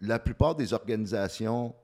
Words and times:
la 0.00 0.18
plupart 0.18 0.54
des 0.54 0.72
organisations 0.72 1.74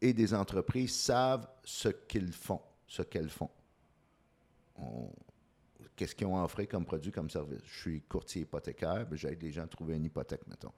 et 0.00 0.12
des 0.12 0.34
entreprises 0.34 0.94
savent 0.94 1.48
ce 1.64 1.88
qu'ils 1.88 2.32
font, 2.32 2.60
ce 2.86 3.02
qu'elles 3.02 3.30
font. 3.30 3.50
Qu'est-ce 5.94 6.14
qu'ils 6.14 6.26
ont 6.26 6.42
offert 6.42 6.68
comme 6.68 6.84
produit, 6.84 7.10
comme 7.10 7.30
service? 7.30 7.62
Je 7.64 7.80
suis 7.80 8.02
courtier 8.02 8.42
hypothécaire, 8.42 9.06
j'aide 9.12 9.42
les 9.42 9.50
gens 9.50 9.64
à 9.64 9.66
trouver 9.66 9.96
une 9.96 10.04
hypothèque, 10.04 10.46
mettons. 10.46 10.72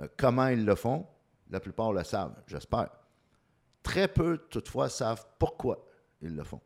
Euh, 0.00 0.08
comment 0.16 0.48
ils 0.48 0.64
le 0.64 0.74
font? 0.74 1.06
La 1.50 1.60
plupart 1.60 1.92
le 1.92 2.04
savent, 2.04 2.34
j'espère. 2.46 2.90
Très 3.82 4.08
peu, 4.08 4.38
toutefois, 4.50 4.90
savent 4.90 5.26
pourquoi 5.38 5.86
ils 6.20 6.34
le 6.34 6.44
font. 6.44 6.60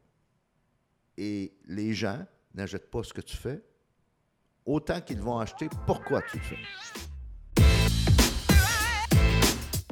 Et 1.17 1.57
les 1.67 1.95
gens 1.95 2.25
n'achètent 2.55 2.91
pas 2.91 3.03
ce 3.05 3.13
que 3.13 3.21
tu 3.21 3.37
fais, 3.37 3.63
autant 4.67 5.01
qu'ils 5.01 5.21
vont 5.21 5.39
acheter 5.39 5.69
pourquoi 5.87 6.23
tu 6.23 6.39
le 6.39 6.43
fais. 6.43 7.09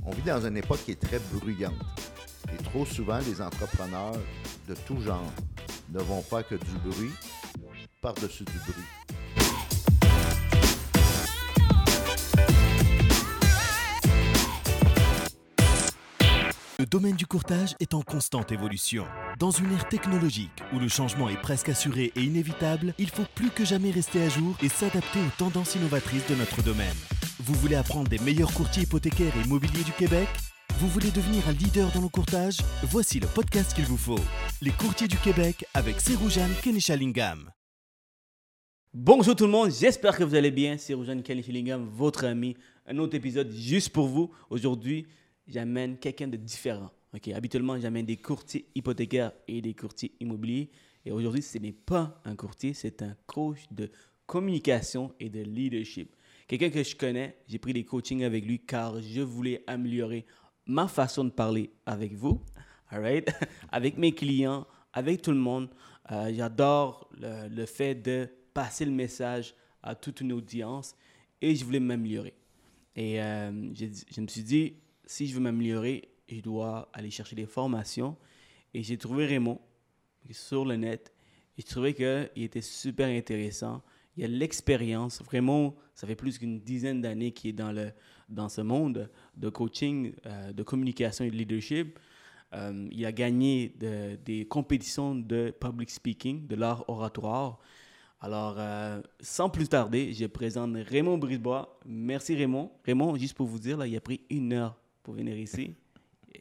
On 0.09 0.13
vit 0.13 0.23
dans 0.23 0.47
une 0.47 0.57
époque 0.57 0.85
qui 0.85 0.93
est 0.93 1.01
très 1.01 1.19
bruyante. 1.33 1.75
Et 2.53 2.63
trop 2.63 2.87
souvent, 2.87 3.19
les 3.19 3.43
entrepreneurs 3.43 4.15
de 4.69 4.75
tout 4.87 5.01
genre 5.01 5.33
ne 5.91 5.99
vont 5.99 6.23
pas 6.23 6.45
que 6.45 6.55
du 6.55 6.71
bruit 6.85 7.11
par-dessus 8.01 8.45
du 8.45 8.59
bruit. 8.59 8.85
Le 16.79 16.87
domaine 16.87 17.17
du 17.17 17.27
courtage 17.27 17.75
est 17.81 17.95
en 17.95 18.03
constante 18.03 18.53
évolution. 18.53 19.07
Dans 19.41 19.51
une 19.51 19.73
ère 19.73 19.89
technologique 19.89 20.63
où 20.73 20.79
le 20.79 20.89
changement 20.89 21.29
est 21.29 21.41
presque 21.41 21.71
assuré 21.71 22.13
et 22.15 22.23
inévitable, 22.23 22.95
il 22.99 23.11
faut 23.11 23.25
plus 23.35 23.51
que 23.51 23.65
jamais 23.65 23.91
rester 23.91 24.23
à 24.23 24.29
jour 24.29 24.55
et 24.63 24.69
s'adapter 24.69 25.19
aux 25.19 25.37
tendances 25.37 25.75
innovatrices 25.75 26.29
de 26.29 26.37
notre 26.37 26.63
domaine. 26.63 26.95
Vous 27.47 27.55
voulez 27.55 27.77
apprendre 27.77 28.09
des 28.09 28.19
meilleurs 28.19 28.53
courtiers 28.53 28.83
hypothécaires 28.83 29.33
et 29.37 29.47
immobiliers 29.47 29.85
du 29.85 29.93
Québec? 29.93 30.27
Vous 30.81 30.89
voulez 30.89 31.13
devenir 31.13 31.49
un 31.49 31.53
leader 31.53 31.93
dans 31.93 32.01
le 32.01 32.09
courtage 32.09 32.57
Voici 32.83 33.21
le 33.21 33.29
podcast 33.29 33.73
qu'il 33.73 33.85
vous 33.85 33.97
faut. 33.97 34.19
Les 34.61 34.73
courtiers 34.73 35.07
du 35.07 35.17
Québec 35.17 35.65
avec 35.73 36.01
Seroujan 36.01 36.49
Kenishalingam. 36.61 37.53
Bonjour 38.93 39.37
tout 39.37 39.45
le 39.45 39.53
monde, 39.53 39.71
j'espère 39.71 40.17
que 40.17 40.25
vous 40.25 40.35
allez 40.35 40.51
bien. 40.51 40.77
C'est 40.77 40.93
Roujan 40.93 41.23
Kenishalingam, 41.23 41.89
votre 41.89 42.25
ami. 42.25 42.57
Un 42.85 42.99
autre 42.99 43.15
épisode 43.15 43.53
juste 43.53 43.91
pour 43.91 44.09
vous. 44.09 44.33
Aujourd'hui, 44.51 45.07
j'amène 45.47 45.99
quelqu'un 45.99 46.27
de 46.27 46.37
différent. 46.37 46.91
Habituellement, 47.33 47.79
j'amène 47.79 48.07
des 48.07 48.17
courtiers 48.17 48.67
hypothécaires 48.75 49.31
et 49.47 49.63
des 49.63 49.75
courtiers 49.75 50.11
immobiliers. 50.19 50.69
Et 51.05 51.13
aujourd'hui, 51.13 51.43
ce 51.43 51.59
n'est 51.59 51.71
pas 51.71 52.21
un 52.25 52.35
courtier, 52.35 52.75
c'est 52.75 53.03
un 53.03 53.15
coach 53.27 53.61
de 53.71 53.89
communication 54.27 55.13
et 55.21 55.31
de 55.31 55.43
leadership. 55.43 56.16
Quelqu'un 56.47 56.71
que 56.71 56.83
je 56.83 56.95
connais, 56.95 57.37
j'ai 57.49 57.59
pris 57.59 57.73
des 57.73 57.85
coachings 57.85 58.23
avec 58.23 58.45
lui 58.45 58.61
car 58.61 59.01
je 59.01 59.21
voulais 59.21 59.65
améliorer 59.67 60.27
ma 60.67 60.87
façon 60.87 61.25
de 61.25 61.31
parler 61.31 61.73
avec 61.87 62.15
vous, 62.15 62.41
right? 62.91 63.29
avec 63.73 63.99
mes 63.99 64.13
clients, 64.13 64.67
avec 64.93 65.23
tout 65.23 65.33
le 65.33 65.39
monde. 65.39 65.69
Euh, 66.13 66.33
j'adore 66.33 67.11
le, 67.19 67.67
fait 67.67 67.97
de 67.97 68.29
passer 68.55 68.85
le 68.85 68.93
message 68.93 69.55
à 69.83 69.97
toute 69.97 70.21
une 70.21 70.33
audience 70.33 70.95
et 71.41 71.57
je 71.57 71.65
voulais 71.65 71.81
m'améliorer. 71.81 72.35
Et 72.95 73.21
euh, 73.21 73.51
je 73.75 74.21
me 74.21 74.29
suis 74.29 74.45
dit, 74.45 74.75
si 75.05 75.27
je 75.27 75.35
veux 75.35 75.41
m'améliorer, 75.41 76.09
je 76.29 76.41
dois 76.41 76.89
aller 76.93 77.11
chercher 77.11 77.35
des 77.35 77.47
formations. 77.47 78.17
Et 78.73 78.83
j'ai 78.83 78.99
trouvé 78.99 79.27
Raymond 79.27 79.61
sur 80.31 80.65
le 80.65 80.77
net. 80.77 81.13
Et 81.59 81.63
je 81.63 81.67
trouvais 81.67 81.95
qu'il 81.95 82.43
était 82.43 82.61
super 82.61 83.09
intéressant. 83.09 83.83
Il 84.17 84.25
a 84.25 84.29
l'expérience. 84.29 85.23
Vraiment, 85.23 85.75
ça 85.95 86.07
fait 86.07 86.17
plus 86.17 86.39
qu'une 86.39 86.61
dizaine 86.61 87.01
d'années 87.01 87.33
qu'il 87.33 87.51
est 87.51 87.53
dans, 87.53 87.73
le, 87.73 87.91
dans 88.29 88.49
ce 88.49 88.61
monde 88.61 89.11
de 89.37 89.49
coaching, 89.49 90.13
euh, 90.27 90.53
de 90.53 90.63
communication 90.63 91.25
et 91.25 91.31
de 91.31 91.37
leadership. 91.37 91.99
Euh, 92.55 92.89
il 92.91 93.05
a 93.05 93.13
gagné 93.13 93.75
des 94.25 94.47
compétitions 94.47 95.15
de 95.15 95.55
public 95.61 95.91
speaking, 95.91 96.47
de 96.47 96.57
l'art 96.57 96.85
oratoire. 96.89 97.59
Alors, 98.21 98.57
euh, 98.59 99.03
sans 99.21 99.51
plus 99.51 99.69
tarder, 99.69 100.13
je 100.15 100.27
présente 100.27 100.75
Raymond 100.75 101.19
Brisebois. 101.19 101.79
Merci 101.85 102.35
Raymond. 102.35 102.71
Raymond, 102.85 103.17
juste 103.17 103.35
pour 103.35 103.47
vous 103.47 103.59
dire, 103.59 103.77
là, 103.77 103.87
il 103.87 103.97
a 103.97 104.01
pris 104.01 104.23
une 104.31 104.53
heure 104.55 104.77
pour 105.03 105.15
venir 105.15 105.37
ici. 105.37 105.75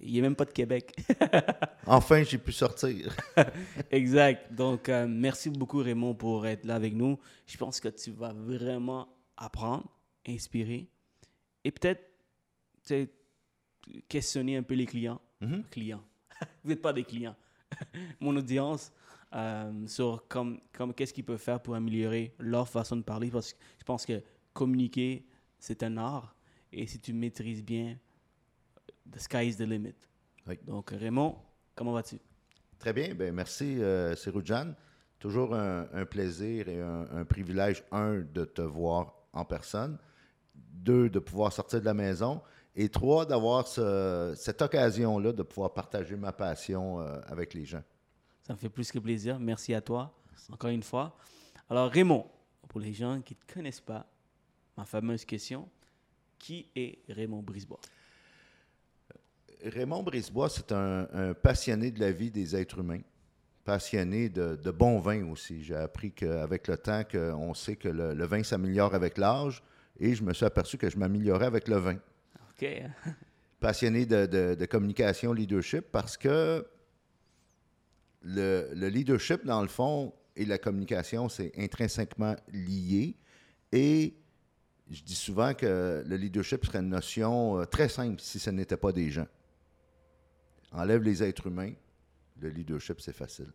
Il 0.01 0.13
n'est 0.13 0.21
même 0.21 0.35
pas 0.35 0.45
de 0.45 0.51
Québec. 0.51 0.95
enfin, 1.85 2.23
j'ai 2.23 2.37
pu 2.37 2.51
sortir. 2.51 3.15
exact. 3.91 4.53
Donc, 4.53 4.89
euh, 4.89 5.07
merci 5.07 5.49
beaucoup, 5.49 5.79
Raymond, 5.79 6.15
pour 6.15 6.45
être 6.45 6.65
là 6.65 6.75
avec 6.75 6.93
nous. 6.93 7.19
Je 7.45 7.57
pense 7.57 7.79
que 7.79 7.89
tu 7.89 8.11
vas 8.11 8.33
vraiment 8.33 9.07
apprendre, 9.37 9.87
inspirer 10.27 10.87
et 11.63 11.71
peut-être 11.71 12.01
questionner 14.07 14.57
un 14.57 14.63
peu 14.63 14.73
les 14.73 14.85
clients. 14.85 15.21
Mm-hmm. 15.41 15.63
Clients. 15.69 16.03
Vous 16.63 16.69
n'êtes 16.69 16.81
pas 16.81 16.93
des 16.93 17.03
clients. 17.03 17.35
Mon 18.19 18.35
audience. 18.35 18.91
Euh, 19.33 19.87
sur 19.87 20.25
comme, 20.29 20.61
comme 20.71 20.93
qu'est-ce 20.93 21.13
qu'ils 21.13 21.25
peuvent 21.25 21.37
faire 21.37 21.59
pour 21.59 21.75
améliorer 21.75 22.33
leur 22.39 22.69
façon 22.69 22.95
de 22.95 23.01
parler 23.01 23.29
parce 23.29 23.51
que 23.51 23.59
je 23.79 23.83
pense 23.83 24.05
que 24.05 24.23
communiquer 24.53 25.25
c'est 25.59 25.83
un 25.83 25.97
art 25.97 26.35
et 26.71 26.87
si 26.87 26.99
tu 26.99 27.11
maîtrises 27.11 27.61
bien 27.61 27.97
the 29.11 29.19
sky 29.19 29.47
is 29.47 29.55
the 29.55 29.67
limit. 29.67 29.95
Donc, 30.65 30.91
Raymond, 30.91 31.37
comment 31.75 31.93
vas-tu? 31.93 32.19
Très 32.77 32.93
bien. 32.93 33.15
Ben, 33.15 33.33
merci, 33.33 33.77
euh, 33.79 34.15
Toujours 35.17 35.55
un, 35.55 36.05
plaisir 36.05 36.67
et 36.67 36.79
un, 36.79 37.25
privilège, 37.25 37.83
un, 37.91 38.19
de 38.19 38.45
te 38.45 38.61
voir 38.61 39.15
en 39.33 39.43
personne, 39.43 39.97
deux, 40.53 41.09
de 41.09 41.19
pouvoir 41.19 41.51
sortir 41.51 41.79
de 41.79 41.85
la 41.85 41.95
maison, 41.95 42.41
et 42.75 42.89
trois, 42.89 43.25
d'avoir 43.25 43.65
cette 43.67 44.61
occasion-là 44.61 45.31
de 45.31 45.41
pouvoir 45.41 45.73
partager 45.73 46.15
ma 46.15 46.31
passion 46.31 46.99
euh, 46.99 47.19
avec 47.27 47.53
les 47.53 47.65
gens. 47.65 47.81
Ça 48.43 48.53
me 48.53 48.57
fait 48.59 48.69
plus 48.69 48.91
que 48.91 48.99
plaisir. 48.99 49.39
Merci 49.39 49.73
à 49.73 49.81
toi, 49.81 50.13
encore 50.51 50.69
une 50.69 50.83
fois. 50.83 51.17
Alors, 51.69 51.89
Raymond, 51.89 52.27
pour 52.67 52.79
les 52.79 52.93
gens 52.93 53.21
qui 53.21 53.33
ne 53.33 53.39
te 53.39 53.53
connaissent 53.53 53.81
pas, 53.81 54.05
ma 54.77 54.85
fameuse 54.85 55.25
question, 55.25 55.67
qui 56.37 56.67
est 56.75 56.99
Raymond 57.09 57.41
Brisebois? 57.41 57.79
Raymond 59.65 60.03
Brisebois, 60.03 60.49
c'est 60.49 60.71
un, 60.71 61.33
passionné 61.41 61.91
de 61.91 61.99
la 61.99 62.11
vie 62.11 62.31
des 62.31 62.55
êtres 62.55 62.79
humains, 62.79 63.01
passionné 63.63 64.29
de, 64.29 64.71
bon 64.71 64.99
vin 64.99 65.29
aussi. 65.29 65.63
J'ai 65.63 65.75
appris 65.75 66.11
qu'avec 66.11 66.67
le 66.67 66.77
temps, 66.77 67.03
on 67.37 67.53
sait 67.53 67.75
que 67.75 67.89
le, 67.89 68.25
vin 68.25 68.43
s'améliore 68.43 68.93
avec 68.93 69.17
l'âge, 69.17 69.63
et 69.99 70.13
je 70.13 70.23
me 70.23 70.33
suis 70.33 70.45
aperçu 70.45 70.77
que 70.77 70.89
je 70.89 70.97
m'améliorais 70.97 71.47
avec 71.47 71.67
le 71.67 71.77
vin. 71.77 71.97
OK. 72.51 72.67
passionné 73.59 74.05
de, 74.05 74.65
communication, 74.65 75.33
leadership, 75.33 75.85
parce 75.91 76.17
que 76.17 76.65
le, 78.21 78.69
le, 78.73 78.87
leadership, 78.89 79.45
dans 79.45 79.61
le 79.61 79.67
fond, 79.67 80.13
et 80.35 80.45
la 80.45 80.57
communication, 80.57 81.29
c'est 81.29 81.51
intrinsèquement 81.57 82.35
lié. 82.51 83.15
Et 83.71 84.15
je 84.89 85.01
dis 85.01 85.15
souvent 85.15 85.53
que 85.53 86.03
le 86.05 86.15
leadership 86.17 86.65
serait 86.65 86.79
une 86.79 86.89
notion 86.89 87.59
euh, 87.59 87.65
très 87.65 87.89
simple 87.89 88.19
si 88.19 88.37
ce 88.39 88.49
n'était 88.49 88.77
pas 88.77 88.91
des 88.91 89.09
gens. 89.09 89.27
Enlève 90.75 91.01
les 91.03 91.23
êtres 91.23 91.47
humains, 91.47 91.71
le 92.41 92.49
leadership, 92.49 92.99
c'est 92.99 93.13
facile. 93.13 93.51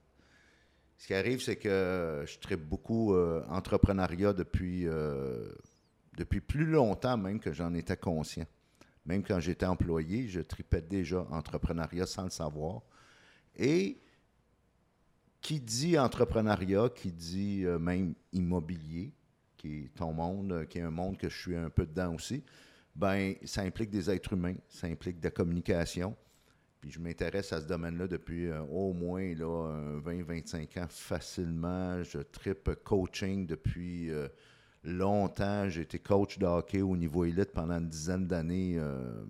Ce 0.97 1.07
qui 1.07 1.15
arrive, 1.15 1.41
c'est 1.41 1.57
que 1.57 2.25
je 2.27 2.39
traite 2.39 2.67
beaucoup 2.67 3.15
euh, 3.15 3.45
entrepreneuriat 3.49 4.33
depuis, 4.33 4.87
euh, 4.87 5.53
depuis 6.17 6.41
plus 6.41 6.65
longtemps 6.65 7.19
même 7.19 7.39
que 7.39 7.53
j'en 7.53 7.75
étais 7.75 7.97
conscient. 7.97 8.47
Même 9.05 9.23
quand 9.23 9.39
j'étais 9.39 9.67
employé, 9.67 10.29
je 10.29 10.41
tripais 10.41 10.81
déjà 10.81 11.27
entrepreneuriat 11.31 12.07
sans 12.07 12.25
le 12.25 12.31
savoir. 12.31 12.83
Et 13.57 13.99
qui 15.43 15.61
dit 15.61 15.99
entrepreneuriat, 15.99 16.89
qui 16.95 17.13
dit 17.13 17.65
euh, 17.65 17.79
même 17.79 18.15
immobilier, 18.33 19.13
qui 19.59 19.85
est 19.85 19.95
ton 19.95 20.13
monde, 20.13 20.67
qui 20.71 20.79
est 20.79 20.83
un 20.83 20.91
monde 20.91 21.19
que 21.19 21.29
je 21.29 21.39
suis 21.39 21.57
un 21.57 21.69
peu 21.69 21.85
dedans 21.87 22.15
aussi, 22.15 22.43
ben 22.97 23.35
ça 23.45 23.61
implique 23.61 23.91
des 23.91 24.11
êtres 24.11 24.33
humains, 24.33 24.57
ça 24.69 24.87
implique 24.87 25.21
de 25.21 25.25
la 25.25 25.31
communication, 25.31 26.17
puis 26.81 26.91
je 26.91 26.99
m'intéresse 26.99 27.53
à 27.53 27.61
ce 27.61 27.67
domaine-là 27.67 28.07
depuis 28.07 28.47
euh, 28.47 28.63
au 28.63 28.93
moins 28.93 29.23
20-25 29.23 30.83
ans 30.83 30.87
facilement. 30.89 32.03
Je 32.03 32.19
tripe 32.19 32.71
coaching 32.83 33.47
depuis 33.47 34.11
euh, 34.11 34.29
longtemps. 34.83 35.69
J'ai 35.69 35.83
été 35.83 35.99
coach 35.99 36.39
de 36.39 36.47
hockey 36.47 36.81
au 36.81 36.97
niveau 36.97 37.25
élite 37.25 37.53
pendant 37.53 37.79
une 37.79 37.89
dizaine 37.89 38.27
d'années. 38.27 38.77
Euh, 38.79 39.23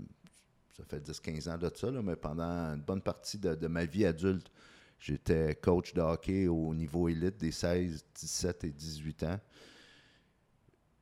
ça 0.76 0.84
fait 0.84 1.00
10-15 1.00 1.50
ans 1.50 1.58
de 1.58 1.70
ça, 1.74 1.90
mais 1.90 2.16
pendant 2.16 2.72
une 2.74 2.82
bonne 2.82 3.02
partie 3.02 3.38
de, 3.38 3.66
ma 3.66 3.84
vie 3.84 4.06
adulte, 4.06 4.50
j'étais 5.00 5.56
coach 5.56 5.92
de 5.92 6.00
hockey 6.00 6.46
au 6.46 6.72
niveau 6.72 7.08
élite 7.08 7.36
des 7.38 7.50
16, 7.50 8.04
17 8.14 8.64
et 8.64 8.70
18 8.70 9.22
ans. 9.24 9.40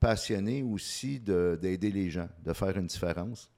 Passionné 0.01 0.63
aussi 0.63 1.21
d'aider 1.21 1.91
les 1.91 2.09
gens, 2.09 2.29
de 2.43 2.53
faire 2.55 2.77
une 2.79 2.87
différence. 2.87 3.51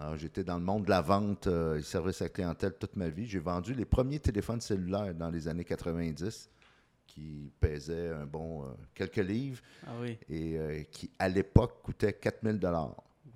Alors, 0.00 0.16
j'étais 0.16 0.44
dans 0.44 0.58
le 0.58 0.64
monde 0.64 0.84
de 0.84 0.90
la 0.90 1.00
vente 1.00 1.46
euh, 1.48 1.78
et 1.78 1.82
service 1.82 2.20
à 2.22 2.26
la 2.26 2.28
clientèle 2.30 2.74
toute 2.78 2.94
ma 2.96 3.08
vie. 3.08 3.26
J'ai 3.26 3.40
vendu 3.40 3.74
les 3.74 3.84
premiers 3.84 4.20
téléphones 4.20 4.60
cellulaires 4.60 5.14
dans 5.14 5.30
les 5.30 5.48
années 5.48 5.64
90 5.64 6.48
qui 7.06 7.50
pesaient 7.58 8.10
un 8.10 8.26
bon 8.26 8.64
euh, 8.64 8.68
quelques 8.94 9.16
livres 9.16 9.60
ah 9.86 9.92
oui. 10.00 10.16
et 10.28 10.56
euh, 10.58 10.82
qui, 10.84 11.10
à 11.18 11.28
l'époque, 11.28 11.82
coûtaient 11.82 12.12
4000 12.12 12.60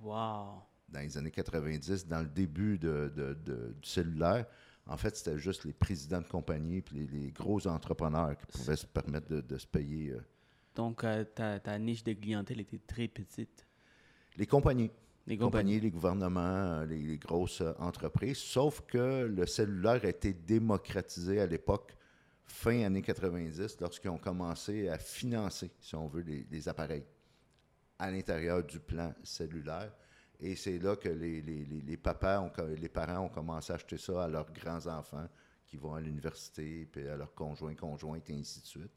Wow! 0.01 0.61
dans 0.89 0.99
les 0.99 1.17
années 1.17 1.31
90, 1.31 2.07
dans 2.07 2.19
le 2.21 2.27
début 2.27 2.77
de, 2.77 3.11
de- 3.15 3.33
de- 3.33 3.75
du 3.81 3.89
cellulaire, 3.89 4.45
en 4.85 4.95
fait, 4.95 5.15
c'était 5.17 5.39
juste 5.39 5.65
les 5.65 5.73
présidents 5.73 6.21
de 6.21 6.27
compagnie 6.27 6.81
puis 6.81 6.97
les, 6.97 7.07
les 7.07 7.31
gros 7.31 7.65
entrepreneurs 7.67 8.37
qui 8.37 8.45
pouvaient 8.45 8.75
se 8.75 8.85
permettre 8.85 9.27
de, 9.41 9.57
se 9.57 9.65
payer 9.67 10.11
euh, 10.11 10.21
Donc, 10.75 11.03
euh, 11.03 11.23
ta, 11.25 11.59
ta 11.59 11.77
niche 11.79 12.03
de 12.03 12.13
clientèle 12.13 12.61
était 12.61 12.79
très 12.85 13.07
petite. 13.07 13.65
les 14.37 14.45
compagnies. 14.45 14.91
Les 15.27 15.37
compagnies. 15.37 15.79
les 15.79 15.91
gouvernements, 15.91 16.41
euh, 16.41 16.85
les, 16.85 16.97
les 17.01 17.17
grosses 17.17 17.61
euh, 17.61 17.71
entreprises. 17.79 18.37
Sauf 18.39 18.81
que 18.81 19.25
le 19.25 19.45
cellulaire 19.45 20.01
a 20.03 20.09
été 20.09 20.33
démocratisé 20.33 21.39
à 21.39 21.45
l'époque, 21.45 21.95
fin 22.45 22.83
années 22.83 23.01
90, 23.01 23.79
lorsqu'ils 23.79 24.09
ont 24.09 24.17
commencé 24.17 24.89
à 24.89 24.97
financer, 24.97 25.71
si 25.79 25.95
on 25.95 26.07
veut, 26.07 26.21
les, 26.23 26.45
les 26.51 26.67
appareils 26.69 27.05
à 27.99 28.11
l'intérieur 28.11 28.63
du 28.63 28.79
plan 28.79 29.13
cellulaire. 29.23 29.93
Et 30.39 30.55
c'est 30.57 30.77
là 30.79 30.97
que 30.97 31.07
les, 31.07 31.41
les- 31.41 31.63
les- 31.63 31.81
les 31.81 31.97
papas, 31.97 32.41
ont 32.41 32.49
co- 32.49 32.67
les 32.67 32.89
parents 32.89 33.25
ont 33.25 33.29
commencé 33.29 33.71
à 33.71 33.75
acheter 33.75 33.97
ça 33.97 34.25
à 34.25 34.27
leurs 34.27 34.51
grands-enfants 34.51 35.29
qui 35.65 35.77
vont 35.77 35.93
à 35.93 36.01
l'université, 36.01 36.85
puis 36.91 37.07
à 37.07 37.15
leurs 37.15 37.33
conjoints, 37.33 37.75
conjointes, 37.75 38.29
et 38.29 38.33
ainsi 38.35 38.61
de 38.61 38.65
suite. 38.65 38.91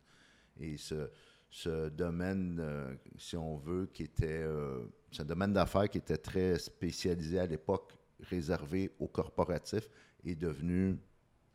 Et 0.58 0.76
ce, 0.76 1.08
ce 1.50 1.88
domaine, 1.88 2.58
euh, 2.60 2.94
si 3.16 3.36
on 3.36 3.56
veut, 3.58 3.86
qui 3.92 4.02
était... 4.02 4.42
euh, 4.42 4.86
c'est 5.16 5.22
un 5.22 5.26
domaine 5.26 5.52
d'affaires 5.52 5.88
qui 5.88 5.98
était 5.98 6.18
très 6.18 6.58
spécialisé 6.58 7.38
à 7.38 7.46
l'époque, 7.46 7.94
réservé 8.20 8.92
aux 8.98 9.08
corporatifs, 9.08 9.88
est 10.24 10.34
devenu 10.34 10.92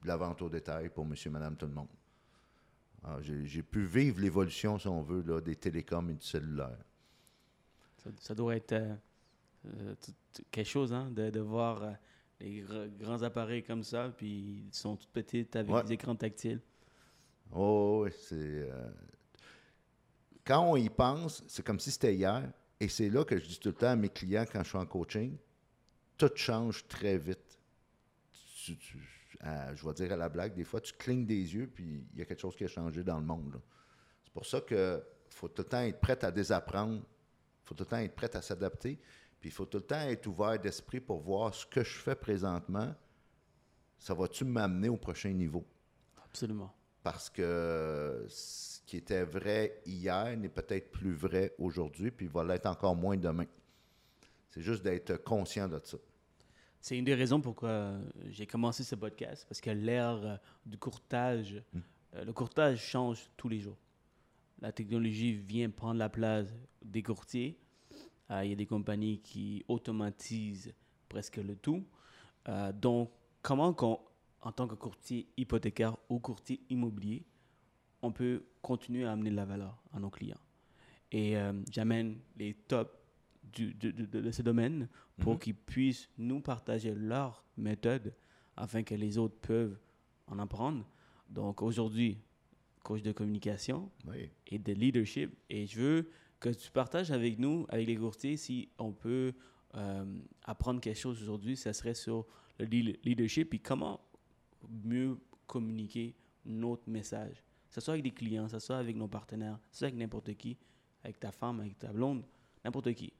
de 0.02 0.08
la 0.08 0.18
vente 0.18 0.42
au 0.42 0.50
détail 0.50 0.90
pour 0.90 1.06
monsieur, 1.06 1.30
madame, 1.30 1.56
tout 1.56 1.68
le 1.68 1.74
monde. 1.74 1.88
Alors, 3.04 3.22
J'ai 3.22 3.62
pu 3.64 3.84
vivre 3.86 4.20
l'évolution, 4.20 4.78
si 4.80 4.88
on 4.88 5.02
veut, 5.02 5.22
là, 5.22 5.42
des 5.42 5.56
télécoms 5.56 6.10
et 6.10 6.14
du 6.16 6.26
cellulaire. 6.26 6.78
Ça, 7.98 8.10
ça 8.20 8.34
doit 8.36 8.56
être 8.56 8.72
euh, 8.74 8.96
euh, 9.68 9.96
quelque 10.50 10.68
chose, 10.68 10.92
hein, 10.92 11.12
de, 11.12 11.30
de 11.30 11.40
voir 11.40 11.84
euh, 11.84 11.92
les 12.40 12.64
gr- 12.64 12.90
grands 12.98 13.22
appareils 13.22 13.64
comme 13.64 13.84
ça, 13.84 14.10
puis 14.16 14.66
ils 14.68 14.74
sont 14.74 14.96
tout 14.96 15.08
petites 15.14 15.56
avec 15.56 15.72
Ouais. 15.72 15.84
des 15.84 15.94
écrans 15.94 16.16
tactiles. 16.16 16.62
Oh, 17.54 18.02
oui, 18.06 18.12
c'est. 18.18 18.36
euh, 18.38 18.90
Quand 20.46 20.64
on 20.72 20.76
y 20.78 20.90
pense, 20.90 21.44
c'est 21.48 21.64
comme 21.64 21.80
si 21.80 21.92
c'était 21.92 22.16
hier. 22.16 22.52
Et 22.82 22.90
c'est 22.90 23.10
là 23.10 23.24
que 23.24 23.38
je 23.38 23.46
dis 23.46 23.60
tout 23.60 23.70
le 23.70 23.76
temps 23.76 23.92
à 23.92 23.96
mes 23.96 24.10
clients 24.10 24.46
quand 24.52 24.64
je 24.64 24.70
suis 24.70 24.78
en 24.78 24.86
coaching 24.88 25.38
tout 26.18 26.32
change 26.36 26.88
très 26.88 27.18
vite. 27.18 27.60
Je 28.64 29.86
vais 29.86 29.94
dire 29.94 30.14
à 30.14 30.18
la 30.18 30.30
blague, 30.30 30.54
des 30.54 30.64
fois, 30.64 30.82
tu 30.82 30.94
clignes 30.94 31.26
des 31.26 31.56
yeux, 31.56 31.68
puis 31.68 32.06
il 32.14 32.20
y 32.20 32.22
a 32.22 32.26
quelque 32.26 32.42
chose 32.42 32.56
qui 32.56 32.64
a 32.64 32.68
changé 32.68 33.04
dans 33.04 33.20
le 33.20 33.26
monde. 33.26 33.62
C'est 34.24 34.34
pour 34.34 34.46
ça 34.46 34.62
que 34.62 35.04
faut 35.30 35.48
tout 35.48 35.62
le 35.64 35.68
temps 35.68 35.82
être 35.82 36.00
prêt 36.00 36.24
à 36.24 36.32
désapprendre. 36.32 37.02
Faut 37.64 37.74
tout 37.74 37.84
le 37.84 37.90
temps 37.90 37.98
être 37.98 38.16
prêt 38.16 38.36
à 38.36 38.42
s'adapter. 38.42 39.00
Puis 39.40 39.50
il 39.50 39.52
faut 39.52 39.66
tout 39.66 39.78
le 39.78 39.84
temps 39.84 40.02
être 40.02 40.28
ouvert 40.28 40.60
d'esprit 40.60 41.00
pour 41.00 41.22
voir 41.22 41.54
ce 41.54 41.66
que 41.66 41.84
je 41.84 41.98
fais 41.98 42.16
présentement. 42.16 42.94
Ça 43.98 44.14
va-tu 44.14 44.44
m'amener 44.44 44.90
au 44.90 44.98
prochain 44.98 45.32
niveau? 45.32 45.66
Absolument. 46.24 46.72
Parce 47.04 47.30
que 47.30 48.26
ce 48.28 48.80
qui 48.86 48.98
était 48.98 49.24
vrai 49.24 49.82
hier 49.86 50.36
n'est 50.38 50.50
peut-être 50.50 50.92
plus 50.92 51.14
vrai 51.14 51.54
aujourd'hui, 51.58 52.12
puis 52.12 52.28
va 52.28 52.44
l'être 52.44 52.66
encore 52.66 52.96
moins 52.96 53.18
demain. 53.18 53.46
C'est 54.50 54.62
juste 54.62 54.84
d'être 54.84 55.18
conscient 55.24 55.68
de 55.68 55.80
ça. 55.84 55.98
C'est 56.80 56.98
une 56.98 57.06
des 57.06 57.16
raisons 57.16 57.40
pourquoi 57.40 57.94
j'ai 58.30 58.48
commencé 58.48 58.84
ce 58.84 58.96
podcast, 58.96 59.46
parce 59.48 59.62
que 59.62 59.70
l'ère 59.70 60.20
euh, 60.24 60.36
du 60.66 60.78
courtage, 60.78 61.62
euh, 62.16 62.26
le 62.26 62.34
courtage 62.34 62.84
change 62.84 63.30
tous 63.38 63.50
les 63.50 63.60
jours. 63.60 63.78
La 64.62 64.72
technologie 64.72 65.34
vient 65.34 65.70
prendre 65.70 66.00
la 66.00 66.10
place 66.10 66.48
des 66.84 67.02
courtiers. 67.02 67.58
Euh, 68.30 68.44
Il 68.44 68.50
y 68.50 68.54
a 68.54 68.56
des 68.56 68.66
compagnies 68.66 69.20
qui 69.20 69.64
automatisent 69.68 70.74
presque 71.10 71.38
le 71.38 71.56
tout. 71.56 71.84
Euh, 72.48 72.72
donc, 72.72 73.12
comment 73.42 73.74
qu'on, 73.74 74.00
en 74.42 74.52
tant 74.52 74.68
que 74.68 74.76
courtier 74.76 75.28
hypothécaire 75.38 75.96
ou 76.10 76.20
courtier 76.20 76.62
immobilier, 76.70 77.24
on 78.02 78.12
peut 78.12 78.44
continuer 78.62 79.06
à 79.06 79.12
amener 79.12 79.30
de 79.30 79.36
la 79.36 79.46
valeur 79.46 79.82
à 79.94 80.00
nos 80.00 80.10
clients. 80.10 80.40
Et 81.12 81.38
euh, 81.38 81.54
j'amène 81.72 82.18
les 82.38 82.54
tops 82.54 82.90
du- 83.44 83.74
de, 83.74 83.92
de- 83.92 84.22
de 84.22 84.32
ce 84.32 84.42
domaine 84.42 84.88
pour 85.18 85.40
qu'ils 85.40 85.56
puissent 85.56 86.10
nous 86.18 86.40
partager 86.42 86.94
leur 86.96 87.44
méthode 87.58 88.14
afin 88.56 88.82
que 88.84 88.96
les 88.96 89.18
autres 89.18 89.38
peuvent 89.42 89.78
en 90.28 90.40
apprendre. 90.40 90.86
Donc 91.30 91.62
aujourd'hui, 91.62 92.18
coach 92.84 93.02
de 93.04 93.12
communication 93.12 93.92
Oui. 94.08 94.30
et 94.48 94.58
de 94.58 94.74
leadership. 94.74 95.36
Et 95.50 95.68
je 95.68 95.80
veux 95.80 96.10
que 96.40 96.50
tu 96.50 96.72
partages 96.72 97.12
avec 97.12 97.38
nous, 97.38 97.66
avec 97.70 97.86
les 97.88 97.96
courtiers, 97.98 98.38
si 98.38 98.70
on 98.80 98.92
peut 98.94 99.34
euh, 99.76 100.06
apprendre 100.44 100.82
quelque 100.82 100.98
chose 101.00 101.22
aujourd'hui, 101.22 101.56
ça 101.56 101.74
serait 101.74 101.94
sur 101.94 102.26
le 102.58 102.66
lead- 102.66 102.98
leadership 103.04 103.54
et 103.54 103.60
comment 103.60 104.00
mieux 104.70 105.18
communiquer 105.48 106.16
notre 106.46 106.90
message. 106.90 107.44
Que 107.68 107.76
ce 107.76 107.82
soit 107.82 107.94
avec 107.94 108.04
des 108.04 108.12
clients, 108.12 108.46
que 108.46 108.52
ce 108.52 108.60
soit 108.60 108.78
avec 108.78 108.96
nos 108.96 109.08
partenaires, 109.08 109.58
que 109.70 109.74
ce 109.76 109.80
soit 109.80 109.88
avec 109.88 110.00
n'importe 110.00 110.34
qui, 110.36 110.58
avec 111.04 111.20
ta 111.20 111.32
femme, 111.32 111.60
avec 111.60 111.78
ta 111.78 111.92
blonde, 111.92 112.24
n'importe 112.64 112.94
qui. 112.94 113.14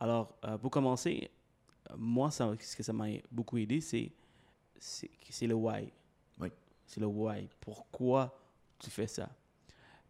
Alors, 0.00 0.38
euh, 0.44 0.56
pour 0.58 0.70
commencer, 0.70 1.30
euh, 1.90 1.94
moi, 1.96 2.30
ça, 2.30 2.52
ce 2.60 2.76
que 2.76 2.82
ça 2.82 2.92
m'a 2.92 3.06
beaucoup 3.30 3.58
aidé, 3.58 3.80
c'est 3.80 4.12
c'est 4.78 5.10
c'est 5.28 5.46
le 5.46 5.54
why. 5.54 5.92
Oui. 6.38 6.48
C'est 6.86 7.00
le 7.00 7.06
why. 7.06 7.48
Pourquoi 7.60 8.38
tu 8.78 8.90
fais 8.90 9.08
ça? 9.08 9.28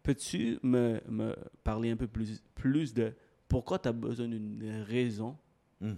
Peux-tu 0.03 0.59
me, 0.63 1.01
me 1.07 1.35
parler 1.63 1.91
un 1.91 1.97
peu 1.97 2.07
plus, 2.07 2.41
plus 2.55 2.93
de 2.93 3.13
pourquoi 3.47 3.79
tu 3.79 3.89
as 3.89 3.91
besoin 3.91 4.27
d'une 4.27 4.83
raison? 4.83 5.35
Hmm. 5.81 5.95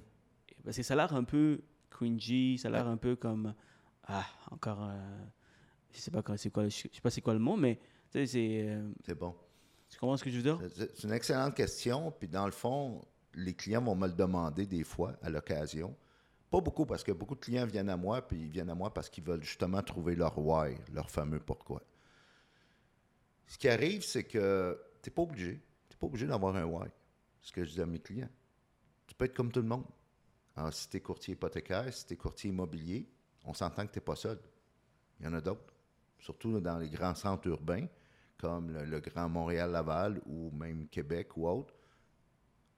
Parce 0.64 0.78
que 0.78 0.84
ça 0.84 0.94
a 0.94 0.98
l'air 0.98 1.14
un 1.14 1.24
peu 1.24 1.62
cringy, 1.90 2.58
ça 2.58 2.70
a 2.70 2.72
l'air 2.72 2.88
un 2.88 2.98
peu 2.98 3.16
comme. 3.16 3.54
Ah, 4.08 4.26
encore. 4.52 4.84
euh, 4.84 5.26
je 5.94 6.00
sais 6.00 6.12
pas 6.12 6.24
c'est 6.38 6.50
quoi, 6.50 6.68
je 6.68 6.76
sais 6.76 7.02
pas 7.02 7.10
c'est 7.10 7.22
quoi 7.22 7.34
le 7.34 7.40
mot, 7.40 7.56
mais 7.56 7.76
tu 8.12 8.20
sais, 8.20 8.26
c'est. 8.26 8.66
euh, 8.68 8.92
C'est 9.06 9.16
bon. 9.18 9.36
tu 9.90 9.98
comprends 10.00 10.18
ce 10.18 10.24
que 10.24 10.30
je 10.30 10.38
veux 10.38 10.44
dire? 10.44 10.60
C'est 10.76 10.96
c'est 10.96 11.04
une 11.08 11.14
excellente 11.14 11.56
question. 11.56 12.12
Puis 12.12 12.28
dans 12.28 12.46
le 12.46 12.52
fond, 12.52 13.02
les 13.34 13.54
clients 13.54 13.82
vont 13.82 13.96
me 13.96 14.08
le 14.08 14.14
demander 14.14 14.66
des 14.66 14.84
fois 14.84 15.14
à 15.22 15.30
l'occasion. 15.30 15.96
Pas 16.50 16.60
beaucoup, 16.60 16.86
parce 16.86 17.04
que 17.04 17.14
beaucoup 17.14 17.36
de 17.36 17.40
clients 17.40 17.66
viennent 17.66 17.90
à 17.90 17.96
moi, 17.96 18.28
puis 18.28 18.38
ils 18.42 18.50
viennent 18.50 18.70
à 18.70 18.76
moi 18.76 18.94
parce 18.94 19.10
qu'ils 19.10 19.24
veulent 19.24 19.44
justement 19.44 19.82
trouver 19.82 20.16
leur 20.16 20.38
why, 20.38 20.76
leur 20.92 21.10
fameux 21.10 21.40
pourquoi. 21.40 21.82
Ce 23.48 23.58
qui 23.58 23.70
arrive, 23.70 24.04
c'est 24.04 24.24
que 24.26 24.78
tu 25.02 25.10
n'es 25.10 25.14
pas 25.14 25.22
obligé. 25.22 25.62
Tu 25.90 25.96
n'es 25.96 26.00
pas 26.00 26.08
obligé 26.08 26.28
d'avoir 26.28 26.56
un 26.56 26.66
why. 26.66 26.88
C'est 27.42 27.48
ce 27.50 27.54
que 27.54 27.64
je 27.64 27.72
dis 27.72 27.82
à 27.82 27.86
mes 27.86 28.00
clients. 28.00 28.30
Tu 29.08 29.16
peux 29.16 29.26
être 29.26 29.34
comme 29.36 29.52
tout 29.52 29.62
le 29.62 29.68
monde. 29.68 29.86
Alors, 30.56 30.74
si 30.74 30.90
tu 30.90 30.98
es 30.98 31.00
courtier 31.00 31.34
hypothécaire, 31.34 31.94
si 31.94 32.06
tu 32.06 32.14
es 32.14 32.18
courtier 32.18 32.50
immobilier, 32.50 33.08
on 33.46 33.54
s'entend 33.54 33.86
que 33.86 33.92
tu 33.92 34.00
n'es 34.00 34.06
pas 34.06 34.16
seul. 34.16 34.40
Il 35.20 35.26
y 35.26 35.30
en 35.30 35.34
a 35.34 35.42
d'autres. 35.42 35.74
Surtout 36.20 36.60
dans 36.60 36.78
les 36.78 36.90
grands 36.90 37.16
centres 37.16 37.48
urbains, 37.48 37.88
comme 38.38 38.72
le, 38.72 38.86
le 38.86 39.00
Grand 39.00 39.30
Montréal-Laval 39.30 40.22
ou 40.26 40.52
même 40.52 40.88
Québec 40.88 41.36
ou 41.38 41.48
autre. 41.48 41.74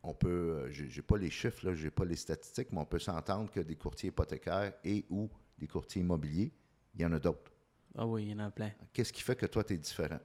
On 0.04 0.14
peut, 0.14 0.68
euh, 0.68 0.70
j'ai 0.70 1.02
pas 1.02 1.18
les 1.18 1.30
chiffres, 1.30 1.74
j'ai 1.74 1.92
pas 1.92 2.04
les 2.04 2.18
statistiques, 2.18 2.72
mais 2.72 2.80
on 2.80 2.86
peut 2.86 3.00
s'entendre 3.00 3.50
que 3.50 3.62
des 3.62 3.76
courtiers 3.76 4.10
hypothécaires 4.10 4.74
et 4.84 5.06
ou 5.10 5.30
des 5.58 5.68
courtiers 5.68 6.02
immobiliers, 6.02 6.52
il 6.94 7.02
y 7.02 7.06
en 7.06 7.14
a 7.14 7.20
d'autres. 7.20 7.52
Ah 7.98 8.06
oui, 8.06 8.24
il 8.24 8.32
y 8.32 8.34
en 8.34 8.40
a 8.40 8.52
plein. 8.52 8.72
Qu'est-ce 8.92 9.14
qui 9.14 9.22
fait 9.22 9.36
que 9.36 9.46
toi, 9.46 9.64
tu 9.64 9.74
es 9.74 9.78
différent? 9.78 10.20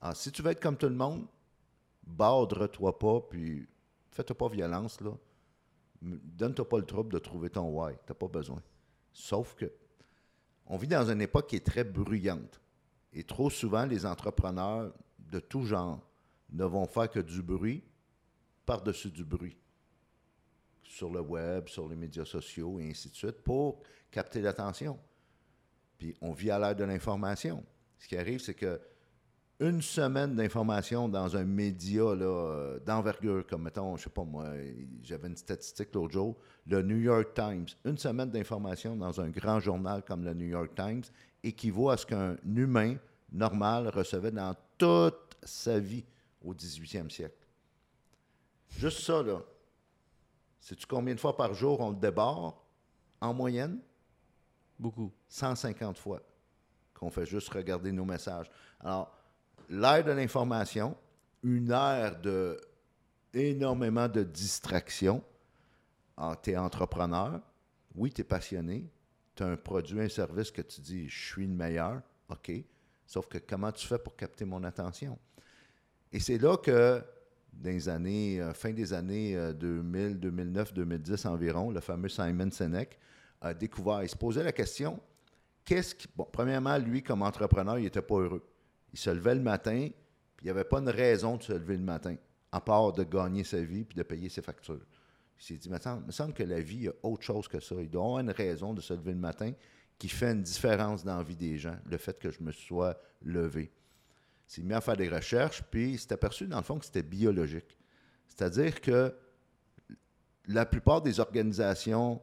Alors, 0.00 0.16
si 0.16 0.30
tu 0.30 0.42
veux 0.42 0.50
être 0.50 0.62
comme 0.62 0.76
tout 0.76 0.88
le 0.88 0.94
monde, 0.94 1.26
bordre-toi 2.06 2.98
pas, 2.98 3.20
puis 3.22 3.66
fais-toi 4.10 4.36
pas 4.36 4.48
violence, 4.48 5.00
là. 5.00 5.12
Donne-toi 6.02 6.68
pas 6.68 6.78
le 6.78 6.84
trouble 6.84 7.12
de 7.12 7.18
trouver 7.18 7.50
ton 7.50 7.68
why. 7.70 7.94
T'as 8.06 8.14
pas 8.14 8.28
besoin. 8.28 8.62
Sauf 9.16 9.54
que 9.54 9.72
on 10.66 10.76
vit 10.76 10.88
dans 10.88 11.10
une 11.10 11.22
époque 11.22 11.48
qui 11.48 11.56
est 11.56 11.64
très 11.64 11.84
bruyante. 11.84 12.60
Et 13.14 13.24
trop 13.24 13.48
souvent, 13.48 13.86
les 13.86 14.04
entrepreneurs 14.04 14.92
de 15.18 15.40
tout 15.40 15.64
genre 15.64 16.06
ne 16.50 16.64
vont 16.64 16.86
faire 16.86 17.10
que 17.10 17.20
du 17.20 17.40
bruit 17.40 17.82
par-dessus 18.66 19.10
du 19.10 19.24
bruit. 19.24 19.56
Sur 20.82 21.10
le 21.10 21.20
web, 21.20 21.66
sur 21.68 21.88
les 21.88 21.96
médias 21.96 22.26
sociaux 22.26 22.78
et 22.78 22.90
ainsi 22.90 23.08
de 23.08 23.14
suite, 23.14 23.42
pour 23.42 23.80
capter 24.10 24.42
l'attention. 24.42 24.98
Puis 25.96 26.14
on 26.20 26.32
vit 26.32 26.50
à 26.50 26.58
l'ère 26.58 26.76
de 26.76 26.84
l'information. 26.84 27.64
Ce 27.98 28.06
qui 28.08 28.18
arrive, 28.18 28.40
c'est 28.40 28.54
que 28.54 28.78
une 29.58 29.80
semaine 29.80 30.34
d'information 30.34 31.08
dans 31.08 31.36
un 31.36 31.44
média 31.44 32.14
là, 32.14 32.24
euh, 32.24 32.78
d'envergure, 32.80 33.46
comme 33.46 33.62
mettons, 33.62 33.96
je 33.96 34.04
sais 34.04 34.10
pas 34.10 34.24
moi, 34.24 34.46
j'avais 35.02 35.28
une 35.28 35.36
statistique 35.36 35.94
l'autre 35.94 36.12
jour, 36.12 36.36
le 36.66 36.82
New 36.82 36.98
York 36.98 37.32
Times, 37.34 37.66
une 37.84 37.96
semaine 37.96 38.30
d'information 38.30 38.96
dans 38.96 39.20
un 39.20 39.30
grand 39.30 39.60
journal 39.60 40.02
comme 40.02 40.24
le 40.24 40.34
New 40.34 40.46
York 40.48 40.72
Times 40.74 41.04
équivaut 41.42 41.90
à 41.90 41.96
ce 41.96 42.04
qu'un 42.04 42.36
humain 42.44 42.96
normal 43.32 43.88
recevait 43.88 44.30
dans 44.30 44.54
toute 44.76 45.36
sa 45.42 45.78
vie 45.78 46.04
au 46.44 46.52
18e 46.52 47.10
siècle. 47.10 47.46
Juste 48.78 49.00
ça, 49.00 49.22
là. 49.22 49.40
Sais-tu 50.60 50.86
combien 50.86 51.14
de 51.14 51.20
fois 51.20 51.36
par 51.36 51.54
jour 51.54 51.80
on 51.80 51.90
le 51.90 51.96
déborde 51.96 52.54
en 53.20 53.32
moyenne? 53.32 53.78
Beaucoup. 54.78 55.12
150 55.28 55.96
fois 55.96 56.20
qu'on 56.92 57.10
fait 57.10 57.24
juste 57.24 57.48
regarder 57.50 57.92
nos 57.92 58.04
messages. 58.04 58.50
Alors, 58.80 59.15
l'ère 59.68 60.04
de 60.04 60.12
l'information, 60.12 60.96
une 61.42 61.70
ère 61.70 62.20
de 62.20 62.60
énormément 63.34 64.08
de 64.08 64.22
distractions, 64.22 65.22
tu 66.42 66.50
es 66.50 66.56
entrepreneur, 66.56 67.40
oui, 67.94 68.10
tu 68.10 68.22
es 68.22 68.24
passionné, 68.24 68.88
tu 69.34 69.42
as 69.42 69.46
un 69.46 69.56
produit, 69.56 70.00
un 70.00 70.08
service 70.08 70.50
que 70.50 70.62
tu 70.62 70.80
dis, 70.80 71.08
je 71.08 71.32
suis 71.32 71.46
le 71.46 71.54
meilleur, 71.54 72.00
OK. 72.28 72.52
Sauf 73.06 73.26
que 73.28 73.38
comment 73.38 73.70
tu 73.70 73.86
fais 73.86 73.98
pour 73.98 74.16
capter 74.16 74.44
mon 74.44 74.64
attention? 74.64 75.18
Et 76.12 76.18
c'est 76.18 76.38
là 76.38 76.56
que, 76.56 77.02
dans 77.52 77.70
les 77.70 77.88
années, 77.88 78.40
euh, 78.40 78.52
fin 78.52 78.72
des 78.72 78.92
années 78.92 79.52
2000, 79.54 80.18
2009, 80.18 80.72
2010 80.74 81.26
environ, 81.26 81.70
le 81.70 81.80
fameux 81.80 82.08
Simon 82.08 82.50
Sinek 82.50 82.98
a 83.40 83.54
découvert, 83.54 84.02
il 84.02 84.08
se 84.08 84.16
posait 84.16 84.42
la 84.42 84.52
question, 84.52 84.98
qu'est-ce 85.64 85.94
qui... 85.94 86.08
Bon, 86.16 86.26
premièrement, 86.30 86.78
lui, 86.78 87.02
comme 87.02 87.22
entrepreneur, 87.22 87.78
il 87.78 87.84
n'était 87.84 88.02
pas 88.02 88.16
heureux. 88.16 88.42
Il 88.92 88.98
se 88.98 89.10
levait 89.10 89.34
le 89.34 89.42
matin, 89.42 89.88
puis 90.36 90.44
il 90.44 90.46
n'y 90.46 90.50
avait 90.50 90.64
pas 90.64 90.78
une 90.78 90.88
raison 90.88 91.36
de 91.36 91.42
se 91.42 91.52
lever 91.52 91.76
le 91.76 91.82
matin, 91.82 92.16
à 92.52 92.60
part 92.60 92.92
de 92.92 93.04
gagner 93.04 93.44
sa 93.44 93.60
vie 93.60 93.84
puis 93.84 93.96
de 93.96 94.02
payer 94.02 94.28
ses 94.28 94.42
factures. 94.42 94.86
Il 95.38 95.44
s'est 95.44 95.56
dit, 95.56 95.68
il 95.68 96.06
me 96.06 96.12
semble 96.12 96.32
que 96.32 96.42
la 96.42 96.60
vie 96.60 96.88
a 96.88 96.92
autre 97.02 97.22
chose 97.22 97.46
que 97.46 97.60
ça. 97.60 97.74
Il 97.76 97.90
doit 97.90 98.02
y 98.02 98.04
avoir 98.06 98.20
une 98.20 98.30
raison 98.30 98.72
de 98.72 98.80
se 98.80 98.94
lever 98.94 99.12
le 99.12 99.18
matin 99.18 99.52
qui 99.98 100.08
fait 100.08 100.32
une 100.32 100.42
différence 100.42 101.04
dans 101.04 101.18
la 101.18 101.22
vie 101.22 101.36
des 101.36 101.58
gens, 101.58 101.76
le 101.86 101.96
fait 101.98 102.18
que 102.18 102.30
je 102.30 102.42
me 102.42 102.52
sois 102.52 102.98
levé. 103.22 103.72
Il 104.48 104.52
s'est 104.52 104.62
mis 104.62 104.74
à 104.74 104.80
faire 104.80 104.96
des 104.96 105.08
recherches, 105.08 105.62
puis 105.70 105.92
il 105.92 105.98
s'est 105.98 106.12
aperçu, 106.12 106.46
dans 106.46 106.58
le 106.58 106.62
fond, 106.62 106.78
que 106.78 106.84
c'était 106.84 107.02
biologique. 107.02 107.76
C'est-à-dire 108.28 108.80
que 108.80 109.14
la 110.46 110.64
plupart 110.66 111.02
des 111.02 111.18
organisations 111.18 112.20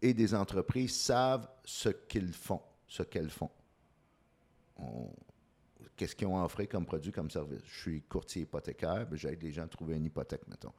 et 0.00 0.14
des 0.14 0.34
entreprises 0.34 0.94
savent 0.94 1.48
ce 1.64 1.88
qu'ils 1.88 2.32
font, 2.32 2.62
ce 2.86 3.02
qu'elles 3.02 3.30
font. 3.30 3.50
Qu'est-ce 5.98 6.14
qu'ils 6.14 6.28
ont 6.28 6.44
offert 6.44 6.68
comme 6.68 6.86
produit, 6.86 7.10
comme 7.10 7.28
service? 7.28 7.60
Je 7.64 7.80
suis 7.80 8.02
courtier 8.02 8.42
hypothécaire, 8.42 9.08
j'aide 9.14 9.42
les 9.42 9.50
gens 9.50 9.64
à 9.64 9.66
trouver 9.66 9.96
une 9.96 10.04
hypothèque, 10.04 10.46
mettons. 10.46 10.72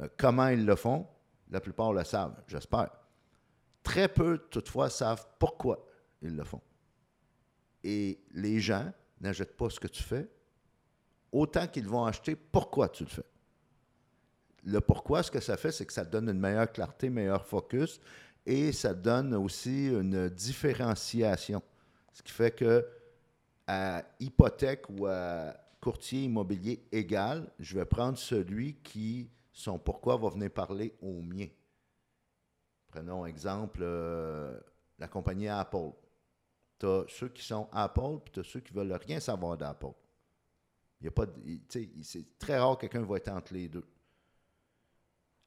Euh, 0.00 0.08
comment 0.16 0.46
ils 0.46 0.64
le 0.64 0.76
font? 0.76 1.04
La 1.50 1.60
plupart 1.60 1.92
le 1.92 2.04
savent, 2.04 2.40
j'espère. 2.46 2.90
Très 3.82 4.08
peu, 4.08 4.38
toutefois, 4.38 4.88
savent 4.88 5.26
pourquoi 5.40 5.84
ils 6.22 6.36
le 6.36 6.44
font. 6.44 6.62
Et 7.82 8.20
les 8.34 8.60
gens 8.60 8.92
n'achètent 9.20 9.56
pas 9.56 9.68
ce 9.68 9.80
que 9.80 9.88
tu 9.88 10.04
fais, 10.04 10.28
autant 11.32 11.66
qu'ils 11.66 11.88
vont 11.88 12.04
acheter 12.04 12.36
pourquoi 12.36 12.88
tu 12.88 13.02
le 13.02 13.10
fais. 13.10 13.26
Le 14.62 14.80
pourquoi, 14.80 15.24
ce 15.24 15.30
que 15.32 15.40
ça 15.40 15.56
fait, 15.56 15.72
c'est 15.72 15.86
que 15.86 15.92
ça 15.92 16.04
donne 16.04 16.28
une 16.28 16.38
meilleure 16.38 16.70
clarté, 16.70 17.10
meilleur 17.10 17.44
focus, 17.44 18.00
et 18.44 18.70
ça 18.70 18.94
donne 18.94 19.34
aussi 19.34 19.88
une 19.88 20.28
différenciation. 20.28 21.60
Ce 22.12 22.22
qui 22.22 22.30
fait 22.30 22.52
que 22.52 22.86
à 23.66 24.04
hypothèque 24.20 24.88
ou 24.88 25.06
à 25.06 25.54
courtier 25.80 26.24
immobilier 26.24 26.86
égal, 26.92 27.50
je 27.58 27.76
vais 27.76 27.84
prendre 27.84 28.18
celui 28.18 28.74
qui, 28.82 29.30
son 29.52 29.78
pourquoi, 29.78 30.16
va 30.16 30.30
venir 30.30 30.50
parler 30.50 30.94
au 31.00 31.20
mien. 31.20 31.48
Prenons 32.88 33.26
exemple 33.26 33.80
euh, 33.82 34.58
la 34.98 35.08
compagnie 35.08 35.48
Apple. 35.48 35.90
Tu 36.78 36.86
as 36.86 37.04
ceux 37.08 37.28
qui 37.28 37.44
sont 37.44 37.68
Apple, 37.72 38.20
puis 38.24 38.32
tu 38.32 38.40
as 38.40 38.44
ceux 38.44 38.60
qui 38.60 38.72
veulent 38.72 38.92
rien 38.92 39.20
savoir 39.20 39.56
d'Apple. 39.56 39.92
C'est 42.02 42.38
très 42.38 42.58
rare 42.58 42.76
que 42.76 42.86
quelqu'un 42.86 43.02
va 43.02 43.16
être 43.16 43.28
entre 43.28 43.54
les 43.54 43.68
deux. 43.68 43.86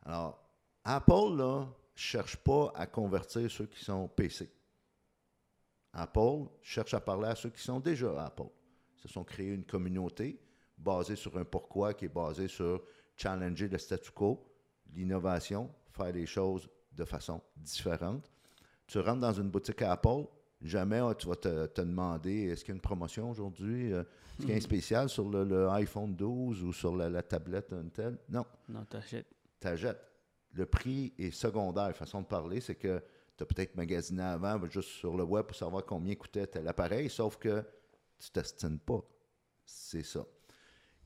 Alors, 0.04 0.42
Apple, 0.84 1.36
là, 1.36 1.68
cherche 1.96 2.38
pas 2.38 2.72
à 2.76 2.88
convertir 2.88 3.50
ceux 3.52 3.66
qui 3.66 3.84
sont 3.84 4.08
PC. 4.08 4.50
Apple 5.94 6.48
cherche 6.62 6.94
à 6.94 7.00
parler 7.00 7.28
à 7.28 7.36
ceux 7.36 7.50
qui 7.50 7.62
sont 7.62 7.80
déjà 7.80 8.26
Apple. 8.26 8.50
Ils 8.96 9.02
se 9.02 9.08
sont 9.08 9.24
créés 9.24 9.54
une 9.54 9.66
communauté 9.66 10.40
basée 10.78 11.16
sur 11.16 11.38
un 11.38 11.46
pourquoi 11.46 11.94
qui 11.94 12.06
est 12.06 12.14
basé 12.14 12.48
sur 12.48 12.84
challenger 13.16 13.68
le 13.68 13.78
statu 13.78 14.12
quo, 14.12 14.46
l'innovation, 14.94 15.70
faire 15.92 16.12
les 16.12 16.26
choses 16.26 16.70
de 16.94 17.04
façon 17.06 17.42
différente. 17.58 18.30
Tu 18.88 19.00
rentres 19.00 19.20
dans 19.20 19.34
une 19.34 19.50
boutique 19.50 19.82
Apple, 19.82 20.26
jamais 20.62 21.02
tu 21.18 21.28
vas 21.28 21.36
te, 21.36 21.82
demander 21.82 22.48
est-ce 22.48 22.64
qu'il 22.64 22.74
y 22.74 22.76
a 22.76 22.76
une 22.76 22.82
promotion 22.82 23.30
aujourd'hui, 23.30 23.92
euh, 23.92 24.02
est-ce 24.02 24.38
qu'il 24.38 24.50
y 24.50 24.54
a 24.54 24.58
un 24.58 24.62
spécial 24.62 25.10
sur 25.10 25.30
le, 25.30 25.68
iPhone 25.70 26.16
12 26.16 26.64
ou 26.64 26.74
sur 26.74 26.96
la, 26.96 27.22
tablette 27.22 27.74
Intel. 27.74 28.18
Non. 28.30 28.46
Non, 28.68 28.86
t'achètes. 28.86 29.28
T'achètes 29.60 30.10
le 30.54 30.66
prix 30.66 31.14
est 31.18 31.32
secondaire. 31.32 31.96
Façon 31.96 32.22
de 32.22 32.26
parler, 32.26 32.62
c'est 32.62 32.76
que 32.76 33.02
tu 33.40 33.44
as 33.44 33.46
peut-être 33.46 33.76
magasiné 33.76 34.22
avant, 34.22 34.60
juste 34.70 34.90
sur 34.90 35.16
le 35.16 35.24
web 35.24 35.46
pour 35.46 35.56
savoir 35.56 35.86
combien 35.86 36.14
coûtait 36.14 36.46
tel 36.46 36.68
appareil, 36.68 37.10
sauf 37.10 37.38
que 37.38 37.62
tu 38.20 38.28
ne 38.28 38.34
t'estines 38.34 38.80
pas. 38.80 39.02
C'est 39.64 40.04
ça. 40.04 40.26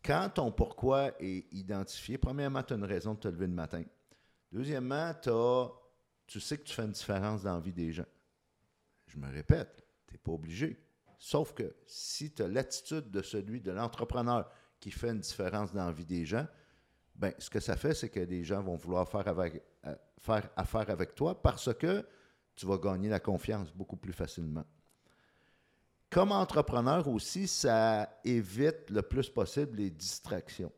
Quand 0.04 0.32
ton 0.34 0.52
pourquoi 0.52 1.12
est 1.20 1.46
identifié, 1.54 2.18
premièrement, 2.18 2.64
tu 2.64 2.74
as 2.74 2.78
une 2.78 2.86
raison 2.86 3.14
de 3.14 3.20
te 3.20 3.28
lever 3.28 3.46
le 3.46 3.54
matin. 3.54 3.84
Deuxièmement, 4.52 5.14
tu 6.26 6.40
sais 6.40 6.58
que 6.58 6.64
tu 6.64 6.74
fais 6.74 6.86
une 6.86 6.92
différence 6.92 7.44
dans 7.44 7.54
la 7.54 7.60
vie 7.60 7.72
des 7.72 7.92
gens. 7.92 8.06
Je 9.06 9.20
me 9.20 9.32
répète, 9.32 9.86
tu 10.08 10.16
n'es 10.16 10.18
pas 10.18 10.32
obligé. 10.32 10.84
Sauf 11.20 11.54
que 11.54 11.76
si 11.86 12.34
tu 12.34 12.42
as 12.42 12.48
l'attitude 12.48 13.12
de 13.12 13.22
celui, 13.22 13.62
de 13.62 13.72
l'entrepreneur 13.72 14.50
qui 14.80 14.90
fait 14.90 15.10
une 15.10 15.20
différence 15.20 15.72
dans 15.72 15.86
la 15.86 15.92
vie 15.92 16.06
des 16.06 16.26
gens, 16.26 16.48
ben, 17.14 17.32
ce 17.38 17.52
que 17.52 17.60
ça 17.60 17.78
fait, 17.78 17.94
c'est 17.94 18.10
que 18.10 18.22
les 18.22 18.44
gens 18.44 18.64
vont 18.64 18.76
vouloir 18.76 19.08
faire, 19.08 19.28
euh, 19.28 19.96
faire 20.18 20.50
affaire 20.56 20.90
avec 20.90 21.14
toi 21.14 21.40
parce 21.40 21.72
que 21.76 22.04
tu 22.56 22.66
vas 22.66 22.78
gagner 22.78 23.10
la 23.10 23.20
confiance 23.20 23.72
beaucoup 23.74 23.98
plus 23.98 24.14
facilement. 24.14 24.66
Comme 26.10 26.32
entrepreneur 26.32 27.08
aussi, 27.08 27.48
ça 27.48 28.20
évite 28.24 28.90
le 28.92 29.02
plus 29.02 29.30
possible 29.30 29.78
les 29.78 29.90
distractions. 29.90 30.72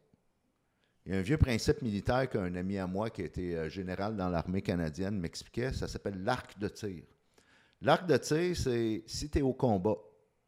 Il 1.05 1.11
y 1.11 1.15
a 1.15 1.19
un 1.19 1.21
vieux 1.21 1.37
principe 1.37 1.81
militaire 1.81 2.29
qu'un 2.29 2.55
ami 2.55 2.77
à 2.77 2.87
moi 2.87 3.09
qui 3.09 3.21
était 3.21 3.53
euh, 3.53 3.69
général 3.69 4.15
dans 4.15 4.29
l'armée 4.29 4.61
canadienne 4.61 5.19
m'expliquait, 5.19 5.73
ça 5.73 5.87
s'appelle 5.87 6.23
l'arc 6.23 6.57
de 6.57 6.67
tir. 6.67 7.03
L'arc 7.81 8.07
de 8.07 8.17
tir, 8.17 8.55
c'est 8.55 9.03
si 9.05 9.29
tu 9.29 9.39
es 9.39 9.41
au 9.41 9.53
combat 9.53 9.97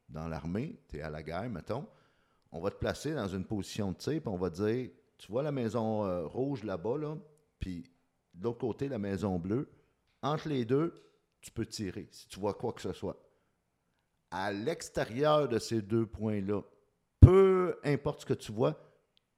dans 0.10 0.28
l'armée, 0.28 0.80
tu 0.88 0.98
es 0.98 1.02
à 1.02 1.10
la 1.10 1.22
guerre, 1.22 1.50
mettons, 1.50 1.86
on 2.52 2.62
va 2.62 2.72
te 2.72 2.78
placer 2.78 3.14
dans 3.14 3.28
une 3.28 3.46
position 3.46 3.92
de 3.92 3.98
tir, 3.98 4.22
puis 4.22 4.30
on 4.30 4.38
va 4.38 4.50
dire 4.50 4.90
tu 5.18 5.32
vois 5.32 5.44
la 5.44 5.52
maison 5.52 6.06
euh, 6.06 6.26
rouge 6.26 6.64
là-bas, 6.64 6.98
là, 6.98 7.18
puis 7.60 7.84
de 8.34 8.44
l'autre 8.44 8.60
côté, 8.60 8.88
la 8.88 9.00
maison 9.00 9.38
bleue. 9.40 9.68
Entre 10.22 10.48
les 10.48 10.64
deux, 10.64 10.94
tu 11.48 11.52
peux 11.52 11.66
tirer 11.66 12.10
si 12.12 12.28
tu 12.28 12.42
vois 12.42 12.54
quoi 12.54 12.74
que 12.74 12.82
ce 12.82 12.92
soit. 12.92 13.18
À 14.30 14.52
l'extérieur 14.52 15.48
de 15.48 15.60
ces 15.60 15.82
deux 15.82 16.06
points-là, 16.06 16.62
peu 17.22 17.80
importe 17.86 18.22
ce 18.22 18.26
que 18.26 18.34
tu 18.34 18.52
vois, 18.52 18.78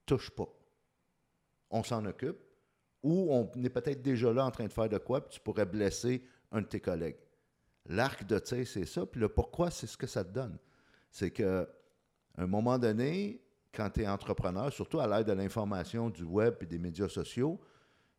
touche 0.08 0.32
pas. 0.32 0.48
On 1.70 1.84
s'en 1.84 2.04
occupe. 2.06 2.38
Ou 3.04 3.32
on 3.32 3.50
est 3.63 3.70
peut-être 3.70 4.01
déjà 4.01 4.34
là 4.34 4.44
en 4.44 4.51
train 4.51 4.66
de 4.66 4.74
faire 4.74 4.89
de 4.89 4.98
quoi, 4.98 5.22
puis 5.22 5.36
tu 5.36 5.39
pourrais 5.39 5.68
blesser 5.68 6.24
un 6.51 6.62
de 6.62 6.66
tes 6.66 6.82
collègues. 6.82 7.20
L'arc 7.86 8.25
de 8.25 8.39
tir, 8.39 8.68
c'est 8.68 8.86
ça. 8.86 9.06
Puis 9.06 9.22
le 9.22 9.30
pourquoi, 9.30 9.70
c'est 9.70 9.88
ce 9.88 9.96
que 9.96 10.08
ça 10.08 10.24
te 10.24 10.34
donne. 10.34 10.58
C'est 11.12 11.32
qu'à 11.32 11.68
un 12.38 12.48
moment 12.48 12.80
donné, 12.80 13.42
quand 13.72 13.89
tu 13.92 14.01
es 14.01 14.08
entrepreneur, 14.08 14.74
surtout 14.74 15.00
à 15.00 15.08
l'aide 15.08 15.28
de 15.28 15.34
l'information, 15.34 16.10
du 16.10 16.24
web 16.24 16.56
et 16.62 16.66
des 16.66 16.80
médias 16.80 17.08
sociaux, 17.08 17.62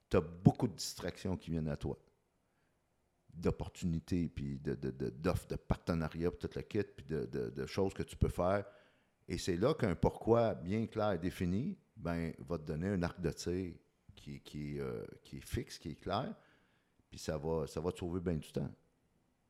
tu 0.08 0.16
as 0.16 0.20
beaucoup 0.20 0.68
de 0.68 0.74
distractions 0.74 1.36
qui 1.36 1.50
viennent 1.50 1.68
à 1.68 1.76
toi. 1.76 1.98
D'opportunités, 3.34 4.28
puis 4.28 4.58
d'offres, 4.58 5.46
de, 5.48 5.54
de, 5.54 5.60
partenariats, 5.60 6.30
puis 6.30 6.38
toute 6.38 6.54
la 6.54 6.62
kit, 6.62 6.82
puis 6.82 7.06
de, 7.06 7.66
choses 7.66 7.94
que 7.94 8.02
tu 8.02 8.16
peux 8.16 8.28
faire. 8.28 8.64
Et 9.28 9.38
c'est 9.38 9.56
là 9.56 9.74
qu'un 9.74 9.94
pourquoi 9.94 10.54
bien 10.54 10.86
clair 10.86 11.12
et 11.12 11.18
défini 11.18 11.78
ben, 11.96 12.32
va 12.40 12.58
te 12.58 12.64
donner 12.64 12.88
un 12.88 13.02
arc 13.02 13.20
de 13.20 13.30
tir 13.30 13.74
qui, 14.16 14.40
qui, 14.40 14.80
euh, 14.80 15.04
qui 15.22 15.38
est 15.38 15.46
fixe, 15.46 15.78
qui 15.78 15.90
est 15.90 16.00
clair, 16.00 16.34
puis 17.08 17.18
ça 17.18 17.38
va, 17.38 17.66
ça 17.66 17.80
va 17.80 17.92
te 17.92 17.98
sauver 17.98 18.20
bien 18.20 18.34
du 18.34 18.50
temps. 18.52 18.70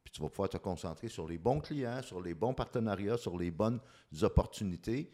Puis 0.04 0.12
tu 0.12 0.22
vas 0.22 0.28
pouvoir 0.28 0.48
te 0.48 0.58
concentrer 0.58 1.08
sur 1.08 1.26
les 1.26 1.38
bons 1.38 1.60
clients, 1.60 2.02
sur 2.02 2.20
les 2.20 2.34
bons 2.34 2.54
partenariats, 2.54 3.16
sur 3.16 3.36
les 3.36 3.50
bonnes 3.50 3.80
opportunités 4.22 5.12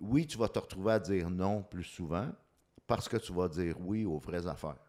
oui, 0.00 0.26
tu 0.26 0.38
vas 0.38 0.48
te 0.48 0.58
retrouver 0.58 0.92
à 0.92 0.98
dire 0.98 1.30
non 1.30 1.62
plus 1.62 1.84
souvent 1.84 2.30
parce 2.86 3.08
que 3.08 3.16
tu 3.16 3.32
vas 3.32 3.48
dire 3.48 3.76
oui 3.80 4.04
aux 4.04 4.18
vraies 4.18 4.46
affaires. 4.46 4.85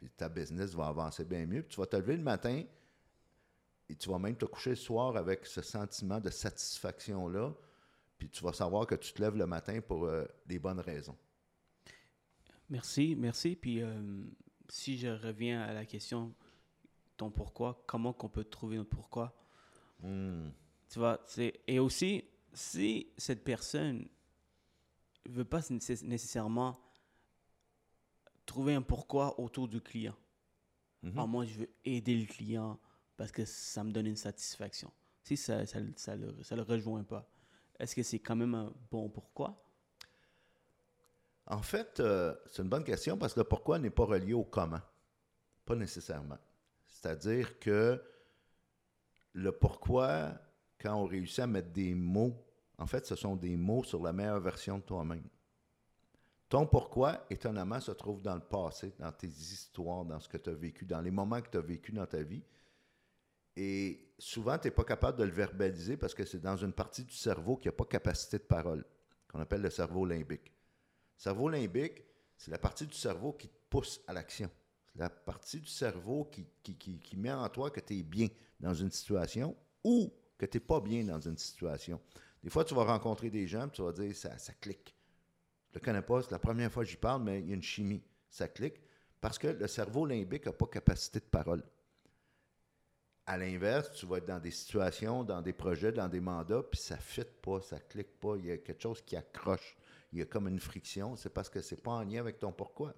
Puis 0.00 0.08
ta 0.16 0.30
business 0.30 0.74
va 0.74 0.86
avancer 0.86 1.24
bien 1.24 1.44
mieux. 1.44 1.62
Puis 1.62 1.74
tu 1.74 1.80
vas 1.80 1.86
te 1.86 1.96
lever 1.96 2.16
le 2.16 2.22
matin 2.22 2.64
et 3.86 3.94
tu 3.94 4.08
vas 4.08 4.18
même 4.18 4.36
te 4.36 4.46
coucher 4.46 4.70
le 4.70 4.76
soir 4.76 5.14
avec 5.16 5.44
ce 5.44 5.60
sentiment 5.60 6.20
de 6.20 6.30
satisfaction-là. 6.30 7.52
Puis 8.16 8.30
tu 8.30 8.42
vas 8.42 8.54
savoir 8.54 8.86
que 8.86 8.94
tu 8.94 9.12
te 9.12 9.20
lèves 9.20 9.36
le 9.36 9.46
matin 9.46 9.80
pour 9.80 10.04
euh, 10.06 10.24
les 10.46 10.58
bonnes 10.58 10.80
raisons. 10.80 11.16
Merci, 12.70 13.14
merci. 13.14 13.56
Puis 13.56 13.82
euh, 13.82 14.24
si 14.70 14.96
je 14.96 15.08
reviens 15.08 15.60
à 15.60 15.74
la 15.74 15.84
question, 15.84 16.34
ton 17.18 17.30
pourquoi, 17.30 17.84
comment 17.86 18.14
qu'on 18.14 18.30
peut 18.30 18.44
trouver 18.44 18.78
notre 18.78 18.90
pourquoi? 18.90 19.34
Hmm. 20.02 20.48
Tu 20.88 20.98
vois, 20.98 21.20
et 21.66 21.78
aussi, 21.78 22.24
si 22.54 23.12
cette 23.18 23.44
personne 23.44 24.08
ne 25.28 25.32
veut 25.32 25.44
pas 25.44 25.60
nécessairement 25.68 26.80
trouver 28.50 28.74
un 28.74 28.82
pourquoi 28.82 29.38
autour 29.38 29.68
du 29.68 29.80
client. 29.80 30.16
Mhm. 31.02 31.14
Ah, 31.16 31.26
moi, 31.26 31.44
je 31.44 31.54
veux 31.60 31.70
aider 31.84 32.16
le 32.16 32.26
client 32.26 32.78
parce 33.16 33.30
que 33.30 33.44
ça 33.44 33.84
me 33.84 33.92
donne 33.92 34.06
une 34.06 34.16
satisfaction. 34.16 34.92
Si 35.22 35.36
ça 35.36 35.60
ne 35.60 35.64
ça, 35.66 35.78
ça 35.96 36.16
le, 36.16 36.42
ça 36.42 36.56
le 36.56 36.62
rejoint 36.62 37.04
pas, 37.04 37.30
est-ce 37.78 37.94
que 37.94 38.02
c'est 38.02 38.18
quand 38.18 38.34
même 38.34 38.54
un 38.54 38.72
bon 38.90 39.08
pourquoi? 39.08 39.62
En 41.46 41.62
fait, 41.62 42.00
euh, 42.00 42.34
c'est 42.46 42.62
une 42.62 42.68
bonne 42.68 42.84
question 42.84 43.16
parce 43.16 43.34
que 43.34 43.40
le 43.40 43.44
pourquoi 43.44 43.78
n'est 43.78 43.90
pas 43.90 44.04
relié 44.04 44.32
au 44.32 44.44
comment. 44.44 44.80
Pas 45.64 45.76
nécessairement. 45.76 46.38
C'est-à-dire 46.88 47.58
que 47.60 48.02
le 49.32 49.52
pourquoi, 49.52 50.32
quand 50.80 50.94
on 50.96 51.04
réussit 51.04 51.40
à 51.40 51.46
mettre 51.46 51.70
des 51.70 51.94
mots, 51.94 52.34
en 52.78 52.86
fait, 52.86 53.06
ce 53.06 53.14
sont 53.14 53.36
des 53.36 53.56
mots 53.56 53.84
sur 53.84 54.02
la 54.02 54.12
meilleure 54.12 54.40
version 54.40 54.78
de 54.78 54.82
toi-même. 54.82 55.28
Ton 56.50 56.66
pourquoi, 56.66 57.24
étonnamment, 57.30 57.78
se 57.78 57.92
trouve 57.92 58.20
dans 58.22 58.34
le 58.34 58.40
passé, 58.40 58.92
dans 58.98 59.12
tes 59.12 59.28
histoires, 59.28 60.04
dans 60.04 60.18
ce 60.18 60.28
que 60.28 60.36
tu 60.36 60.50
as 60.50 60.54
vécu, 60.54 60.84
dans 60.84 61.00
les 61.00 61.12
moments 61.12 61.40
que 61.40 61.48
tu 61.48 61.56
as 61.56 61.60
vécu 61.60 61.92
dans 61.92 62.06
ta 62.06 62.24
vie. 62.24 62.42
Et 63.56 64.10
souvent, 64.18 64.58
tu 64.58 64.66
n'es 64.66 64.72
pas 64.72 64.82
capable 64.82 65.16
de 65.16 65.22
le 65.22 65.30
verbaliser 65.30 65.96
parce 65.96 66.12
que 66.12 66.24
c'est 66.24 66.40
dans 66.40 66.56
une 66.56 66.72
partie 66.72 67.04
du 67.04 67.14
cerveau 67.14 67.56
qui 67.56 67.68
n'a 67.68 67.72
pas 67.72 67.84
capacité 67.84 68.38
de 68.38 68.42
parole, 68.42 68.84
qu'on 69.28 69.38
appelle 69.38 69.62
le 69.62 69.70
cerveau 69.70 70.04
limbique. 70.04 70.48
Le 70.48 71.22
cerveau 71.22 71.48
limbique, 71.48 72.02
c'est 72.36 72.50
la 72.50 72.58
partie 72.58 72.88
du 72.88 72.96
cerveau 72.96 73.32
qui 73.32 73.46
te 73.46 73.58
pousse 73.70 74.00
à 74.08 74.12
l'action. 74.12 74.50
C'est 74.92 74.98
la 74.98 75.08
partie 75.08 75.60
du 75.60 75.68
cerveau 75.68 76.24
qui, 76.24 76.48
qui, 76.64 77.16
met 77.16 77.32
en 77.32 77.48
toi 77.48 77.70
que 77.70 77.78
tu 77.78 77.96
es 77.96 78.02
bien 78.02 78.26
dans 78.58 78.74
une 78.74 78.90
situation 78.90 79.54
ou 79.84 80.12
que 80.36 80.46
tu 80.46 80.56
n'es 80.56 80.64
pas 80.64 80.80
bien 80.80 81.04
dans 81.04 81.20
une 81.20 81.38
situation. 81.38 82.00
Des 82.42 82.50
fois, 82.50 82.64
tu 82.64 82.74
vas 82.74 82.82
rencontrer 82.82 83.30
des 83.30 83.46
gens, 83.46 83.68
tu 83.68 83.82
vas 83.82 83.92
dire 83.92 84.16
ça, 84.16 84.36
ça 84.36 84.52
clique. 84.54 84.96
Le 85.72 85.80
connais 85.80 86.02
c'est 86.22 86.30
la 86.30 86.38
première 86.38 86.70
fois 86.72 86.84
que 86.84 86.90
j'y 86.90 86.96
parle, 86.96 87.22
mais 87.22 87.40
il 87.40 87.48
y 87.48 87.52
a 87.52 87.54
une 87.54 87.62
chimie. 87.62 88.02
Ça 88.28 88.48
clique 88.48 88.80
parce 89.20 89.38
que 89.38 89.48
le 89.48 89.66
cerveau 89.66 90.06
limbique 90.06 90.46
n'a 90.46 90.52
pas 90.52 90.66
capacité 90.66 91.20
de 91.20 91.24
parole. 91.24 91.62
À 93.26 93.36
l'inverse, 93.36 93.92
tu 93.92 94.06
vas 94.06 94.16
être 94.16 94.26
dans 94.26 94.40
des 94.40 94.50
situations, 94.50 95.22
dans 95.22 95.42
des 95.42 95.52
projets, 95.52 95.92
dans 95.92 96.08
des 96.08 96.20
mandats, 96.20 96.62
puis 96.62 96.80
ça 96.80 96.96
ne 96.96 97.00
fit 97.00 97.22
pas, 97.42 97.60
ça 97.60 97.76
ne 97.76 97.82
clique 97.82 98.18
pas, 98.18 98.36
il 98.36 98.46
y 98.46 98.50
a 98.50 98.56
quelque 98.56 98.82
chose 98.82 99.02
qui 99.02 99.14
accroche. 99.14 99.76
Il 100.12 100.18
y 100.18 100.22
a 100.22 100.24
comme 100.24 100.48
une 100.48 100.58
friction, 100.58 101.14
c'est 101.14 101.30
parce 101.30 101.48
que 101.48 101.60
ce 101.60 101.74
n'est 101.74 101.80
pas 101.80 101.92
en 101.92 102.02
lien 102.02 102.18
avec 102.18 102.40
ton 102.40 102.50
pourquoi. 102.50 102.92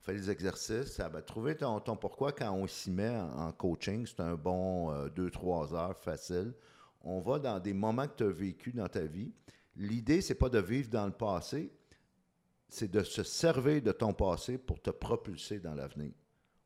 On 0.00 0.02
fait 0.02 0.14
des 0.14 0.30
exercices, 0.30 0.92
ça 0.92 1.08
va 1.08 1.22
trouver 1.22 1.56
ton, 1.56 1.80
pourquoi 1.96 2.32
quand 2.32 2.52
on 2.52 2.66
s'y 2.66 2.90
met 2.90 3.16
en, 3.16 3.52
coaching, 3.52 4.06
c'est 4.06 4.20
un 4.20 4.34
bon 4.34 4.92
2-3 5.08 5.72
euh, 5.72 5.76
heures 5.76 5.98
facile. 5.98 6.54
On 7.02 7.20
va 7.20 7.38
dans 7.38 7.60
des 7.60 7.72
moments 7.72 8.08
que 8.08 8.16
tu 8.16 8.24
as 8.24 8.30
vécu 8.30 8.72
dans 8.72 8.88
ta 8.88 9.02
vie. 9.02 9.32
L'idée, 9.76 10.22
c'est 10.22 10.34
pas 10.34 10.48
de 10.48 10.58
vivre 10.58 10.88
dans 10.88 11.06
le 11.06 11.12
passé, 11.12 11.70
c'est 12.68 12.90
de 12.90 13.02
se 13.02 13.22
servir 13.22 13.82
de 13.82 13.92
ton 13.92 14.12
passé 14.12 14.58
pour 14.58 14.80
te 14.80 14.90
propulser 14.90 15.60
dans 15.60 15.74
l'avenir. 15.74 16.12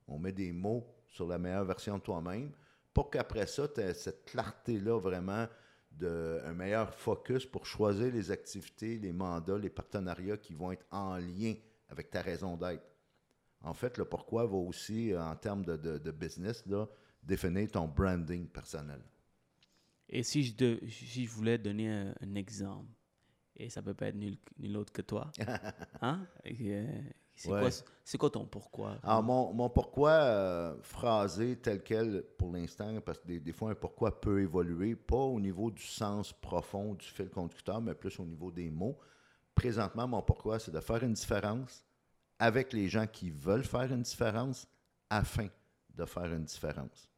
On 0.06 0.18
met 0.18 0.32
des 0.32 0.52
mots 0.52 0.86
sur 1.08 1.26
la 1.26 1.38
meilleure 1.38 1.64
version 1.64 1.98
de 1.98 2.02
toi-même 2.02 2.52
pour 2.94 3.10
qu'après 3.10 3.46
ça, 3.46 3.68
tu 3.68 3.80
aies 3.80 3.94
cette 3.94 4.24
clarté-là 4.24 4.98
vraiment 4.98 5.46
d'un 5.90 6.52
meilleur 6.54 6.94
focus 6.94 7.44
pour 7.44 7.66
choisir 7.66 8.12
les 8.12 8.30
activités, 8.30 8.98
les 8.98 9.12
mandats, 9.12 9.58
les 9.58 9.70
partenariats 9.70 10.36
qui 10.36 10.54
vont 10.54 10.72
être 10.72 10.86
en 10.90 11.16
lien 11.16 11.54
avec 11.88 12.10
ta 12.10 12.22
raison 12.22 12.56
d'être. 12.56 12.84
En 13.62 13.74
fait, 13.74 13.98
le 13.98 14.04
pourquoi 14.04 14.46
va 14.46 14.56
aussi, 14.56 15.12
en 15.16 15.34
termes 15.36 15.64
de, 15.64 16.10
business, 16.12 16.64
définir 17.22 17.70
ton 17.70 17.88
branding 17.88 18.46
personnel. 18.46 19.02
Et 20.08 20.22
si 20.22 20.42
je 20.44 21.28
voulais 21.28 21.58
donner 21.58 21.90
un 21.90 22.34
exemple, 22.36 22.88
et 23.60 23.68
ça 23.68 23.82
peut 23.82 23.94
pas 23.94 24.06
être 24.06 24.16
nul, 24.16 24.38
autre 24.76 24.92
que 24.92 25.02
toi. 25.02 25.30
hein? 26.00 26.26
Euh, 26.46 27.02
c'est 28.04 28.18
quoi, 28.18 28.30
ton 28.30 28.46
pourquoi? 28.46 28.96
Alors, 29.02 29.22
mon, 29.22 29.52
mon 29.52 29.68
pourquoi 29.68 30.12
euh, 30.12 30.76
phrasé 30.82 31.56
tel 31.56 31.82
quel 31.82 32.22
pour 32.38 32.52
l'instant, 32.52 33.00
parce 33.02 33.18
que 33.18 33.38
des, 33.38 33.52
fois, 33.52 33.70
un 33.70 33.74
pourquoi 33.74 34.18
peut 34.18 34.40
évoluer, 34.40 34.96
pas 34.96 35.16
au 35.16 35.38
niveau 35.38 35.70
du 35.70 35.82
sens 35.82 36.32
profond 36.32 36.94
du 36.94 37.06
fil 37.06 37.28
conducteur, 37.28 37.80
mais 37.80 37.94
plus 37.94 38.18
au 38.18 38.24
niveau 38.24 38.50
des 38.50 38.70
mots. 38.70 38.98
Présentement, 39.54 40.08
mon 40.08 40.22
pourquoi, 40.22 40.58
c'est 40.58 40.70
de 40.70 40.80
faire 40.80 41.02
une 41.04 41.12
différence 41.12 41.84
avec 42.38 42.72
les 42.72 42.88
gens 42.88 43.06
qui 43.06 43.30
veulent 43.30 43.64
faire 43.64 43.92
une 43.92 44.02
différence 44.02 44.66
afin 45.10 45.48
de 45.94 46.04
faire 46.06 46.32
une 46.32 46.44
différence. 46.44 47.10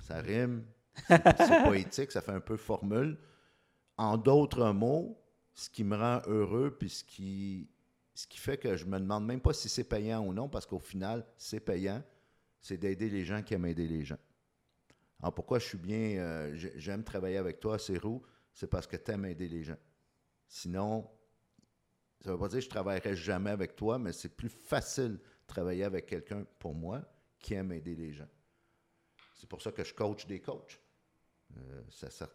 Ça 0.00 0.20
rime, 0.20 0.64
c'est 1.08 1.18
poétique, 1.64 2.10
ça 2.10 2.22
fait 2.22 2.32
un 2.32 2.40
peu 2.40 2.56
formule. 2.56 3.18
En 3.98 4.16
d'autres 4.16 4.70
mots, 4.72 5.18
ce 5.58 5.68
qui 5.68 5.82
me 5.82 5.96
rend 5.96 6.22
heureux, 6.26 6.76
puis 6.78 6.88
ce 6.88 7.02
qui, 7.02 7.68
ce 8.14 8.28
qui 8.28 8.38
fait 8.38 8.58
que 8.58 8.76
je 8.76 8.84
me 8.84 8.96
demande 9.00 9.26
même 9.26 9.40
pas 9.40 9.52
si 9.52 9.68
c'est 9.68 9.82
payant 9.82 10.24
ou 10.24 10.32
non, 10.32 10.48
parce 10.48 10.66
qu'au 10.66 10.78
final, 10.78 11.26
c'est 11.36 11.58
payant, 11.58 12.00
c'est 12.60 12.76
d'aider 12.76 13.10
les 13.10 13.24
gens 13.24 13.42
qui 13.42 13.54
aiment 13.54 13.66
aider 13.66 13.88
les 13.88 14.04
gens. 14.04 14.18
Alors 15.20 15.34
pourquoi 15.34 15.58
je 15.58 15.66
suis 15.66 15.78
bien, 15.78 16.20
euh, 16.20 16.52
j'aime 16.76 17.02
travailler 17.02 17.38
avec 17.38 17.58
toi, 17.58 17.76
Cérou, 17.76 18.22
c'est 18.52 18.68
parce 18.68 18.86
que 18.86 18.96
tu 18.96 19.10
aimes 19.10 19.24
aider 19.24 19.48
les 19.48 19.64
gens. 19.64 19.78
Sinon, 20.46 21.10
ça 22.20 22.28
ne 22.28 22.34
veut 22.34 22.38
pas 22.38 22.48
dire 22.48 22.58
que 22.58 22.62
je 22.62 22.66
ne 22.66 22.70
travaillerai 22.70 23.16
jamais 23.16 23.50
avec 23.50 23.74
toi, 23.74 23.98
mais 23.98 24.12
c'est 24.12 24.36
plus 24.36 24.48
facile 24.48 25.14
de 25.14 25.22
travailler 25.48 25.82
avec 25.82 26.06
quelqu'un, 26.06 26.46
pour 26.60 26.72
moi, 26.72 27.02
qui 27.40 27.54
aime 27.54 27.72
aider 27.72 27.96
les 27.96 28.12
gens. 28.12 28.28
C'est 29.34 29.48
pour 29.48 29.60
ça 29.60 29.72
que 29.72 29.82
je 29.82 29.92
coach 29.92 30.24
des 30.28 30.40
coachs. 30.40 30.80
Euh, 31.56 31.82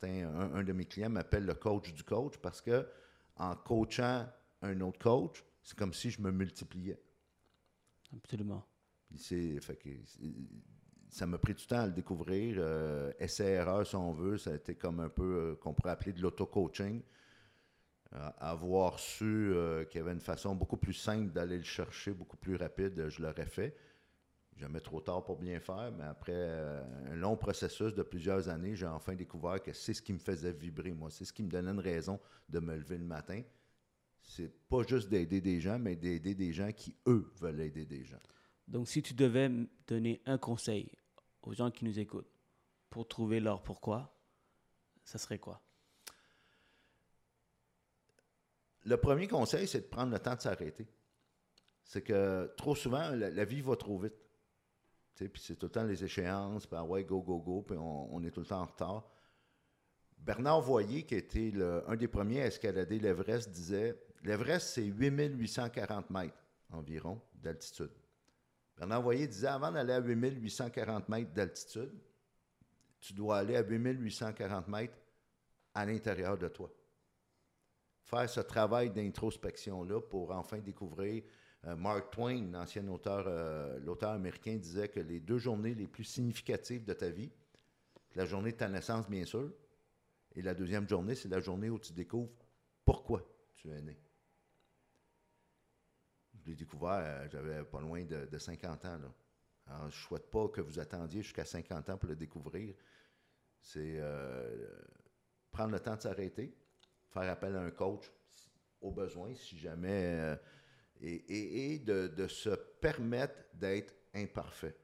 un, 0.04 0.64
de 0.64 0.74
mes 0.74 0.86
clients 0.86 1.10
m'appelle 1.10 1.46
le 1.46 1.54
coach 1.54 1.94
du 1.94 2.04
coach 2.04 2.38
parce 2.40 2.60
que 2.60 2.86
en 3.38 3.56
coachant 3.56 4.28
un 4.62 4.80
autre 4.82 5.00
coach, 5.00 5.44
c'est 5.62 5.78
comme 5.78 5.94
si 5.94 6.10
je 6.10 6.22
me 6.22 6.32
multipliais. 6.32 7.02
Absolument. 8.16 8.64
ça 11.10 11.26
m'a 11.28 11.38
pris 11.38 11.54
du 11.54 11.66
temps 11.66 11.80
à 11.80 11.86
le 11.86 11.94
découvrir. 11.94 12.58
Euh, 12.60 13.12
essai-erreur, 13.20 13.86
si 13.86 13.96
on 13.96 14.14
veut, 14.14 14.38
ça 14.38 14.52
a 14.52 14.56
été 14.56 14.76
comme 14.76 15.00
un 15.00 15.10
peu 15.10 15.24
euh, 15.24 15.56
qu'on 15.56 15.74
pourrait 15.74 15.92
appeler 15.92 16.14
de 16.14 16.22
l'auto-coaching. 16.22 17.02
Euh, 18.14 18.30
avoir 18.38 19.00
su 19.00 19.54
qu'il 19.90 20.00
y 20.00 20.02
avait 20.02 20.14
une 20.14 20.20
façon 20.20 20.54
beaucoup 20.54 20.78
plus 20.78 20.94
simple 20.94 21.32
d'aller 21.32 21.58
le 21.58 21.64
chercher, 21.64 22.14
beaucoup 22.14 22.38
plus 22.38 22.56
rapide, 22.56 23.10
je 23.10 23.22
l'aurais 23.22 23.48
fait. 23.48 23.76
Jamais 24.58 24.80
trop 24.80 25.02
tard 25.02 25.24
pour 25.24 25.38
bien 25.38 25.60
faire, 25.60 25.92
mais 25.92 26.04
après 26.04 26.34
un 26.34 27.16
long 27.16 27.36
processus 27.36 27.94
de 27.94 28.04
plusieurs 28.04 28.50
années, 28.50 28.76
j'ai 28.76 28.86
enfin 28.86 29.16
découvert 29.16 29.62
que 29.62 29.74
c'est 29.74 29.94
ce 29.94 30.02
qui 30.02 30.14
me 30.14 30.20
faisait 30.20 30.54
vibrer, 30.54 30.94
moi. 30.94 31.10
C'est 31.10 31.26
ce 31.26 31.34
qui 31.34 31.44
me 31.44 31.50
donnait 31.50 31.72
une 31.72 31.80
raison 31.80 32.20
de 32.48 32.60
me 32.60 32.76
lever 32.76 32.98
le 32.98 33.04
matin. 33.04 33.42
C'est 34.22 34.50
pas 34.70 34.84
juste 34.84 35.10
d'aider 35.10 35.42
des 35.42 35.60
gens, 35.60 35.80
mais 35.80 35.96
d'aider 35.96 36.36
des 36.36 36.54
gens 36.54 36.72
qui, 36.72 36.96
eux, 37.08 37.32
veulent 37.38 37.62
aider 37.62 37.86
des 37.86 38.06
gens. 38.06 38.22
Donc, 38.68 38.88
si 38.88 39.02
tu 39.02 39.14
devais 39.14 39.50
donner 39.88 40.22
un 40.26 40.38
conseil 40.38 40.90
aux 41.42 41.54
gens 41.54 41.72
qui 41.72 41.84
nous 41.84 42.00
écoutent 42.00 42.32
pour 42.90 43.08
trouver 43.08 43.40
leur 43.40 43.64
pourquoi, 43.64 44.16
ça 45.04 45.18
serait 45.18 45.40
quoi? 45.40 45.62
Le 48.86 48.96
premier 48.98 49.28
conseil, 49.28 49.68
c'est 49.68 49.82
de 49.82 49.88
prendre 49.88 50.14
le 50.14 50.20
temps 50.20 50.36
de 50.36 50.42
s'arrêter. 50.42 50.88
C'est 51.84 52.02
que 52.02 52.54
trop 52.56 52.76
souvent, 52.76 53.10
la 53.10 53.46
vie 53.46 53.62
va 53.62 53.76
trop 53.76 53.98
vite. 53.98 54.14
Puis 55.16 55.30
c'est 55.36 55.56
tout 55.56 55.68
le 55.68 55.72
temps 55.72 55.84
les 55.84 56.04
échéances, 56.04 56.66
puis 56.66 56.76
ah 56.78 56.84
ouais, 56.84 57.04
go, 57.04 57.22
go, 57.22 57.40
go, 57.40 57.62
puis 57.62 57.78
on, 57.78 58.24
est 58.24 58.32
tout 58.32 58.40
le 58.40 58.46
temps 58.46 58.62
en 58.62 58.66
retard. 58.66 59.10
Bernard 60.18 60.62
Voyer, 60.62 61.04
qui 61.04 61.16
était 61.16 61.54
un 61.88 61.96
des 61.96 62.08
premiers 62.08 62.42
à 62.42 62.46
escalader 62.48 63.00
l'Everest, 63.00 63.50
disait 63.52 63.96
l'Everest, 64.24 64.70
c'est 64.70 64.86
8840 64.86 66.10
mètres 66.10 66.38
environ 66.72 67.22
d'altitude. 67.36 67.92
Bernard 68.76 69.04
Voyer 69.04 69.28
disait 69.28 69.48
avant 69.48 69.72
d'aller 69.72 69.94
à 69.94 70.00
8840 70.00 71.10
mètres 71.10 71.32
d'altitude, 71.32 71.94
tu 73.00 73.14
dois 73.14 73.40
aller 73.40 73.56
à 73.56 73.62
8840 73.62 74.68
mètres 74.68 74.98
à 75.74 75.86
l'intérieur 75.86 76.38
de 76.38 76.48
toi. 76.48 76.74
Faire 78.04 78.30
ce 78.30 78.40
travail 78.40 78.90
d'introspection-là 78.90 80.02
pour 80.02 80.32
enfin 80.32 80.60
découvrir 80.60 81.24
Mark 81.64 82.12
Twain, 82.12 82.52
l'ancien 82.52 82.86
auteur, 82.90 83.24
euh, 83.28 83.80
l'auteur 83.80 84.12
américain, 84.12 84.56
disait 84.56 84.90
que 84.90 85.00
les 85.00 85.22
deux 85.22 85.38
journées 85.38 85.74
les 85.74 85.88
plus 85.88 86.04
significatives 86.04 86.84
de 86.84 86.94
ta 86.94 87.10
vie, 87.10 87.32
la 88.16 88.26
journée 88.26 88.52
de 88.52 88.58
ta 88.58 88.68
naissance, 88.68 89.10
bien 89.10 89.24
sûr, 89.24 89.50
et 90.36 90.42
la 90.42 90.54
deuxième 90.54 90.88
journée, 90.90 91.16
c'est 91.16 91.30
la 91.30 91.40
journée 91.40 91.70
où 91.70 91.80
tu 91.80 91.94
découvres 91.94 92.32
pourquoi 92.84 93.26
tu 93.56 93.70
es 93.70 93.82
né. 93.82 93.98
Je 96.34 96.50
l'ai 96.50 96.56
découvert, 96.56 97.02
euh, 97.02 97.28
j'avais 97.32 97.64
pas 97.64 97.80
loin 97.80 98.04
de, 98.04 98.38
50 98.38 98.86
ans. 98.86 98.98
Là. 98.98 99.14
Alors, 99.68 99.90
je 99.90 99.96
ne 99.96 100.02
souhaite 100.02 100.30
pas 100.30 100.50
que 100.50 100.60
vous 100.60 100.80
attendiez 100.80 101.22
jusqu'à 101.22 101.46
50 101.46 101.90
ans 101.90 101.98
pour 101.98 102.10
le 102.10 102.18
découvrir. 102.18 102.76
C'est 103.62 104.02
prendre 105.50 105.72
le 105.72 105.80
temps 105.80 105.96
de 105.96 106.02
s'arrêter, 106.02 106.54
faire 107.12 107.32
appel 107.32 107.56
à 107.56 107.62
un 107.62 107.72
coach 107.72 108.12
au 108.82 108.92
besoin, 108.92 109.34
si 109.36 109.58
jamais 109.58 110.38
et, 111.04 111.80
de, 111.80 112.28
se 112.28 112.50
permettre 112.50 113.36
d'être 113.54 113.94
imparfait. 114.14 114.76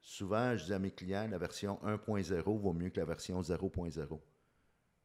Souvent, 0.00 0.56
je 0.56 0.64
dis 0.64 0.72
à 0.72 0.78
mes 0.78 0.90
clients, 0.90 1.28
la 1.28 1.38
version 1.38 1.78
1.0 1.84 2.42
vaut 2.58 2.72
mieux 2.72 2.90
que 2.90 2.98
la 2.98 3.06
version 3.06 3.40
0.0. 3.40 4.20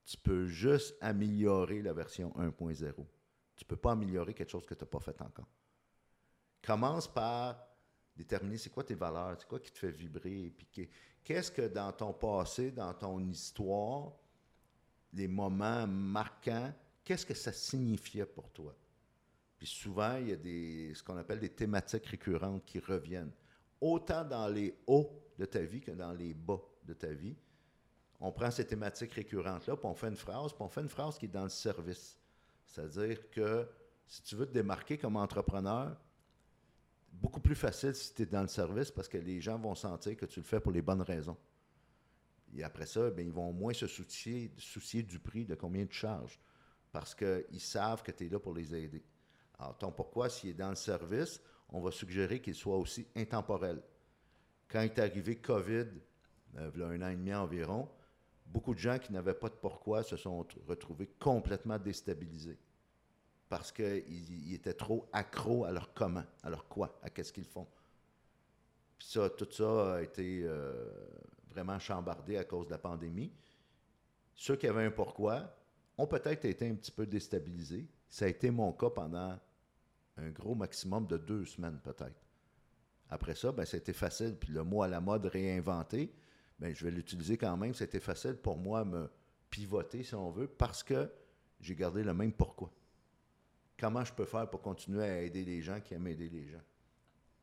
Tu 0.05 0.17
peux 0.17 0.47
juste 0.47 0.95
améliorer 1.01 1.81
la 1.81 1.93
version 1.93 2.33
1.0. 2.37 2.77
Tu 3.55 3.63
ne 3.63 3.67
peux 3.67 3.75
pas 3.75 3.91
améliorer 3.91 4.33
quelque 4.33 4.49
chose 4.49 4.65
que 4.65 4.73
tu 4.73 4.83
n'as 4.83 4.89
pas 4.89 4.99
fait 4.99 5.21
encore. 5.21 5.47
Commence 6.61 7.07
par 7.07 7.67
déterminer 8.15 8.57
c'est 8.57 8.69
quoi 8.69 8.83
tes 8.83 8.95
valeurs, 8.95 9.35
c'est 9.39 9.47
quoi 9.47 9.59
qui 9.59 9.71
te 9.71 9.79
fait 9.79 9.91
vibrer, 9.91 10.53
puis 10.55 10.89
qu'est-ce 11.23 11.51
que 11.51 11.67
dans 11.67 11.91
ton 11.91 12.13
passé, 12.13 12.71
dans 12.71 12.93
ton 12.93 13.19
histoire, 13.27 14.13
les 15.11 15.27
moments 15.27 15.87
marquants, 15.87 16.73
qu'est-ce 17.03 17.25
que 17.25 17.33
ça 17.33 17.51
signifiait 17.51 18.25
pour 18.25 18.49
toi? 18.51 18.75
Souvent, 19.65 20.17
il 20.17 20.29
y 20.29 20.31
a 20.33 20.35
des, 20.35 20.93
ce 20.93 21.03
qu'on 21.03 21.17
appelle 21.17 21.39
des 21.39 21.49
thématiques 21.49 22.05
récurrentes 22.07 22.65
qui 22.65 22.79
reviennent. 22.79 23.31
autant 23.79 24.23
dans 24.23 24.47
les 24.47 24.73
hauts 24.87 25.11
de 25.37 25.45
ta 25.45 25.61
vie 25.61 25.81
que 25.81 25.91
dans 25.91 26.13
les 26.13 26.33
bas 26.33 26.61
de 26.85 26.93
ta 26.93 27.11
vie. 27.11 27.35
On 28.19 28.31
prend 28.31 28.51
ces 28.51 28.65
thématiques 28.65 29.13
récurrentes-là, 29.13 29.75
puis 29.75 29.85
on 29.85 29.95
fait 29.95 30.07
une 30.07 30.15
phrase, 30.15 30.53
puis 30.53 30.61
on 30.61 30.69
fait 30.69 30.81
une 30.81 30.89
phrase 30.89 31.17
qui 31.17 31.25
est 31.25 31.29
dans 31.29 31.43
le 31.43 31.49
service. 31.49 32.19
C'est-à-dire 32.65 33.29
que 33.29 33.67
si 34.07 34.23
tu 34.23 34.35
veux 34.35 34.45
te 34.45 34.53
démarquer 34.53 34.97
comme 34.97 35.17
entrepreneur, 35.17 35.97
beaucoup 37.11 37.39
plus 37.39 37.55
facile 37.55 37.95
si 37.95 38.13
tu 38.13 38.23
es 38.23 38.25
dans 38.25 38.41
le 38.41 38.47
service 38.47 38.91
parce 38.91 39.07
que 39.07 39.17
les 39.17 39.41
gens 39.41 39.57
vont 39.57 39.75
sentir 39.75 40.15
que 40.15 40.25
tu 40.25 40.39
le 40.39 40.45
fais 40.45 40.59
pour 40.59 40.71
les 40.71 40.81
bonnes 40.81 41.01
raisons. 41.01 41.37
Et 42.55 42.63
après 42.63 42.85
ça, 42.85 43.09
bien, 43.09 43.25
ils 43.25 43.31
vont 43.31 43.51
moins 43.51 43.73
se 43.73 43.87
soucier, 43.87 44.51
soucier 44.57 45.03
du 45.03 45.19
prix, 45.19 45.45
de 45.45 45.55
combien 45.55 45.85
tu 45.85 45.95
charges, 45.95 46.39
parce 46.91 47.15
qu'ils 47.15 47.61
savent 47.61 48.03
que 48.03 48.11
tu 48.11 48.25
es 48.25 48.29
là 48.29 48.39
pour 48.39 48.53
les 48.53 48.73
aider. 48.75 49.03
Alors, 49.63 49.77
ton 49.77 49.91
pourquoi, 49.91 50.29
s'il 50.29 50.49
est 50.49 50.55
dans 50.55 50.71
le 50.71 50.75
service, 50.75 51.41
on 51.69 51.79
va 51.79 51.89
suggérer 51.89 52.41
qu'il 52.41 52.53
soit 52.53 52.75
aussi 52.75 53.07
intemporel. 53.15 53.81
Quand 54.67 54.81
est 54.81 54.99
arrivé 54.99 55.37
COVID, 55.37 55.87
euh, 56.57 56.71
il 56.73 56.79
y 56.81 56.83
a 56.83 56.87
un 56.87 57.01
an 57.01 57.07
et 57.07 57.15
demi 57.15 57.33
environ, 57.33 57.89
beaucoup 58.45 58.73
de 58.73 58.79
gens 58.79 58.99
qui 58.99 59.13
n'avaient 59.13 59.33
pas 59.33 59.47
de 59.47 59.55
pourquoi 59.55 60.03
se 60.03 60.17
sont 60.17 60.45
retrouvés 60.67 61.07
complètement 61.17 61.79
déstabilisés 61.79 62.59
parce 63.47 63.71
qu'ils 63.71 64.53
étaient 64.53 64.73
trop 64.73 65.07
accros 65.13 65.63
à 65.63 65.71
leur 65.71 65.93
comment, 65.93 66.25
à 66.43 66.49
leur 66.49 66.67
quoi, 66.67 66.99
à 67.01 67.09
qu'est-ce 67.09 67.31
qu'ils 67.31 67.45
font. 67.45 67.67
Puis 68.97 69.07
ça, 69.07 69.29
tout 69.29 69.47
ça 69.49 69.95
a 69.95 70.01
été 70.01 70.41
euh, 70.43 70.91
vraiment 71.51 71.79
chambardé 71.79 72.35
à 72.35 72.43
cause 72.43 72.65
de 72.65 72.71
la 72.71 72.79
pandémie. 72.79 73.31
Ceux 74.35 74.57
qui 74.57 74.67
avaient 74.67 74.83
un 74.83 74.91
pourquoi 74.91 75.55
ont 75.97 76.07
peut-être 76.07 76.43
été 76.43 76.67
un 76.67 76.75
petit 76.75 76.91
peu 76.91 77.05
déstabilisés. 77.05 77.87
Ça 78.09 78.25
a 78.25 78.27
été 78.27 78.51
mon 78.51 78.73
cas 78.73 78.89
pendant 78.89 79.39
un 80.17 80.29
gros 80.29 80.55
maximum 80.55 81.07
de 81.07 81.17
deux 81.17 81.45
semaines 81.45 81.79
peut-être. 81.83 82.21
Après 83.09 83.35
ça, 83.35 83.51
ben, 83.51 83.65
c'était 83.65 83.93
facile. 83.93 84.35
Puis 84.39 84.51
le 84.51 84.63
mot 84.63 84.81
à 84.81 84.87
la 84.87 85.01
mode 85.01 85.25
réinventé, 85.25 86.13
ben, 86.59 86.73
je 86.73 86.85
vais 86.85 86.91
l'utiliser 86.91 87.37
quand 87.37 87.55
même. 87.57 87.73
C'était 87.73 87.99
facile 87.99 88.35
pour 88.35 88.57
moi 88.57 88.85
me 88.85 89.09
pivoter, 89.49 90.03
si 90.03 90.15
on 90.15 90.31
veut, 90.31 90.47
parce 90.47 90.83
que 90.83 91.11
j'ai 91.59 91.75
gardé 91.75 92.03
le 92.03 92.13
même 92.13 92.33
pourquoi. 92.33 92.71
Comment 93.77 94.03
je 94.03 94.13
peux 94.13 94.25
faire 94.25 94.49
pour 94.49 94.61
continuer 94.61 95.03
à 95.03 95.21
aider 95.21 95.43
les 95.43 95.61
gens 95.61 95.79
qui 95.79 95.93
aiment 95.93 96.07
aider 96.07 96.29
les 96.29 96.47
gens? 96.47 96.61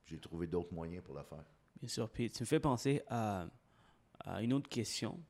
J'ai 0.07 0.19
trouvé 0.19 0.47
d'autres 0.47 0.73
moyens 0.73 1.05
pour 1.05 1.15
le 1.15 1.23
faire. 1.23 1.45
Bien 1.79 1.89
sûr. 1.89 2.09
Puis 2.09 2.31
tu 2.31 2.43
me 2.43 2.47
fais 2.47 2.61
penser 2.61 3.03
à, 3.09 3.47
une 4.41 4.53
autre 4.53 4.69
question 4.69 5.21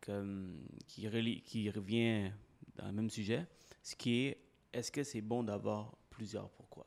qui, 0.00 1.42
qui 1.42 1.70
revient 1.70 2.30
dans 2.76 2.86
le 2.86 2.92
même 2.92 3.10
sujet, 3.10 3.46
ce 3.82 3.96
qui 3.96 4.26
est 4.26 4.40
est-ce 4.72 4.90
que 4.90 5.04
c'est 5.04 5.20
bon 5.20 5.44
d'avoir 5.44 5.96
plusieurs 6.14 6.48
pourquoi? 6.50 6.86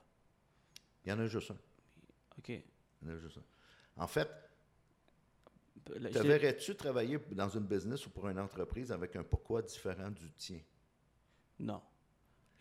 Il 1.05 1.09
y 1.09 1.13
en 1.13 1.19
a 1.19 1.27
juste 1.27 1.51
un. 1.51 1.57
OK. 2.37 2.49
Il 2.49 2.63
y 3.03 3.05
en 3.05 3.13
a 3.13 3.17
juste 3.17 3.37
un. 3.37 4.03
En 4.03 4.07
fait, 4.07 4.29
te 5.85 6.19
verrais-tu 6.19 6.75
travailler 6.75 7.19
dans 7.31 7.49
une 7.49 7.65
business 7.65 8.05
ou 8.05 8.09
pour 8.09 8.27
une 8.27 8.39
entreprise 8.39 8.91
avec 8.91 9.15
un 9.15 9.23
pourquoi 9.23 9.61
différent 9.61 10.11
du 10.11 10.31
tien? 10.31 10.59
Non. 11.59 11.81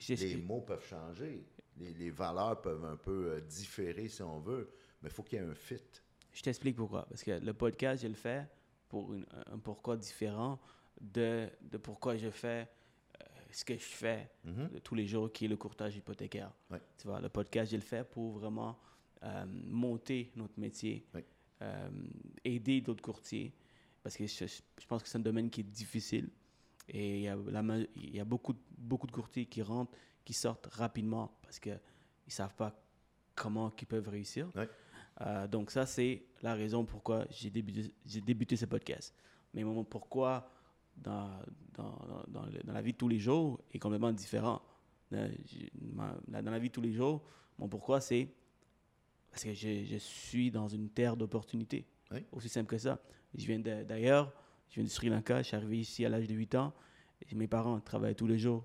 Les 0.09 0.37
mots 0.37 0.61
peuvent 0.61 0.85
changer. 0.85 1.47
Les, 1.79 2.11
valeurs 2.11 2.61
peuvent 2.63 2.85
un 2.85 2.97
peu 2.97 3.33
euh, 3.33 3.41
différer 3.41 4.09
si 4.09 4.23
on 4.23 4.41
veut, 4.41 4.71
mais 5.03 5.11
il 5.11 5.13
faut 5.13 5.23
qu'il 5.23 5.39
y 5.39 5.43
ait 5.43 5.45
un 5.45 5.55
fit. 5.55 5.83
Je 6.33 6.43
t'explique 6.43 6.77
pourquoi. 6.77 7.07
Parce 7.07 7.23
que 7.23 7.33
le 7.33 7.53
podcast, 7.53 8.03
je 8.03 8.09
le 8.09 8.15
fais 8.15 8.47
pour 8.89 9.15
un 9.47 9.59
pourquoi 9.59 9.97
différent 9.97 10.59
de, 11.01 11.51
de 11.61 11.77
pourquoi 11.77 12.17
je 12.17 12.31
fais 12.31 12.67
ce 13.57 13.65
que 13.65 13.73
je 13.75 13.79
fais 13.79 14.29
mm-hmm. 14.47 14.81
tous 14.83 14.95
les 14.95 15.07
jours, 15.07 15.33
qui 15.33 15.47
est 15.47 15.49
le 15.49 15.57
courtage 15.57 15.97
hypothécaire. 15.97 16.53
Tu 16.99 17.07
vois, 17.07 17.23
le 17.23 17.31
podcast, 17.31 17.71
je 17.71 17.77
le 17.77 17.83
fais 17.83 18.05
pour 18.05 18.33
vraiment 18.33 18.79
euh, 19.23 19.47
monter 19.65 20.31
notre 20.37 20.61
métier, 20.61 21.07
aider 22.45 22.83
d'autres 22.83 23.01
courtiers, 23.01 23.55
parce 24.03 24.15
que 24.15 24.27
je, 24.27 24.45
je 24.45 24.87
pense 24.87 25.03
que 25.03 25.09
c'est 25.09 25.17
un 25.17 25.23
domaine 25.23 25.49
qui 25.49 25.63
est 25.63 25.71
difficile. 25.71 26.29
Et 26.87 27.21
il 27.21 27.23
y 27.23 27.29
a, 27.29 27.37
il 27.97 28.15
y 28.15 28.21
a 28.21 28.27
beaucoup, 28.27 28.55
beaucoup 28.77 29.07
de 29.07 29.13
courtiers 29.13 29.47
qui 29.47 29.63
rentrent, 29.63 29.97
qui 30.23 30.35
sortent 30.35 30.67
rapidement 30.67 31.39
parce 31.41 31.59
qu'ils 31.59 31.73
ne 31.73 32.31
savent 32.31 32.55
pas 32.57 32.79
comment 33.35 33.73
ils 33.81 33.87
peuvent 33.87 34.09
réussir. 34.09 34.51
Euh, 35.23 35.47
donc 35.47 35.71
ça, 35.71 35.87
c'est 35.87 36.27
la 36.43 36.55
raison 36.55 36.85
pourquoi 36.85 37.25
j'ai 37.31 37.49
débuté, 37.49 37.91
débuté 38.21 38.55
ce 38.55 38.67
podcast. 38.67 39.15
Mais 39.55 39.65
pourquoi 39.89 40.51
dans, 40.97 41.31
dans, 41.75 41.99
dans, 42.29 42.43
dans, 42.65 42.73
la 42.73 42.83
vie 42.83 42.93
de 42.93 42.97
tous 42.97 43.09
les 43.09 43.19
jours 43.19 43.61
est 43.73 43.79
complètement 43.79 44.13
différent. 44.13 44.63
Dans 45.11 45.31
la 46.29 46.59
vie 46.59 46.69
de 46.69 46.75
tous 46.75 46.81
les 46.81 46.93
jours, 46.93 47.23
mon 47.59 47.69
pourquoi, 47.69 48.01
c'est 48.01 48.29
parce 49.31 49.45
que 49.45 49.53
je, 49.53 49.85
je, 49.85 49.97
suis 49.99 50.51
dans 50.51 50.69
une 50.69 50.89
terre 50.89 51.17
d'opportunités. 51.17 51.87
Aussi 52.33 52.49
simple 52.49 52.71
que 52.71 52.79
ça. 52.79 53.01
Je 53.35 53.47
viens 53.47 53.59
d'ailleurs, 53.59 54.33
je 54.69 54.77
viens 54.77 54.85
du 54.85 54.91
Sri 54.91 55.09
Lanka, 55.09 55.43
je 55.43 55.49
suis 55.49 55.57
arrivé 55.57 55.79
ici 55.79 56.05
à 56.05 56.09
l'âge 56.09 56.27
de 56.27 56.35
8 56.35 56.55
ans. 56.55 56.73
Et 57.29 57.35
mes 57.35 57.47
parents 57.47 57.81
travaillent 57.81 58.15
tous 58.15 58.27
les 58.27 58.39
jours, 58.39 58.65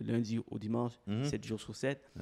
le 0.00 0.12
lundi 0.12 0.40
au 0.50 0.58
dimanche, 0.58 0.92
7 1.06 1.40
mhm. 1.40 1.44
jours 1.44 1.60
sur 1.60 1.76
7. 1.76 2.12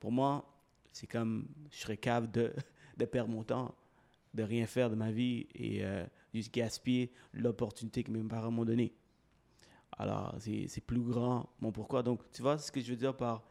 Pour 0.00 0.12
moi, 0.12 0.52
c'est 0.92 1.06
comme 1.06 1.46
je 1.70 1.78
serais 1.78 1.96
capable 1.96 2.30
de, 2.30 2.52
de 2.96 3.04
perdre 3.04 3.32
mon 3.32 3.44
temps, 3.44 3.74
de 4.34 4.42
rien 4.42 4.66
faire 4.66 4.90
de 4.90 4.94
ma 4.94 5.10
vie 5.10 5.46
et 5.54 5.84
euh, 5.84 6.06
juste 6.32 6.52
gaspiller 6.52 7.12
l'opportunité 7.32 8.02
que 8.02 8.10
mes 8.10 8.22
parents 8.22 8.50
m'ont 8.50 8.64
donnée. 8.64 8.94
Alors, 9.98 10.34
c'est 10.40 10.80
plus 10.80 11.02
grand 11.02 11.50
mon 11.60 11.70
pourquoi. 11.70 12.02
Donc, 12.02 12.22
tu 12.32 12.42
vois 12.42 12.58
ce 12.58 12.72
que 12.72 12.80
je 12.80 12.90
veux 12.90 12.96
dire 12.96 13.16
par 13.16 13.44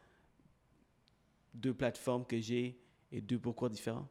deux 1.54 1.72
plateformes 1.72 2.26
que 2.26 2.40
j'ai 2.40 2.80
et 3.12 3.20
deux 3.20 3.38
pourquoi 3.38 3.68
différents? 3.68 4.08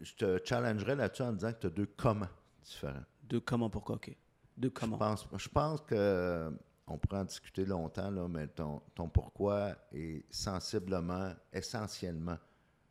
Je 0.00 0.14
te 0.14 0.40
challengerais 0.44 0.96
là-dessus 0.96 1.22
en 1.22 1.32
disant 1.32 1.52
que 1.52 1.60
tu 1.60 1.66
as 1.68 1.70
deux 1.70 1.86
comment 1.96 2.28
différents. 2.62 3.04
Deux 3.22 3.40
comment 3.40 3.70
pourquoi, 3.70 3.96
OK. 3.96 4.14
De 4.56 4.68
comment? 4.68 4.96
Je 4.96 4.98
pense, 4.98 5.28
je 5.36 5.48
pense 5.48 5.80
que 5.80 5.94
euh, 5.94 6.50
on 6.86 6.98
pourrait 6.98 7.20
en 7.20 7.24
discuter 7.24 7.64
longtemps, 7.64 8.10
là, 8.10 8.28
mais 8.28 8.46
ton, 8.48 8.82
ton 8.94 9.08
pourquoi 9.08 9.74
est 9.92 10.24
sensiblement, 10.30 11.32
essentiellement 11.52 12.38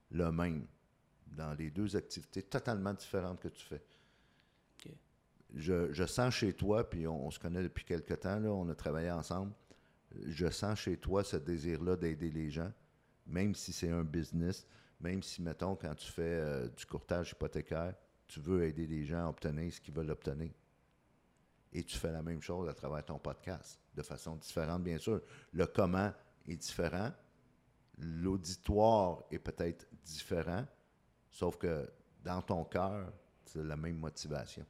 le 0.09 0.31
même 0.31 0.65
dans 1.35 1.53
les 1.53 1.69
deux 1.69 1.95
activités 1.95 2.43
totalement 2.43 2.93
différentes 2.93 3.39
que 3.39 3.49
tu 3.49 3.65
fais. 3.65 3.83
Je, 5.55 5.93
je, 5.93 6.03
sens 6.05 6.33
chez 6.33 6.53
toi, 6.53 6.89
puis 6.89 7.05
on, 7.05 7.29
se 7.29 7.37
connaît 7.37 7.61
depuis 7.61 7.85
quelque 7.85 8.15
temps, 8.15 8.39
là, 8.39 8.49
on 8.49 8.67
a 8.69 8.75
travaillé 8.75 9.11
ensemble, 9.11 9.53
je 10.25 10.49
sens 10.49 10.79
chez 10.79 10.97
toi 10.97 11.23
ce 11.23 11.37
désir-là 11.37 11.95
d'aider 11.95 12.31
les 12.31 12.49
gens, 12.49 12.71
même 13.27 13.53
si 13.53 13.71
c'est 13.71 13.91
un 13.91 14.03
business, 14.03 14.65
même 14.99 15.21
si, 15.21 15.41
mettons, 15.43 15.75
quand 15.75 15.93
tu 15.93 16.11
fais 16.11 16.21
euh, 16.23 16.67
du 16.69 16.85
courtage 16.85 17.31
hypothécaire, 17.31 17.93
tu 18.27 18.39
veux 18.39 18.63
aider 18.63 18.87
les 18.87 19.05
gens 19.05 19.27
à 19.27 19.29
obtenir 19.29 19.71
ce 19.71 19.79
qu'ils 19.79 19.93
veulent 19.93 20.09
obtenir. 20.09 20.51
Et 21.71 21.83
tu 21.83 21.97
fais 21.97 22.11
la 22.11 22.23
même 22.23 22.41
chose 22.41 22.69
à 22.69 22.73
travers 22.73 23.03
ton 23.03 23.19
podcast, 23.19 23.79
de 23.95 24.01
façon 24.01 24.35
différente, 24.37 24.83
bien 24.83 24.97
sûr. 24.97 25.21
Le 25.51 25.67
comment 25.67 26.11
est 26.47 26.55
différent, 26.55 27.11
l'auditoire 27.97 29.23
est 29.31 29.39
peut-être 29.39 29.87
différent, 30.03 30.65
sauf 31.33 31.57
que 31.57 31.89
dans 32.23 32.41
ton 32.41 32.63
cœur, 32.63 33.11
c'est 33.43 33.63
la 33.63 33.75
même 33.75 33.97
motivation. 33.97 34.65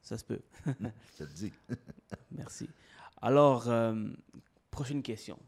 Ça 0.00 0.16
se 0.16 0.24
peut. 0.24 0.40
Je 0.64 1.16
te 1.16 1.24
le 1.24 1.32
dis. 1.32 1.52
Merci. 2.30 2.68
Alors, 3.20 3.68
euh, 3.68 4.10
prochaine 4.70 5.02
question. 5.02 5.38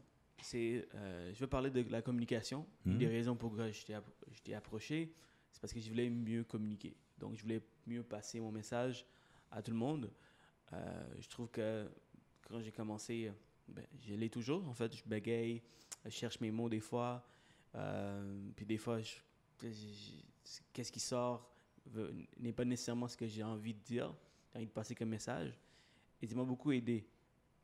C'est, 0.41 0.87
euh, 0.95 1.31
je 1.33 1.39
veux 1.39 1.47
parler 1.47 1.69
de 1.69 1.89
la 1.91 2.01
communication. 2.01 2.67
Une 2.85 2.97
des 2.97 3.05
hmm. 3.05 3.09
raisons 3.09 3.35
pour 3.35 3.55
lesquelles 3.55 4.01
je 4.31 4.41
t'ai 4.41 4.55
approché, 4.55 5.13
c'est 5.51 5.61
parce 5.61 5.71
que 5.71 5.79
je 5.79 5.87
voulais 5.87 6.09
mieux 6.09 6.43
communiquer. 6.43 6.97
Donc, 7.19 7.35
je 7.35 7.43
voulais 7.43 7.61
mieux 7.85 8.03
passer 8.03 8.39
mon 8.39 8.51
message 8.51 9.05
à 9.51 9.61
tout 9.61 9.69
le 9.69 9.77
monde. 9.77 10.11
Euh, 10.73 11.13
je 11.19 11.29
trouve 11.29 11.47
que 11.49 11.87
quand 12.49 12.59
j'ai 12.59 12.71
commencé, 12.71 13.31
ben, 13.67 13.85
je 13.99 14.15
l'ai 14.15 14.29
toujours. 14.29 14.67
En 14.67 14.73
fait, 14.73 14.95
je 14.95 15.03
bégaye, 15.05 15.61
je 16.05 16.09
cherche 16.09 16.39
mes 16.41 16.49
mots 16.49 16.69
des 16.69 16.79
fois. 16.79 17.23
Puis 18.55 18.65
des 18.65 18.77
fois, 18.77 18.99
qu'est-ce 20.73 20.91
qui 20.91 20.99
sort 20.99 21.49
n'est 22.37 22.53
pas 22.53 22.65
nécessairement 22.65 23.07
ce 23.07 23.17
que 23.17 23.27
j'ai 23.27 23.43
envie 23.43 23.73
de 23.73 23.79
dire, 23.79 24.13
j'ai 24.51 24.57
envie 24.57 24.67
de 24.67 24.71
passer 24.71 24.95
comme 24.95 25.09
message. 25.09 25.57
Et 26.21 26.27
ça 26.27 26.35
m'a 26.35 26.43
beaucoup 26.43 26.71
aidé 26.71 27.07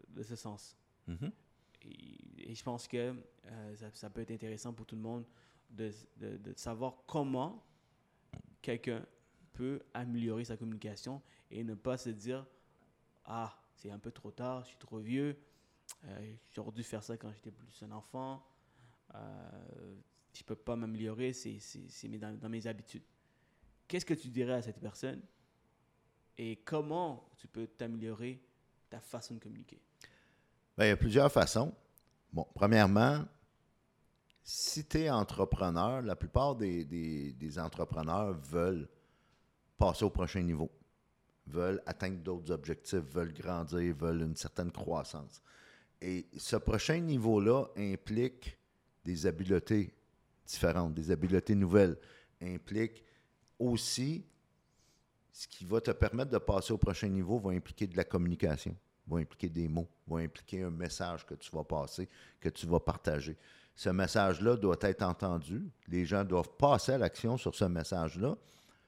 de 0.09 0.23
ce 0.23 0.35
sens. 0.35 0.75
Mm-hmm. 1.07 1.31
et, 1.83 2.55
je 2.55 2.63
pense 2.63 2.87
que 2.87 3.15
euh, 3.45 3.89
ça, 3.93 4.09
peut 4.09 4.21
être 4.21 4.31
intéressant 4.31 4.73
pour 4.73 4.85
tout 4.85 4.95
le 4.95 5.01
monde 5.01 5.25
de, 5.69 5.91
de, 6.17 6.35
de 6.37 6.53
savoir 6.57 6.97
comment 7.05 7.63
quelqu'un 8.61 9.05
peut 9.53 9.81
améliorer 9.93 10.43
sa 10.43 10.57
communication 10.57 11.21
et 11.49 11.63
ne 11.63 11.75
pas 11.75 11.97
se 11.97 12.09
dire 12.09 12.45
ah, 13.25 13.57
c'est 13.75 13.91
un 13.91 13.99
peu 13.99 14.11
trop 14.11 14.31
tard, 14.31 14.63
je 14.63 14.69
suis 14.69 14.77
trop 14.77 14.99
vieux, 14.99 15.37
euh, 16.05 16.35
j'aurais 16.53 16.71
dû 16.71 16.83
faire 16.83 17.03
ça 17.03 17.17
quand 17.17 17.31
j'étais 17.31 17.51
plus 17.51 17.83
un 17.83 17.91
enfant, 17.91 18.45
euh, 19.15 19.95
je 20.37 20.43
ne 20.43 20.47
peux 20.47 20.55
pas 20.55 20.75
m'améliorer, 20.75 21.33
c'est 21.33 21.59
dans, 22.19 22.37
dans 22.37 22.49
mes 22.49 22.67
habitudes. 22.67 23.01
Qu'est-ce 23.87 24.05
que 24.05 24.13
tu 24.13 24.27
dirais 24.27 24.53
à 24.53 24.61
cette 24.61 24.79
personne 24.79 25.19
et 26.37 26.57
comment 26.57 27.27
tu 27.37 27.47
peux 27.47 27.65
t'améliorer 27.65 28.39
ta 28.87 28.99
façon 28.99 29.33
de 29.35 29.39
communiquer? 29.39 29.79
Bien, 30.77 30.85
il 30.85 30.89
y 30.89 30.91
a 30.91 30.97
plusieurs 30.97 31.31
façons. 31.31 31.73
Bon, 32.31 32.45
premièrement, 32.53 33.25
si 34.43 34.85
tu 34.85 34.99
es 34.99 35.09
entrepreneur, 35.09 36.03
la 36.03 36.15
plupart 36.15 36.55
des, 36.55 36.85
des- 36.85 37.33
des 37.33 37.57
entrepreneurs 37.57 38.33
veulent 38.33 38.87
passer 39.75 40.05
au 40.05 40.11
prochain 40.11 40.41
niveau, 40.43 40.69
veulent 41.47 41.81
atteindre 41.87 42.17
d'autres 42.17 42.51
objectifs, 42.51 42.99
veulent 42.99 43.33
grandir, 43.33 43.95
veulent 43.95 44.21
une 44.21 44.35
certaine 44.35 44.71
croissance. 44.71 45.41
Et 45.99 46.27
ce 46.37 46.57
prochain 46.57 46.99
niveau-là 46.99 47.65
implique 47.75 48.55
des 49.03 49.25
habiletés 49.25 49.93
différentes, 50.47 50.93
des 50.93 51.11
habiletés 51.11 51.55
nouvelles, 51.55 51.97
implique 52.41 53.03
aussi 53.59 54.25
ce 55.31 55.47
qui 55.47 55.65
va 55.65 55.79
te 55.79 55.91
permettre 55.91 56.31
de 56.31 56.37
passer 56.39 56.73
au 56.73 56.77
prochain 56.77 57.07
niveau 57.07 57.37
va 57.37 57.51
impliquer 57.51 57.85
de 57.85 57.95
la 57.95 58.03
communication, 58.03 58.75
va 59.05 59.19
impliquer 59.19 59.49
des 59.49 59.67
mots, 59.67 59.87
va 60.07 60.19
impliquer 60.19 60.63
un 60.63 60.71
message 60.71 61.25
que 61.25 61.35
tu 61.35 61.51
vas 61.51 61.63
passer, 61.63 62.09
que 62.39 62.49
tu 62.49 62.65
vas 62.65 62.79
partager. 62.79 63.37
Ce 63.75 63.89
message-là 63.89 64.55
doit 64.55 64.79
être 64.81 65.03
entendu. 65.03 65.69
Les 65.87 66.05
gens 66.05 66.23
doivent 66.23 66.49
passer 66.57 66.93
à 66.93 66.97
l'action 66.97 67.37
sur 67.37 67.53
ce 67.53 67.65
message-là, 67.65 68.35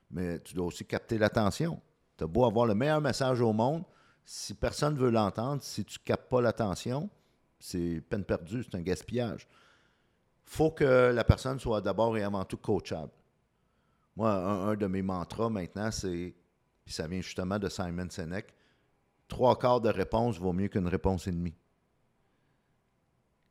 mais 0.09 0.39
tu 0.39 0.55
dois 0.55 0.65
aussi 0.65 0.83
capter 0.85 1.19
l'attention. 1.19 1.79
Tu 2.17 2.23
as 2.23 2.27
beau 2.27 2.45
avoir 2.45 2.65
le 2.65 2.73
meilleur 2.73 2.99
message 2.99 3.41
au 3.41 3.53
monde, 3.53 3.83
si 4.25 4.55
personne 4.55 4.95
ne 4.95 4.99
veut 4.99 5.11
l'entendre, 5.11 5.61
si 5.61 5.85
tu 5.85 5.99
ne 5.99 6.03
captes 6.03 6.29
pas 6.29 6.41
l'attention, 6.41 7.09
c'est 7.59 8.01
peine 8.09 8.23
perdue, 8.23 8.63
c'est 8.63 8.75
un 8.75 8.81
gaspillage. 8.81 9.47
Faut 10.49 10.71
que 10.71 11.11
la 11.13 11.23
personne 11.23 11.59
soit 11.59 11.79
d'abord 11.79 12.17
et 12.17 12.23
avant 12.23 12.43
tout 12.43 12.57
coachable. 12.57 13.11
Moi, 14.15 14.31
un, 14.31 14.75
de 14.75 14.87
mes 14.87 15.03
mantras 15.03 15.47
maintenant, 15.47 15.91
c'est, 15.91 16.33
puis 16.83 16.93
ça 16.93 17.07
vient 17.07 17.21
justement 17.21 17.59
de 17.59 17.69
Simon 17.69 18.09
Sinek, 18.09 18.55
trois 19.27 19.57
quarts 19.59 19.79
de 19.79 19.89
réponse 19.89 20.39
vaut 20.39 20.51
mieux 20.51 20.67
qu'une 20.67 20.87
réponse 20.87 21.27
et 21.27 21.31
demie. 21.31 21.55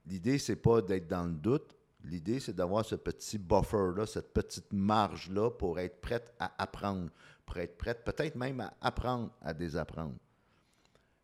L'idée, 0.06 0.38
c'est 0.38 0.56
pas 0.56 0.82
d'être 0.82 1.06
dans 1.06 1.24
le 1.24 1.34
doute. 1.34 1.72
L'idée, 2.02 2.40
c'est 2.40 2.52
d'avoir 2.52 2.84
ce 2.84 2.96
petit 2.96 3.38
buffer-là, 3.38 4.04
cette 4.04 4.32
petite 4.32 4.72
marge-là 4.72 5.52
pour 5.52 5.78
être 5.78 6.00
prête 6.00 6.34
à 6.40 6.52
apprendre, 6.60 7.10
pour 7.46 7.58
être 7.58 7.78
prête 7.78 8.02
peut-être 8.04 8.34
même 8.34 8.58
à 8.58 8.74
apprendre 8.80 9.30
à 9.40 9.54
désapprendre. 9.54 10.16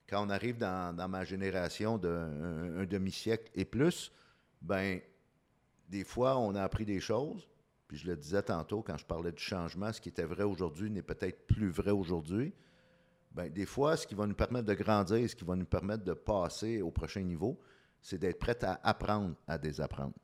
Quand 0.09 0.25
on 0.25 0.31
arrive 0.31 0.57
dans, 0.57 0.95
dans 0.95 1.09
ma 1.09 1.25
génération 1.25 1.99
d'un 1.99 2.79
un 2.79 2.87
demi-siècle 2.87 3.51
et 3.57 3.65
plus, 3.65 4.13
ben 4.63 5.01
des 5.95 6.03
fois, 6.03 6.39
on 6.39 6.57
a 6.57 6.63
appris 6.65 6.85
des 6.85 6.99
choses, 6.99 7.49
puis 7.87 7.97
je 7.97 8.09
le 8.09 8.17
disais 8.17 8.43
tantôt 8.43 8.83
quand 8.83 8.97
je 8.97 9.07
parlais 9.07 9.31
du 9.31 9.41
changement, 9.41 9.93
ce 9.93 10.01
qui 10.01 10.09
était 10.09 10.25
vrai 10.25 10.43
aujourd'hui 10.43 10.91
n'est 10.91 11.05
peut-être 11.05 11.47
plus 11.47 11.71
vrai 11.71 11.93
aujourd'hui. 11.93 12.53
Ben, 13.31 13.49
des 13.49 13.65
fois, 13.65 13.97
ce 13.97 14.05
qui 14.05 14.17
va 14.17 14.27
nous 14.27 14.35
permettre 14.35 14.67
de 14.67 14.75
grandir, 14.75 15.31
ce 15.31 15.37
qui 15.37 15.45
va 15.45 15.55
nous 15.55 15.65
permettre 15.65 16.03
de 16.03 16.13
passer 16.13 16.83
au 16.83 16.91
prochain 16.91 17.21
niveau, 17.21 17.61
c'est 18.03 18.19
d'être 18.19 18.41
prêt 18.41 18.59
à 18.65 18.81
apprendre 18.83 19.37
à 19.47 19.57
désapprendre. 19.57 20.15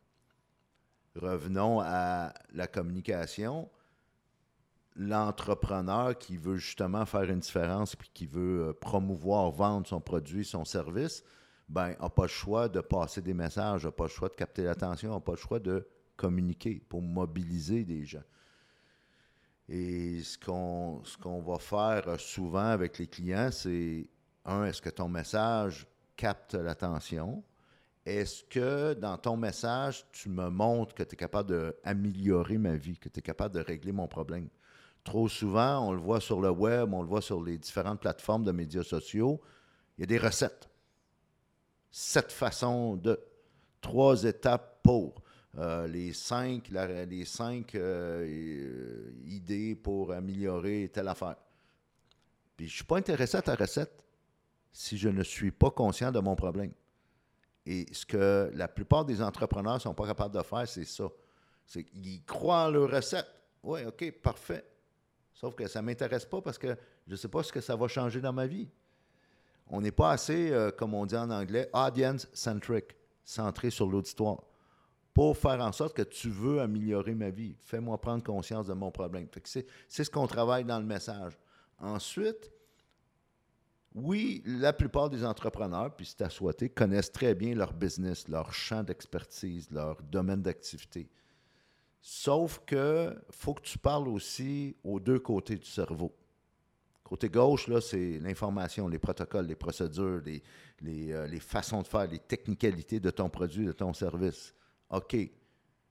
Revenons 1.15 1.79
à 1.81 2.35
la 2.53 2.67
communication. 2.67 3.71
L'entrepreneur 4.97 6.19
qui 6.19 6.37
veut 6.37 6.57
justement 6.57 7.07
faire 7.07 7.31
une 7.31 7.39
différence 7.39 7.95
puis 7.95 8.11
qui 8.13 8.27
veut 8.27 8.71
euh, 8.71 8.73
promouvoir, 8.73 9.53
vendre 9.53 9.87
son 9.87 10.01
produit, 10.01 10.45
son 10.45 10.65
service, 10.65 11.23
ben, 11.71 11.95
n'a 12.01 12.09
pas 12.09 12.23
le 12.23 12.29
choix 12.29 12.69
de 12.69 12.81
passer 12.81 13.23
des 13.23 13.33
messages, 13.33 13.85
n'a 13.85 13.93
pas 13.93 14.05
le 14.05 14.11
choix 14.11 14.29
de 14.29 14.35
capter 14.35 14.65
l'attention, 14.65 15.15
n'a 15.15 15.21
pas 15.21 15.33
le 15.33 15.39
choix 15.39 15.61
de 15.61 15.87
communiquer 16.17 16.83
pour 16.89 17.01
mobiliser 17.01 17.85
des 17.85 18.05
gens. 18.05 18.25
Et 19.69 20.21
ce 20.21 20.37
qu'on 20.37 21.01
ce 21.05 21.17
qu'on 21.17 21.41
va 21.41 21.59
faire 21.59 22.19
souvent 22.19 22.67
avec 22.67 22.99
les 22.99 23.07
clients, 23.07 23.51
c'est, 23.53 24.09
un, 24.45 24.65
est-ce 24.65 24.83
que 24.83 24.91
ton 24.91 25.09
message 25.09 25.87
capte 26.17 26.55
l'attention? 26.55 27.45
Est-ce 28.05 28.43
que 28.43 28.95
dans 28.95 29.17
ton 29.17 29.37
message, 29.37 30.05
tu 30.11 30.29
me 30.29 30.51
montres 30.51 30.93
que 30.93 31.05
tu 31.05 31.15
es 31.15 31.17
capable 31.17 31.75
d'améliorer 31.85 32.59
ma 32.59 32.75
vie, 32.75 32.99
que 32.99 33.09
tu 33.09 33.21
es 33.21 33.23
capable 33.23 33.55
de 33.55 33.61
régler 33.61 33.93
mon 33.93 34.09
problème? 34.09 34.49
Trop 35.05 35.29
souvent, 35.29 35.87
on 35.87 35.93
le 35.93 36.01
voit 36.01 36.21
sur 36.21 36.41
le 36.41 36.51
web, 36.51 36.93
on 36.93 37.03
le 37.03 37.09
voit 37.09 37.23
sur 37.23 37.41
les 37.41 37.59
différentes 37.59 38.01
plateformes 38.01 38.43
de 38.43 38.51
médias 38.53 38.83
sociaux, 38.83 39.41
il 39.97 40.01
y 40.01 40.05
a 40.05 40.07
des 40.07 40.19
recettes. 40.19 40.70
Sept 41.91 42.33
façons 42.33 42.97
de, 42.97 43.21
trois 43.81 44.25
étapes 44.25 44.83
pour, 44.83 45.23
euh, 45.59 45.89
les 45.89 46.13
cinq, 46.13 46.69
les 46.69 47.25
cinq 47.25 47.75
euh, 47.75 48.25
euh, 48.25 49.13
idées 49.27 49.75
pour 49.75 50.13
améliorer 50.13 50.91
telle 50.93 51.09
affaire. 51.09 51.37
Puis 52.57 52.69
je 52.69 52.73
ne 52.73 52.77
suis 52.77 52.85
pas 52.85 52.99
intéressé 52.99 53.37
à 53.37 53.43
ta 53.43 53.57
recette 53.57 54.05
si 54.73 54.97
je 54.97 55.09
ne 55.09 55.25
suis 55.25 55.51
pas 55.51 55.71
conscient 55.71 56.13
de 56.13 56.21
mon 56.21 56.37
problème. 56.37 56.73
Et 57.67 57.87
ce 57.93 58.07
que 58.07 58.51
la 58.55 58.69
plupart 58.69 59.05
des 59.05 59.21
entrepreneurs 59.21 59.75
ne 59.75 59.81
sont 59.81 59.95
pas 59.95 60.07
capables 60.07 60.35
de 60.35 60.43
faire, 60.43 60.69
c'est 60.69 60.85
ça. 60.85 61.09
C'est 61.67 61.87
croient 62.27 62.67
en 62.67 62.71
leur 62.71 62.91
recette. 62.91 63.27
Oui, 63.63 63.85
OK, 63.85 64.11
parfait. 64.23 64.65
Sauf 65.35 65.55
que 65.55 65.67
ça 65.67 65.81
ne 65.81 65.87
m'intéresse 65.87 66.25
pas 66.25 66.41
parce 66.41 66.59
que 66.59 66.77
je 67.07 67.13
ne 67.13 67.17
sais 67.17 67.29
pas 67.29 67.43
ce 67.43 67.53
que 67.53 67.61
ça 67.61 67.75
va 67.75 67.89
changer 67.89 68.21
dans 68.21 68.33
ma 68.33 68.47
vie. 68.47 68.69
On 69.71 69.81
n'est 69.81 69.93
pas 69.93 70.11
assez, 70.11 70.51
euh, 70.51 70.71
comme 70.71 70.95
on 70.95 71.07
dit 71.07 71.17
en 71.17 71.31
anglais, 71.31 71.71
audience-centric, 71.73 72.97
centré 73.25 73.71
sur 73.71 73.87
l'auditoire, 73.87 74.43
pour 75.15 75.37
faire 75.37 75.61
en 75.61 75.73
sorte 75.73 75.97
que 75.97 76.03
tu 76.03 76.29
veux 76.29 76.61
améliorer 76.61 77.15
ma 77.15 77.31
vie. 77.31 77.55
Fais-moi 77.61 78.01
prendre 78.01 78.23
conscience 78.23 78.67
de 78.67 78.75
mon 78.75 78.91
problème. 78.91 79.29
C'est 79.45 80.05
ce 80.05 80.11
qu'on 80.11 80.27
travaille 80.27 80.65
dans 80.65 80.79
le 80.79 80.85
message. 80.85 81.39
Ensuite, 81.79 82.51
oui, 83.95 84.43
la 84.45 84.73
plupart 84.73 85.11
des 85.11 85.25
entrepreneurs, 85.25 85.95
puis 85.95 86.07
c'est 86.07 86.23
à 86.23 86.31
souhaiter, 86.31 86.69
connaissent 86.69 87.11
très 87.11 87.35
bien 87.35 87.55
leur 87.55 87.73
business, 87.73 88.29
leur 88.29 88.53
champ 88.53 88.83
d'expertise, 88.83 89.69
leur 89.71 90.01
domaine 90.03 90.43
d'activité. 90.43 91.09
Sauf 92.01 92.61
que 92.65 93.15
faut 93.31 93.55
que 93.55 93.63
tu 93.63 93.79
parles 93.79 94.09
aussi 94.09 94.77
aux 94.85 95.01
deux 95.01 95.19
côtés 95.19 95.57
du 95.57 95.67
cerveau. 95.67 96.15
Côté 97.11 97.29
gauche, 97.29 97.69
c'est 97.81 98.21
l'information, 98.21 98.87
les 98.87 99.01
protocoles, 99.01 99.47
les 99.47 99.57
procédures, 99.57 100.23
euh, 100.25 101.27
les 101.27 101.41
façons 101.41 101.83
de 101.83 101.87
faire, 101.89 102.07
les 102.07 102.21
technicalités 102.21 103.01
de 103.01 103.11
ton 103.11 103.29
produit, 103.29 103.67
de 103.67 103.73
ton 103.73 103.93
service. 103.93 104.55
OK. 104.91 105.17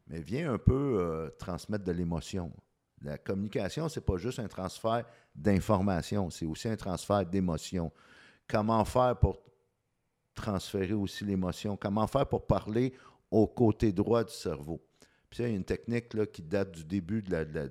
Mais 0.08 0.22
viens 0.22 0.54
un 0.54 0.58
peu 0.58 0.98
euh, 0.98 1.30
transmettre 1.38 1.84
de 1.84 1.92
l'émotion. 1.92 2.54
La 3.02 3.18
communication, 3.18 3.90
c'est 3.90 4.00
pas 4.00 4.16
juste 4.16 4.40
un 4.40 4.48
transfert 4.48 5.04
d'information, 5.36 6.30
c'est 6.30 6.46
aussi 6.46 6.70
un 6.70 6.78
transfert 6.78 7.26
d'émotion. 7.26 7.92
Comment 8.48 8.86
faire 8.86 9.20
pour 9.20 9.42
transférer 10.34 10.94
aussi 10.94 11.26
l'émotion? 11.26 11.76
Comment 11.76 12.08
faire 12.08 12.28
pour 12.28 12.48
parler 12.48 12.94
au 13.30 13.46
côté 13.46 13.92
droit 13.92 14.24
du 14.24 14.34
cerveau? 14.34 14.80
Puis 15.30 15.44
il 15.44 15.50
y 15.50 15.52
a 15.52 15.54
une 15.54 15.66
technique 15.66 16.32
qui 16.32 16.42
date 16.42 16.72
du 16.72 16.86
début 16.86 17.22
de 17.22 17.32
la- 17.32 17.68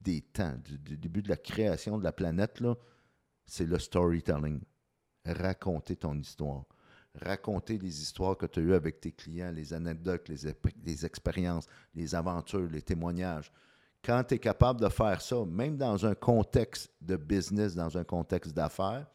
des 0.00 0.22
temps, 0.22 0.54
du, 0.64 0.96
début 0.96 1.22
de 1.22 1.28
la 1.28 1.36
création 1.36 1.98
de 1.98 2.04
la 2.04 2.12
planète, 2.12 2.62
c'est 3.46 3.66
le 3.66 3.78
storytelling. 3.78 4.60
Raconter 5.24 5.96
ton 5.96 6.16
histoire. 6.18 6.64
Raconter 7.20 7.78
les 7.78 8.02
histoires 8.02 8.36
que 8.36 8.46
tu 8.46 8.60
as 8.60 8.62
eues 8.62 8.74
avec 8.74 9.00
tes 9.00 9.12
clients, 9.12 9.50
les 9.50 9.72
anecdotes, 9.72 10.28
les, 10.28 10.52
les 10.84 11.06
expériences, 11.06 11.66
les 11.94 12.14
aventures, 12.14 12.68
les 12.70 12.82
témoignages. 12.82 13.50
Quand 14.04 14.22
tu 14.22 14.34
es 14.34 14.38
capable 14.38 14.80
de 14.80 14.88
faire 14.88 15.20
ça, 15.20 15.44
même 15.44 15.76
dans 15.76 16.06
un 16.06 16.14
contexte 16.14 16.92
de 17.00 17.16
business, 17.16 17.74
dans 17.74 17.96
un 17.96 18.04
contexte 18.04 18.52
d'affaires, 18.52 19.06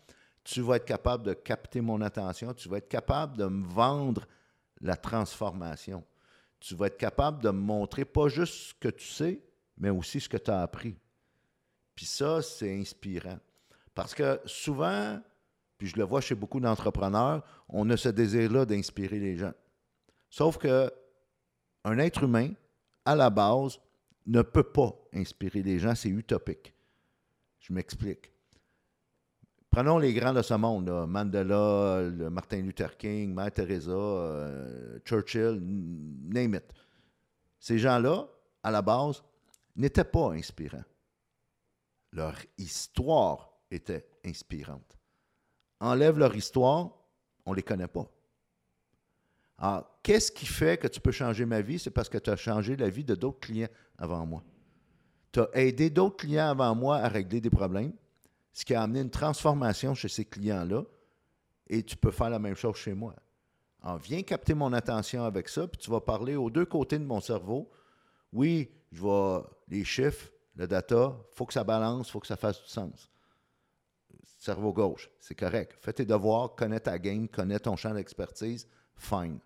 tu 0.44 0.62
vas 0.62 0.78
être 0.78 0.86
capable 0.86 1.24
de 1.24 1.34
capter 1.34 1.82
mon 1.82 2.02
attention, 2.02 2.54
tu 2.54 2.67
vas 2.67 2.78
être 2.78 2.89
capable 2.89 3.38
de 3.38 3.46
me 3.46 3.65
vendre 3.65 4.26
la 4.82 4.96
transformation. 4.96 6.04
Tu 6.60 6.76
vas 6.76 6.88
être 6.88 6.98
capable 6.98 7.41
de 7.44 7.50
me 7.50 7.60
montrer 7.60 8.06
pas 8.06 8.28
juste 8.28 8.54
ce 8.54 8.74
que 8.74 8.89
tu 8.89 9.08
sais, 9.08 9.41
mais 9.77 9.89
aussi 9.89 10.19
ce 10.19 10.29
que 10.29 10.38
tu 10.38 10.51
as 10.51 10.62
appris. 10.62 10.97
Puis 11.95 12.05
ça, 12.05 12.41
c'est 12.41 12.79
inspirant. 12.79 13.39
Parce 13.93 14.13
que 14.13 14.39
souvent, 14.45 15.19
puis 15.77 15.88
je 15.88 15.97
le 15.97 16.03
vois 16.03 16.21
chez 16.21 16.36
beaucoup 16.36 16.60
d'entrepreneurs, 16.60 17.43
on 17.67 17.89
a 17.89 17.97
ce 17.97 18.10
désir-là 18.10 18.65
d'inspirer 18.65 19.19
les 19.19 19.38
gens. 19.38 19.53
Sauf 20.29 20.57
que 20.57 20.91
un 21.84 21.97
être 21.97 22.23
humain, 22.23 22.53
à 23.05 23.15
la 23.15 23.29
base, 23.29 23.79
ne 24.27 24.41
peut 24.41 24.63
pas 24.63 24.95
inspirer 25.13 25.63
les 25.63 25.79
gens, 25.79 25.95
c'est 25.95 26.10
utopique. 26.10 26.73
Je 27.60 27.73
m'explique. 27.73 28.31
Prenons 29.69 29.97
les 29.97 30.13
grands 30.13 30.34
de 30.34 30.41
ce 30.41 30.53
monde, 30.53 30.89
Mandela, 31.07 32.01
Martin 32.29 32.57
Luther 32.57 32.97
King, 32.97 33.34
Mère 33.34 33.51
Teresa, 33.51 33.91
euh, 33.91 34.99
Churchill, 35.05 35.62
name 35.62 36.55
it. 36.55 36.65
Ces 37.57 37.79
gens-là, 37.79 38.27
à 38.63 38.71
la 38.71 38.81
base, 38.81 39.23
n'étaient 39.75 40.03
pas 40.03 40.31
inspirants. 40.31 40.84
Leur 42.12 42.36
histoire 42.57 43.53
était 43.69 44.05
inspirante. 44.25 44.97
Enlève 45.79 46.17
leur 46.17 46.36
histoire, 46.36 46.91
on 47.45 47.51
ne 47.51 47.55
les 47.55 47.63
connaît 47.63 47.88
pas. 47.88 48.07
Alors, 49.57 49.99
qu'est-ce 50.03 50.31
qui 50.31 50.45
fait 50.45 50.77
que 50.79 50.88
tu 50.88 50.99
peux 50.99 51.12
changer 51.12 51.45
ma 51.45 51.62
vie? 51.62 51.79
C'est 51.79 51.91
parce 51.91 52.10
que 52.10 52.17
tu 52.17 52.29
as 52.29 52.36
changé 52.36 52.75
la 52.75 52.89
vie 52.89 53.03
de 53.03 53.15
d'autres 53.15 53.39
clients 53.39 53.69
avant 53.97 54.25
moi. 54.25 54.43
Tu 55.31 55.39
as 55.39 55.49
aidé 55.53 55.89
d'autres 55.89 56.17
clients 56.17 56.49
avant 56.49 56.75
moi 56.75 56.97
à 56.97 57.07
régler 57.07 57.39
des 57.39 57.49
problèmes, 57.49 57.93
ce 58.53 58.65
qui 58.65 58.73
a 58.75 58.81
amené 58.81 59.01
une 59.01 59.10
transformation 59.10 59.93
chez 59.93 60.10
ces 60.10 60.25
clients-là, 60.25 60.84
et 61.67 61.84
tu 61.84 61.95
peux 61.95 62.12
faire 62.12 62.29
la 62.29 62.39
même 62.39 62.55
chose 62.55 62.75
chez 62.75 62.93
moi. 62.93 63.15
Alors, 63.81 63.97
viens 63.97 64.21
capter 64.23 64.53
mon 64.53 64.73
attention 64.73 65.23
avec 65.23 65.47
ça, 65.47 65.67
puis 65.67 65.79
tu 65.79 65.89
vas 65.89 66.01
parler 66.01 66.36
aux 66.36 66.49
deux 66.49 66.65
côtés 66.65 66.99
de 66.99 67.05
mon 67.05 67.21
cerveau. 67.21 67.71
Oui, 68.34 68.72
je 68.91 69.02
vais 69.02 69.44
les 69.67 69.84
chiffres, 69.84 70.30
le 70.56 70.67
data, 70.67 71.17
faut 71.32 71.46
que 71.46 71.54
ça 71.54 71.63
balance, 71.63 72.10
faut 72.10 72.20
que 72.20 72.28
ça 72.28 72.36
fasse 72.36 72.62
du 72.62 72.70
sens. 72.70 73.10
Cerveau 74.24 74.74
gauche, 74.74 75.10
c'est 75.20 75.36
correct. 75.36 75.78
Fais 75.80 75.94
tes 75.94 76.06
devoirs, 76.06 76.56
connais 76.56 76.80
ta 76.80 76.98
game, 76.98 77.28
connais 77.28 77.60
ton 77.60 77.76
champ 77.76 77.94
d'expertise, 77.94 78.67
fine. 78.96 79.39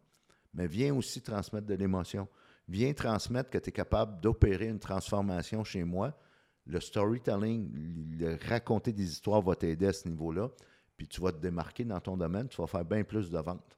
Mais 0.54 0.68
viens 0.68 0.96
aussi 0.96 1.22
transmettre 1.22 1.68
de 1.68 1.76
l'émotion. 1.76 2.28
Viens 2.68 2.94
transmettre 2.94 3.50
que 3.50 3.58
tu 3.58 3.70
es 3.70 3.72
capable 3.72 4.20
d'opérer 4.22 4.68
une 4.68 4.80
transformation 4.80 5.64
chez 5.64 5.84
moi. 5.84 6.18
Le 6.66 6.80
storytelling, 6.80 8.18
le 8.18 8.38
raconter 8.48 8.92
des 8.92 9.12
histoires 9.12 9.42
va 9.42 9.56
t'aider 9.56 9.88
à 9.88 9.94
ce 9.94 10.08
niveau-là. 10.08 10.50
Puis 10.98 11.08
tu 11.08 11.22
vas 11.22 11.32
te 11.32 11.38
démarquer 11.38 11.84
dans 11.84 12.00
ton 12.00 12.18
domaine, 12.18 12.48
tu 12.48 12.58
vas 12.58 12.68
faire 12.68 12.86
bien 12.86 13.04
plus 13.04 13.30
de 13.30 13.38
ventes. 13.38 13.78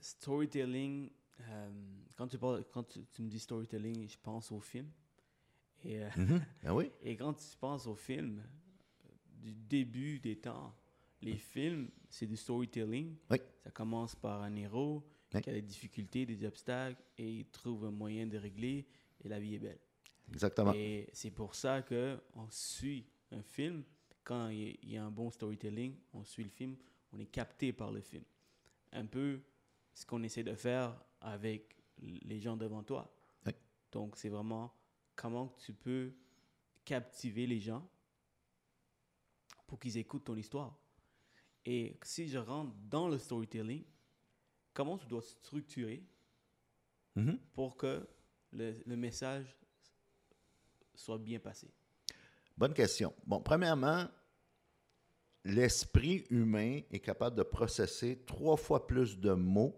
Storytelling, 0.00 1.10
euh, 1.40 1.70
quand, 2.20 2.28
tu, 2.28 2.36
parles, 2.38 2.64
quand 2.70 2.82
tu, 2.84 3.00
tu 3.06 3.22
me 3.22 3.28
dis 3.30 3.38
storytelling, 3.38 4.06
je 4.06 4.18
pense 4.22 4.52
au 4.52 4.60
film. 4.60 4.86
Et, 5.84 6.02
euh, 6.02 6.08
Mhm. 6.18 6.40
Ben 6.62 6.72
oui. 6.74 6.90
et 7.02 7.16
quand 7.16 7.32
tu 7.32 7.56
penses 7.58 7.86
au 7.86 7.94
film, 7.94 8.42
du 9.38 9.54
début 9.54 10.20
des 10.20 10.36
temps, 10.36 10.74
les 11.22 11.38
films, 11.38 11.88
c'est 12.10 12.26
du 12.26 12.36
storytelling. 12.36 13.16
Oui. 13.30 13.38
Ça 13.64 13.70
commence 13.70 14.14
par 14.14 14.42
un 14.42 14.54
héros 14.54 15.02
Oui. 15.32 15.40
qui 15.40 15.48
a 15.48 15.52
des 15.54 15.62
difficultés, 15.62 16.26
des 16.26 16.44
obstacles, 16.44 17.00
et 17.16 17.38
il 17.38 17.46
trouve 17.46 17.86
un 17.86 17.90
moyen 17.90 18.26
de 18.26 18.36
régler, 18.36 18.86
et 19.24 19.28
la 19.28 19.40
vie 19.40 19.54
est 19.54 19.58
belle. 19.58 19.78
Exactement. 20.28 20.74
Et 20.74 21.08
c'est 21.14 21.30
pour 21.30 21.54
ça 21.54 21.80
que 21.80 22.20
on 22.34 22.48
suit 22.50 23.06
un 23.30 23.42
film. 23.42 23.82
Quand 24.24 24.50
il 24.50 24.76
y 24.90 24.98
a 24.98 25.04
un 25.06 25.10
bon 25.10 25.30
storytelling, 25.30 25.96
on 26.12 26.22
suit 26.24 26.44
le 26.44 26.50
film, 26.50 26.76
on 27.12 27.18
est 27.18 27.26
capté 27.32 27.72
par 27.72 27.90
le 27.90 28.02
film. 28.02 28.24
Un 28.92 29.06
peu 29.06 29.40
ce 29.94 30.04
qu'on 30.04 30.22
essaie 30.22 30.44
de 30.44 30.54
faire 30.54 31.02
avec 31.22 31.76
les 32.00 32.40
gens 32.40 32.56
devant 32.56 32.82
toi. 32.82 33.12
Oui. 33.46 33.52
Donc, 33.92 34.16
c'est 34.16 34.28
vraiment 34.28 34.72
comment 35.16 35.48
tu 35.64 35.72
peux 35.72 36.12
captiver 36.84 37.46
les 37.46 37.60
gens 37.60 37.86
pour 39.66 39.78
qu'ils 39.78 39.96
écoutent 39.98 40.24
ton 40.24 40.36
histoire. 40.36 40.76
Et 41.64 41.98
si 42.02 42.28
je 42.28 42.38
rentre 42.38 42.72
dans 42.88 43.08
le 43.08 43.18
storytelling, 43.18 43.84
comment 44.72 44.96
tu 44.98 45.06
dois 45.06 45.22
structurer 45.22 46.02
Mhm. 47.16 47.38
pour 47.52 47.76
que 47.76 48.08
le, 48.52 48.80
le 48.86 48.96
message 48.96 49.56
soit 50.94 51.18
bien 51.18 51.40
passé? 51.40 51.68
Bonne 52.56 52.72
question. 52.72 53.12
Bon, 53.26 53.40
premièrement, 53.40 54.06
l'esprit 55.44 56.24
humain 56.30 56.80
est 56.90 57.00
capable 57.00 57.36
de 57.36 57.42
processer 57.42 58.22
trois 58.26 58.56
fois 58.56 58.86
plus 58.86 59.18
de 59.18 59.32
mots 59.32 59.74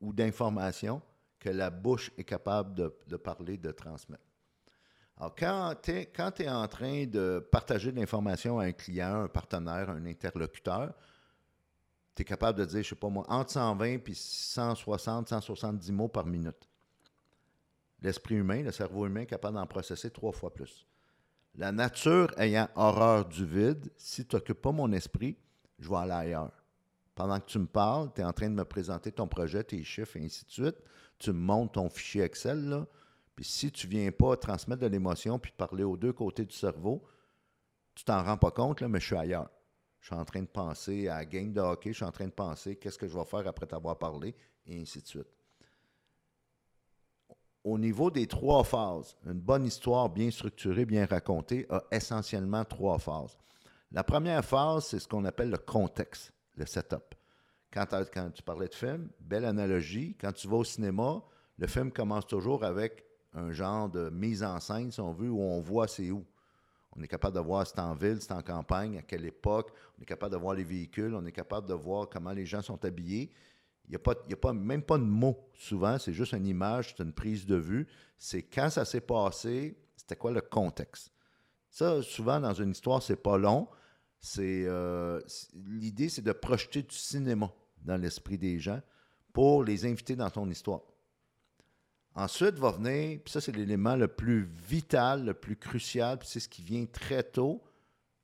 ou 0.00 0.12
d'informations 0.12 1.00
que 1.44 1.50
la 1.50 1.68
bouche 1.68 2.10
est 2.16 2.24
capable 2.24 2.74
de, 2.74 3.16
parler, 3.16 3.58
de 3.58 3.70
transmettre. 3.70 4.24
Alors, 5.18 5.34
quand 5.36 5.74
tu 5.82 5.92
es, 5.92 6.48
en 6.48 6.66
train 6.66 7.04
de 7.04 7.46
partager 7.52 7.92
de 7.92 8.00
l'information 8.00 8.58
à 8.58 8.64
un 8.64 8.72
client, 8.72 9.24
un 9.24 9.28
partenaire, 9.28 9.90
un 9.90 10.06
interlocuteur, 10.06 10.94
tu 12.14 12.22
es 12.22 12.24
capable 12.24 12.60
de 12.60 12.64
dire, 12.64 12.82
je 12.82 12.88
sais 12.88 12.94
pas 12.94 13.10
moi, 13.10 13.26
entre 13.28 13.50
120 13.50 13.98
puis 13.98 14.14
160, 14.14 15.28
170 15.28 15.92
mots 15.92 16.08
par 16.08 16.24
minute. 16.24 16.66
L'esprit 18.00 18.36
humain, 18.36 18.62
le 18.62 18.72
cerveau 18.72 19.04
humain 19.04 19.20
est 19.20 19.26
capable 19.26 19.58
d'en 19.58 19.66
processer 19.66 20.10
trois 20.10 20.32
fois 20.32 20.52
plus. 20.52 20.86
La 21.56 21.72
nature 21.72 22.32
ayant 22.38 22.70
horreur 22.74 23.26
du 23.26 23.44
vide, 23.44 23.92
si 23.98 24.24
tu 24.24 24.34
n'occupes 24.34 24.62
pas 24.62 24.72
mon 24.72 24.90
esprit, 24.92 25.36
je 25.78 25.90
vais 25.90 25.96
aller 25.96 26.12
ailleurs. 26.12 26.63
Pendant 27.14 27.38
que 27.38 27.46
tu 27.46 27.58
me 27.58 27.66
parles, 27.66 28.10
tu 28.14 28.20
es 28.20 28.24
en 28.24 28.32
train 28.32 28.48
de 28.48 28.54
me 28.54 28.64
présenter 28.64 29.12
ton 29.12 29.28
projet, 29.28 29.62
tes 29.62 29.82
chiffres, 29.84 30.16
et 30.16 30.24
ainsi 30.24 30.44
de 30.44 30.50
suite. 30.50 30.76
Tu 31.18 31.32
me 31.32 31.38
montres 31.38 31.72
ton 31.72 31.88
fichier 31.88 32.22
Excel, 32.22 32.68
là. 32.68 32.86
Puis 33.36 33.44
si 33.44 33.70
tu 33.70 33.86
ne 33.86 33.92
viens 33.92 34.12
pas 34.12 34.36
transmettre 34.36 34.82
de 34.82 34.86
l'émotion 34.86 35.38
puis 35.38 35.52
parler 35.56 35.84
aux 35.84 35.96
deux 35.96 36.12
côtés 36.12 36.44
du 36.44 36.54
cerveau, 36.54 37.04
tu 37.94 38.04
t'en 38.04 38.22
rends 38.22 38.36
pas 38.36 38.50
compte, 38.50 38.80
là, 38.80 38.88
mais 38.88 39.00
je 39.00 39.06
suis 39.06 39.16
ailleurs. 39.16 39.50
Je 40.00 40.06
suis 40.06 40.16
en 40.16 40.24
train 40.24 40.42
de 40.42 40.46
penser 40.46 41.08
à 41.08 41.18
la 41.18 41.24
game 41.24 41.52
de 41.52 41.60
hockey, 41.60 41.90
je 41.90 41.96
suis 41.96 42.04
en 42.04 42.12
train 42.12 42.26
de 42.26 42.32
penser 42.32 42.76
qu'est-ce 42.76 42.98
que 42.98 43.08
je 43.08 43.16
vais 43.16 43.24
faire 43.24 43.46
après 43.46 43.66
t'avoir 43.66 43.98
parlé, 43.98 44.34
et 44.66 44.80
ainsi 44.80 45.00
de 45.00 45.06
suite 45.06 45.28
au 47.64 47.78
niveau 47.78 48.10
des 48.10 48.26
trois 48.26 48.62
phases, 48.62 49.16
une 49.24 49.40
bonne 49.40 49.64
histoire 49.64 50.10
bien 50.10 50.30
structurée, 50.30 50.84
bien 50.84 51.06
racontée, 51.06 51.66
a 51.70 51.82
essentiellement 51.90 52.64
trois 52.64 52.98
phases. 52.98 53.38
La 53.90 54.04
première 54.04 54.44
phase, 54.44 54.84
c'est 54.86 54.98
ce 54.98 55.08
qu'on 55.08 55.24
appelle 55.24 55.50
le 55.50 55.56
contexte, 55.56 56.32
le 56.56 56.66
setup. 56.66 57.14
Quand, 57.72 57.86
tu 58.32 58.42
parlais 58.42 58.68
de 58.68 58.74
film, 58.74 59.08
belle 59.18 59.44
analogie, 59.44 60.16
quand 60.20 60.32
tu 60.32 60.46
vas 60.46 60.58
au 60.58 60.64
cinéma, 60.64 61.22
le 61.58 61.66
film 61.66 61.90
commence 61.90 62.26
toujours 62.26 62.64
avec 62.64 63.04
un 63.32 63.52
genre 63.52 63.88
de 63.88 64.10
mise 64.10 64.44
en 64.44 64.60
scène, 64.60 64.92
si 64.92 65.00
on 65.00 65.12
veut, 65.12 65.28
où 65.28 65.40
on 65.40 65.60
voit 65.60 65.88
c'est 65.88 66.10
où. 66.10 66.24
On 66.96 67.02
est 67.02 67.08
capable 67.08 67.34
de 67.34 67.40
voir 67.40 67.66
c'est 67.66 67.80
en 67.80 67.94
ville, 67.94 68.20
c'est 68.20 68.32
en 68.32 68.42
campagne, 68.42 68.98
à 68.98 69.02
quelle 69.02 69.26
époque. 69.26 69.72
On 69.98 70.02
est 70.02 70.06
capable 70.06 70.32
de 70.32 70.38
voir 70.38 70.54
les 70.54 70.62
véhicules, 70.62 71.12
on 71.14 71.26
est 71.26 71.32
capable 71.32 71.68
de 71.68 71.74
voir 71.74 72.08
comment 72.08 72.30
les 72.30 72.46
gens 72.46 72.62
sont 72.62 72.82
habillés. 72.84 73.32
Il 73.86 73.90
n'y 73.90 73.96
a, 73.96 73.98
pas, 73.98 74.14
y 74.28 74.32
a 74.32 74.36
pas, 74.36 74.52
même 74.52 74.82
pas 74.82 74.96
de 74.96 75.02
mots 75.02 75.50
souvent, 75.52 75.98
c'est 75.98 76.12
juste 76.12 76.32
une 76.32 76.46
image, 76.46 76.94
c'est 76.96 77.02
une 77.02 77.12
prise 77.12 77.44
de 77.44 77.56
vue. 77.56 77.86
C'est 78.16 78.42
quand 78.42 78.70
ça 78.70 78.84
s'est 78.84 79.00
passé, 79.00 79.76
c'était 79.96 80.16
quoi 80.16 80.30
le 80.30 80.40
contexte. 80.40 81.10
Ça, 81.70 82.00
souvent, 82.02 82.40
dans 82.40 82.54
une 82.54 82.70
histoire, 82.70 83.02
c'est 83.02 83.16
pas 83.16 83.36
long. 83.36 83.68
C'est 84.24 84.64
euh, 84.64 85.20
L'idée, 85.66 86.08
c'est 86.08 86.22
de 86.22 86.32
projeter 86.32 86.82
du 86.82 86.96
cinéma 86.96 87.52
dans 87.82 87.98
l'esprit 87.98 88.38
des 88.38 88.58
gens 88.58 88.80
pour 89.34 89.62
les 89.62 89.84
inviter 89.84 90.16
dans 90.16 90.30
ton 90.30 90.48
histoire. 90.48 90.80
Ensuite 92.14 92.54
va 92.54 92.70
venir, 92.70 93.20
puis 93.22 93.30
ça, 93.30 93.42
c'est 93.42 93.54
l'élément 93.54 93.96
le 93.96 94.08
plus 94.08 94.44
vital, 94.66 95.26
le 95.26 95.34
plus 95.34 95.56
crucial, 95.56 96.18
puis 96.18 96.26
c'est 96.26 96.40
ce 96.40 96.48
qui 96.48 96.62
vient 96.62 96.86
très 96.86 97.22
tôt, 97.22 97.62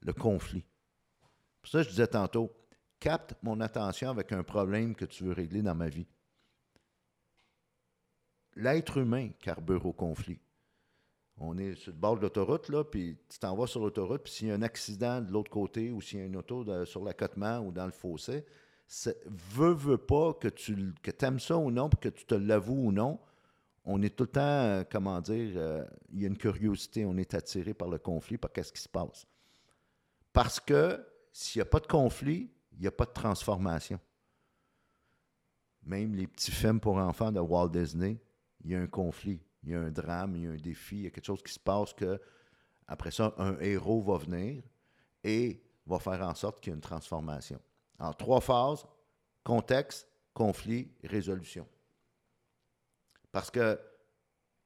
le 0.00 0.14
conflit. 0.14 0.64
Pour 1.60 1.70
ça, 1.70 1.82
je 1.82 1.90
disais 1.90 2.06
tantôt, 2.06 2.50
capte 2.98 3.34
mon 3.42 3.60
attention 3.60 4.08
avec 4.08 4.32
un 4.32 4.42
problème 4.42 4.94
que 4.94 5.04
tu 5.04 5.24
veux 5.24 5.32
régler 5.32 5.60
dans 5.60 5.74
ma 5.74 5.90
vie. 5.90 6.06
L'être 8.56 8.96
humain 8.96 9.28
carbure 9.38 9.84
au 9.84 9.92
conflit. 9.92 10.40
On 11.40 11.56
est 11.56 11.74
sur 11.74 11.92
le 11.92 11.98
bord 11.98 12.16
de 12.16 12.22
l'autoroute, 12.22 12.68
là, 12.68 12.84
puis 12.84 13.16
tu 13.28 13.38
t'en 13.38 13.56
vas 13.56 13.66
sur 13.66 13.80
l'autoroute, 13.80 14.22
puis 14.22 14.32
s'il 14.32 14.48
y 14.48 14.50
a 14.50 14.54
un 14.54 14.62
accident 14.62 15.22
de 15.22 15.32
l'autre 15.32 15.50
côté, 15.50 15.90
ou 15.90 16.00
s'il 16.02 16.18
y 16.18 16.22
a 16.22 16.26
une 16.26 16.36
auto 16.36 16.64
sur 16.84 17.02
l'accotement 17.02 17.60
ou 17.60 17.72
dans 17.72 17.86
le 17.86 17.92
fossé, 17.92 18.44
veux, 19.26 19.72
veux 19.72 19.98
pas 19.98 20.34
que 20.34 20.48
tu 20.48 20.92
que 21.02 21.10
aimes 21.24 21.40
ça 21.40 21.56
ou 21.56 21.70
non, 21.70 21.88
puis 21.88 22.10
que 22.10 22.14
tu 22.14 22.26
te 22.26 22.34
l'avoues 22.34 22.88
ou 22.88 22.92
non, 22.92 23.18
on 23.84 24.02
est 24.02 24.14
tout 24.14 24.24
le 24.24 24.30
temps, 24.30 24.40
euh, 24.40 24.84
comment 24.90 25.20
dire, 25.20 25.52
euh, 25.56 25.84
il 26.12 26.20
y 26.20 26.24
a 26.24 26.28
une 26.28 26.36
curiosité, 26.36 27.04
on 27.06 27.16
est 27.16 27.34
attiré 27.34 27.72
par 27.72 27.88
le 27.88 27.98
conflit, 27.98 28.36
par 28.36 28.52
qu'est-ce 28.52 28.72
qui 28.72 28.80
se 28.80 28.88
passe. 28.88 29.26
Parce 30.32 30.60
que 30.60 31.04
s'il 31.32 31.60
n'y 31.60 31.62
a 31.62 31.70
pas 31.70 31.80
de 31.80 31.86
conflit, 31.86 32.50
il 32.72 32.80
n'y 32.80 32.86
a 32.86 32.92
pas 32.92 33.06
de 33.06 33.12
transformation. 33.12 33.98
Même 35.82 36.14
les 36.14 36.26
petits 36.26 36.50
films 36.50 36.80
pour 36.80 36.98
enfants 36.98 37.32
de 37.32 37.40
Walt 37.40 37.70
Disney, 37.70 38.20
il 38.62 38.70
y 38.70 38.74
a 38.74 38.80
un 38.80 38.86
conflit, 38.86 39.40
il 39.62 39.70
y 39.70 39.74
a 39.74 39.80
un 39.80 39.90
drame, 39.90 40.36
il 40.36 40.42
y 40.42 40.46
a 40.46 40.50
un 40.50 40.56
défi, 40.56 40.96
il 40.96 41.02
y 41.02 41.06
a 41.06 41.10
quelque 41.10 41.24
chose 41.24 41.42
qui 41.42 41.52
se 41.52 41.58
passe 41.58 41.92
que, 41.92 42.20
après 42.86 43.10
ça, 43.10 43.34
un 43.38 43.58
héros 43.60 44.02
va 44.02 44.18
venir 44.18 44.62
et 45.22 45.62
va 45.86 45.98
faire 45.98 46.22
en 46.22 46.34
sorte 46.34 46.60
qu'il 46.60 46.70
y 46.70 46.72
ait 46.72 46.76
une 46.76 46.80
transformation. 46.80 47.60
En 47.98 48.12
trois 48.12 48.40
phases, 48.40 48.86
contexte, 49.44 50.08
conflit, 50.32 50.90
résolution. 51.04 51.66
Parce 53.32 53.50
que, 53.50 53.78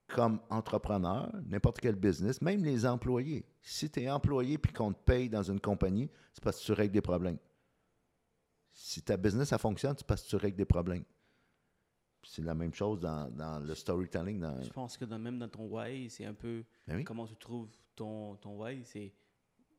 comme 0.07 0.41
entrepreneur, 0.51 1.31
n'importe 1.47 1.81
quel 1.81 1.97
business, 1.97 2.41
même 2.41 2.65
les 2.65 2.87
employés, 2.87 3.45
si 3.63 3.91
tu 3.91 4.03
es 4.03 4.11
employé 4.11 4.59
puis 4.59 4.73
qu'on 4.73 4.93
te 4.93 5.03
paye 5.03 5.29
dans 5.29 5.43
une 5.43 5.61
compagnie, 5.61 6.11
c'est 6.33 6.43
parce 6.43 6.61
que 6.61 6.67
tu 6.67 6.73
règles 6.73 6.93
des 6.93 7.01
problèmes. 7.01 7.39
Si 8.73 9.03
ta 9.03 9.17
business, 9.17 9.49
ça 9.49 9.59
fonctionne, 9.59 9.95
c'est 9.97 10.07
parce 10.07 10.23
que 10.23 10.29
tu 10.29 10.37
règles 10.37 10.57
des 10.57 10.65
problèmes. 10.65 11.05
C'est 12.25 12.43
la 12.43 12.55
même 12.55 12.73
chose 12.75 13.01
dans, 13.01 13.31
dans 13.31 13.61
le 13.61 13.75
storytelling. 13.75 14.41
Dans... 14.41 14.61
Je 14.63 14.71
pense 14.71 14.97
que 14.97 15.05
dans- 15.05 15.19
même 15.19 15.39
dans 15.39 15.49
ton 15.49 15.67
why, 15.67 16.09
c'est 16.11 16.25
un 16.25 16.35
peu 16.35 16.65
Ben 16.87 16.97
oui. 16.97 17.05
comment 17.05 17.27
tu 17.27 17.37
trouves 17.37 17.71
ton, 17.95 18.37
ton 18.37 18.59
why, 18.61 18.83
c'est 18.85 19.13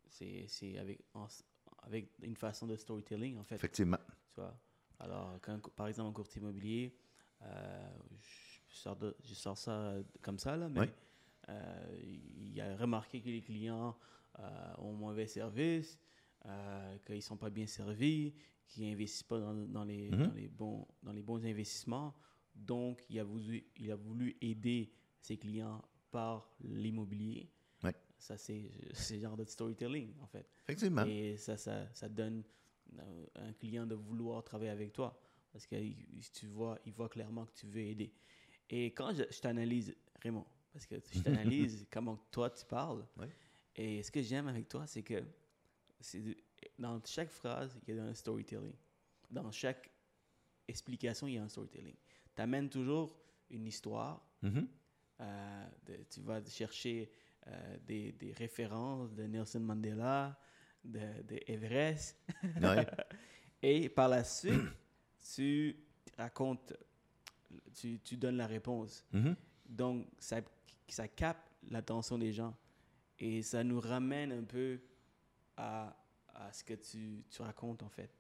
c'est 0.08 0.46
c'est 0.48 0.78
avec, 0.78 1.02
en- 1.14 1.28
avec 1.84 2.12
une 2.22 2.36
façon 2.36 2.68
de 2.68 2.76
storytelling, 2.76 3.38
en 3.38 3.44
fait. 3.44 3.56
Effectivement. 3.56 3.98
Tu 4.34 4.42
vois? 4.42 4.56
Alors, 5.00 5.38
quand, 5.42 5.60
par 5.76 5.88
exemple, 5.88 6.10
en 6.10 6.14
courtier 6.14 6.42
immobilier, 6.42 6.96
euh, 7.42 7.90
je, 8.70 8.76
sors 8.76 8.96
de- 8.96 9.16
je 9.24 9.34
sors 9.34 9.58
ça 9.58 9.96
comme 10.22 10.40
ça, 10.40 10.56
là, 10.56 10.70
mais 10.70 10.80
Oui. 10.82 10.88
euh, 11.50 11.98
il 12.38 12.62
a 12.62 12.76
remarqué 12.78 13.22
que 13.22 13.28
les 13.30 13.42
clients 13.42 13.98
euh, 14.40 14.74
ont 14.78 14.94
mauvais 14.94 15.28
service, 15.28 16.00
euh, 16.46 16.98
qu'ils 17.06 17.16
ne 17.16 17.22
sont 17.22 17.38
pas 17.38 17.50
bien 17.50 17.66
servis, 17.68 18.34
qu'ils 18.68 18.88
n'investissent 18.90 19.24
pas 19.24 19.40
dans, 19.40 19.54
dans 19.54 19.84
les, 19.84 20.10
Mhm. 20.12 20.28
dans, 20.28 20.34
les 20.34 20.48
bons, 20.48 20.88
dans 21.04 21.12
les 21.14 21.22
bons 21.22 21.44
investissements. 21.46 22.14
Donc, 22.56 23.04
il 23.10 23.20
a 23.20 23.24
voulu, 23.24 23.66
il 23.78 23.92
a 23.92 23.96
voulu 23.96 24.36
aider 24.42 24.92
ses 25.20 25.38
clients 25.38 25.82
par 26.12 26.50
l'immobilier. 26.64 27.50
Oui. 27.84 27.92
Ça, 28.18 28.38
c'est 28.38 28.72
le 29.12 29.20
genre 29.20 29.36
de 29.36 29.44
storytelling, 29.44 30.14
en 30.22 30.28
fait. 30.28 30.48
Effectivement. 30.64 31.06
Et 31.06 31.36
ça, 31.38 31.58
ça, 31.58 31.94
ça 31.94 32.08
donne 32.08 32.44
euh, 32.98 33.26
un 33.36 33.54
client 33.54 33.86
de 33.86 33.96
vouloir 33.96 34.44
travailler 34.44 34.72
avec 34.72 34.94
toi. 34.94 35.20
Parce 35.52 35.66
que 35.68 35.76
tu 36.34 36.48
vois, 36.48 36.80
il 36.86 36.94
voit 36.94 37.10
clairement 37.10 37.46
que 37.46 37.54
tu 37.54 37.66
veux 37.68 37.82
aider. 37.82 38.14
Et 38.70 38.88
quand 38.88 39.14
je, 39.14 39.24
je 39.30 39.40
t'analyse, 39.40 39.96
Raymond, 40.22 40.46
parce 40.74 40.86
que 40.86 40.96
je 41.14 41.20
t'analyse 41.22 41.86
comment 41.92 42.18
toi 42.32 42.50
tu 42.50 42.66
parles, 42.66 43.06
Oui. 43.18 43.28
et 43.76 44.04
ce 44.04 44.12
que 44.12 44.22
j'aime 44.22 44.48
avec 44.48 44.68
toi, 44.68 44.86
c'est 44.88 45.04
que 45.04 45.24
dans 46.78 47.02
chaque 47.06 47.30
phrase, 47.30 47.80
il 47.88 47.96
y 47.96 48.00
a 48.00 48.04
un 48.04 48.14
storytelling. 48.14 48.74
Dans 49.30 49.52
chaque 49.52 49.90
explication, 50.68 51.28
il 51.28 51.36
y 51.36 51.38
a 51.38 51.44
un 51.44 51.50
storytelling. 51.50 51.96
Tu 52.36 52.42
amènes 52.42 52.70
toujours 52.70 53.16
une 53.50 53.66
histoire, 53.68 54.22
Mhm. 54.42 54.68
euh, 55.22 55.68
de- 55.86 56.04
tu 56.10 56.20
vas 56.22 56.44
chercher 56.46 57.10
euh, 57.48 57.78
des, 57.86 58.12
des 58.14 58.34
références 58.34 59.14
de 59.14 59.24
Nelson 59.24 59.60
Mandela, 59.60 60.38
de, 60.84 61.00
de 61.24 61.40
Everest, 61.48 62.18
Ouais. 62.62 62.86
et 63.62 63.88
par 63.90 64.10
la 64.10 64.24
suite, 64.24 64.62
tu 65.36 65.76
racontes, 66.18 66.74
tu, 67.74 68.00
tu 68.02 68.18
donnes 68.18 68.38
la 68.38 68.48
réponse. 68.48 69.06
Mhm. 69.14 69.36
Donc, 69.68 70.08
ça, 70.20 70.42
ça 70.88 71.08
capte 71.08 71.52
l'attention 71.70 72.18
des 72.18 72.34
gens 72.34 72.56
et 73.20 73.42
ça 73.42 73.64
nous 73.64 73.80
ramène 73.80 74.32
un 74.32 74.44
peu 74.44 74.80
à, 75.58 75.96
à 76.34 76.52
ce 76.52 76.64
que 76.64 76.74
tu, 76.74 77.24
tu 77.30 77.42
racontes 77.42 77.82
en 77.84 77.90
fait. 77.90 78.12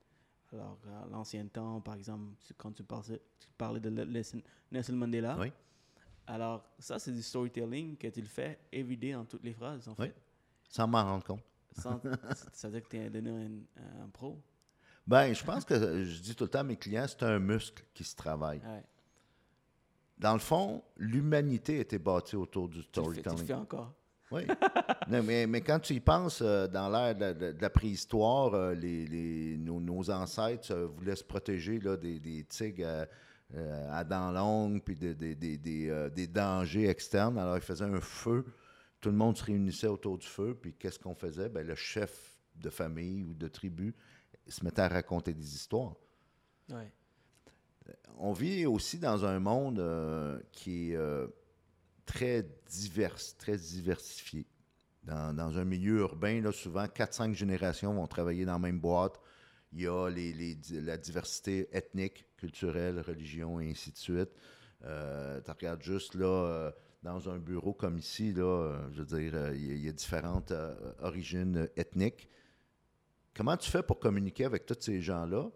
Alors, 0.55 0.77
à 1.03 1.07
l'ancien 1.07 1.45
temps, 1.47 1.81
par 1.81 1.95
exemple, 1.95 2.31
quand 2.57 2.71
tu 2.71 2.83
parlais, 2.83 3.21
tu 3.39 3.47
parlais 3.57 3.79
de 3.79 3.89
Nelson 3.89 4.93
Mandela, 4.93 5.37
Oui. 5.39 5.51
alors 6.27 6.63
ça, 6.79 6.97
c'est 6.99 7.11
du 7.11 7.21
storytelling 7.21 7.97
que 7.97 8.07
tu 8.07 8.21
le 8.21 8.27
fais 8.27 8.59
everyday 8.71 9.13
dans 9.13 9.25
toutes 9.25 9.43
les 9.43 9.53
phrases 9.53 9.87
en 9.87 9.91
Oui. 9.99 10.07
fait. 10.07 10.15
Sans 10.69 10.87
m'en 10.87 11.03
rendre 11.03 11.23
compte. 11.23 11.43
Sans- 11.77 11.99
ça 12.53 12.69
veut 12.69 12.79
dire 12.79 12.83
que 12.83 12.89
tu 12.89 12.97
es 12.97 13.09
devenu 13.09 13.31
un, 13.77 14.03
un 14.03 14.09
pro? 14.09 14.41
Ben, 15.05 15.33
je 15.33 15.43
pense 15.43 15.65
que 15.65 16.03
je 16.03 16.21
dis 16.21 16.35
tout 16.35 16.45
le 16.45 16.49
temps 16.49 16.59
à 16.59 16.63
mes 16.63 16.77
clients, 16.77 17.05
c'est 17.07 17.23
un 17.23 17.37
muscle 17.39 17.83
qui 17.93 18.03
se 18.03 18.15
travaille. 18.15 18.59
Ouais. 18.59 18.83
Dans 20.17 20.33
le 20.33 20.39
fond, 20.39 20.83
l'humanité 20.97 21.79
était 21.81 21.99
bâtie 21.99 22.35
autour 22.37 22.69
du 22.69 22.79
Tu, 22.79 22.79
le 22.79 22.83
fais, 22.85 22.91
tu 22.91 22.99
le 22.99 23.21
storytelling. 23.21 23.45
fais 23.47 23.53
encore. 23.53 23.93
Oui. 24.31 24.41
Non, 25.09 25.21
mais, 25.23 25.45
mais 25.47 25.61
quand 25.61 25.79
tu 25.79 25.93
y 25.93 25.99
penses, 25.99 26.41
euh, 26.41 26.67
dans 26.67 26.89
l'ère 26.89 27.13
de, 27.15 27.19
la- 27.21 27.33
de- 27.33 27.51
de 27.51 27.61
la 27.61 27.69
préhistoire, 27.69 28.53
euh, 28.55 28.73
les, 28.73 29.05
les- 29.05 29.55
nos, 29.57 29.79
nos 29.79 30.09
ancêtres 30.09 30.71
euh, 30.73 30.87
voulaient 30.87 31.15
se 31.15 31.23
protéger 31.23 31.79
là, 31.79 31.95
des, 31.95 32.19
des 32.19 32.43
tigres 32.43 33.05
à 33.91 34.03
dents 34.03 34.31
longues, 34.31 34.81
puis 34.83 34.95
de- 34.95 35.13
de- 35.13 35.33
des- 35.33 36.27
dangers 36.27 36.89
externes. 36.89 37.37
Alors, 37.37 37.55
ils 37.57 37.61
faisaient 37.61 37.85
un 37.85 38.01
feu. 38.01 38.43
Tout 38.99 39.09
le 39.11 39.15
monde 39.15 39.37
se 39.37 39.43
réunissait 39.43 39.87
autour 39.87 40.17
du 40.17 40.25
feu. 40.27 40.57
Puis, 40.59 40.73
qu'est-ce 40.73 40.97
qu'on 40.97 41.13
faisait? 41.13 41.47
Ben, 41.47 41.65
le 41.65 41.75
chef 41.75 42.39
de 42.55 42.71
famille 42.71 43.23
ou 43.23 43.33
de 43.35 43.47
tribu 43.47 43.93
se 44.47 44.63
mettait 44.65 44.81
à 44.81 44.87
raconter 44.87 45.33
des 45.33 45.55
histoires 45.55 45.93
Ouais. 46.71 46.91
on 48.17 48.33
vit 48.33 48.65
aussi 48.65 48.97
dans 48.97 49.23
un 49.25 49.39
monde 49.39 49.79
qui 50.51 50.93
est 50.93 50.97
très 52.05 52.45
divers, 52.69 53.17
très 53.37 53.57
diversifié. 53.57 54.45
Dans, 55.03 55.57
un 55.57 55.65
milieu 55.65 55.99
urbain, 55.99 56.41
là, 56.41 56.51
souvent, 56.51 56.85
4-5 56.85 57.33
générations 57.35 57.93
vont 57.93 58.07
travailler 58.07 58.43
dans 58.43 58.53
la 58.53 58.59
même 58.59 58.79
boîte. 58.79 59.19
Il 59.71 59.81
y 59.81 59.87
a 59.87 60.09
la 60.09 60.97
diversité 60.97 61.69
ethnique, 61.71 62.25
culturelle, 62.37 62.99
religion, 63.01 63.59
et 63.59 63.69
ainsi 63.69 63.91
de 63.91 63.97
suite. 63.97 64.29
Euh, 64.83 65.41
tu 65.41 65.51
regardes 65.51 65.83
juste 65.83 66.15
là, 66.15 66.25
euh, 66.25 66.71
dans 67.03 67.29
un 67.29 67.37
bureau 67.37 67.73
comme 67.73 67.97
ici, 67.97 68.33
là, 68.33 68.43
euh, 68.43 68.87
je 68.93 69.03
veux 69.03 69.19
dire, 69.19 69.53
il 69.53 69.77
y, 69.77 69.89
a- 69.89 69.91
différentes 69.91 70.53
origines 71.01 71.69
ethniques. 71.75 72.27
Comment 73.35 73.57
tu 73.57 73.69
fais 73.69 73.83
pour 73.83 73.99
communiquer 73.99 74.45
avec 74.45 74.65
tous 74.65 74.77
ces 74.79 75.01
gens-là? 75.01 75.49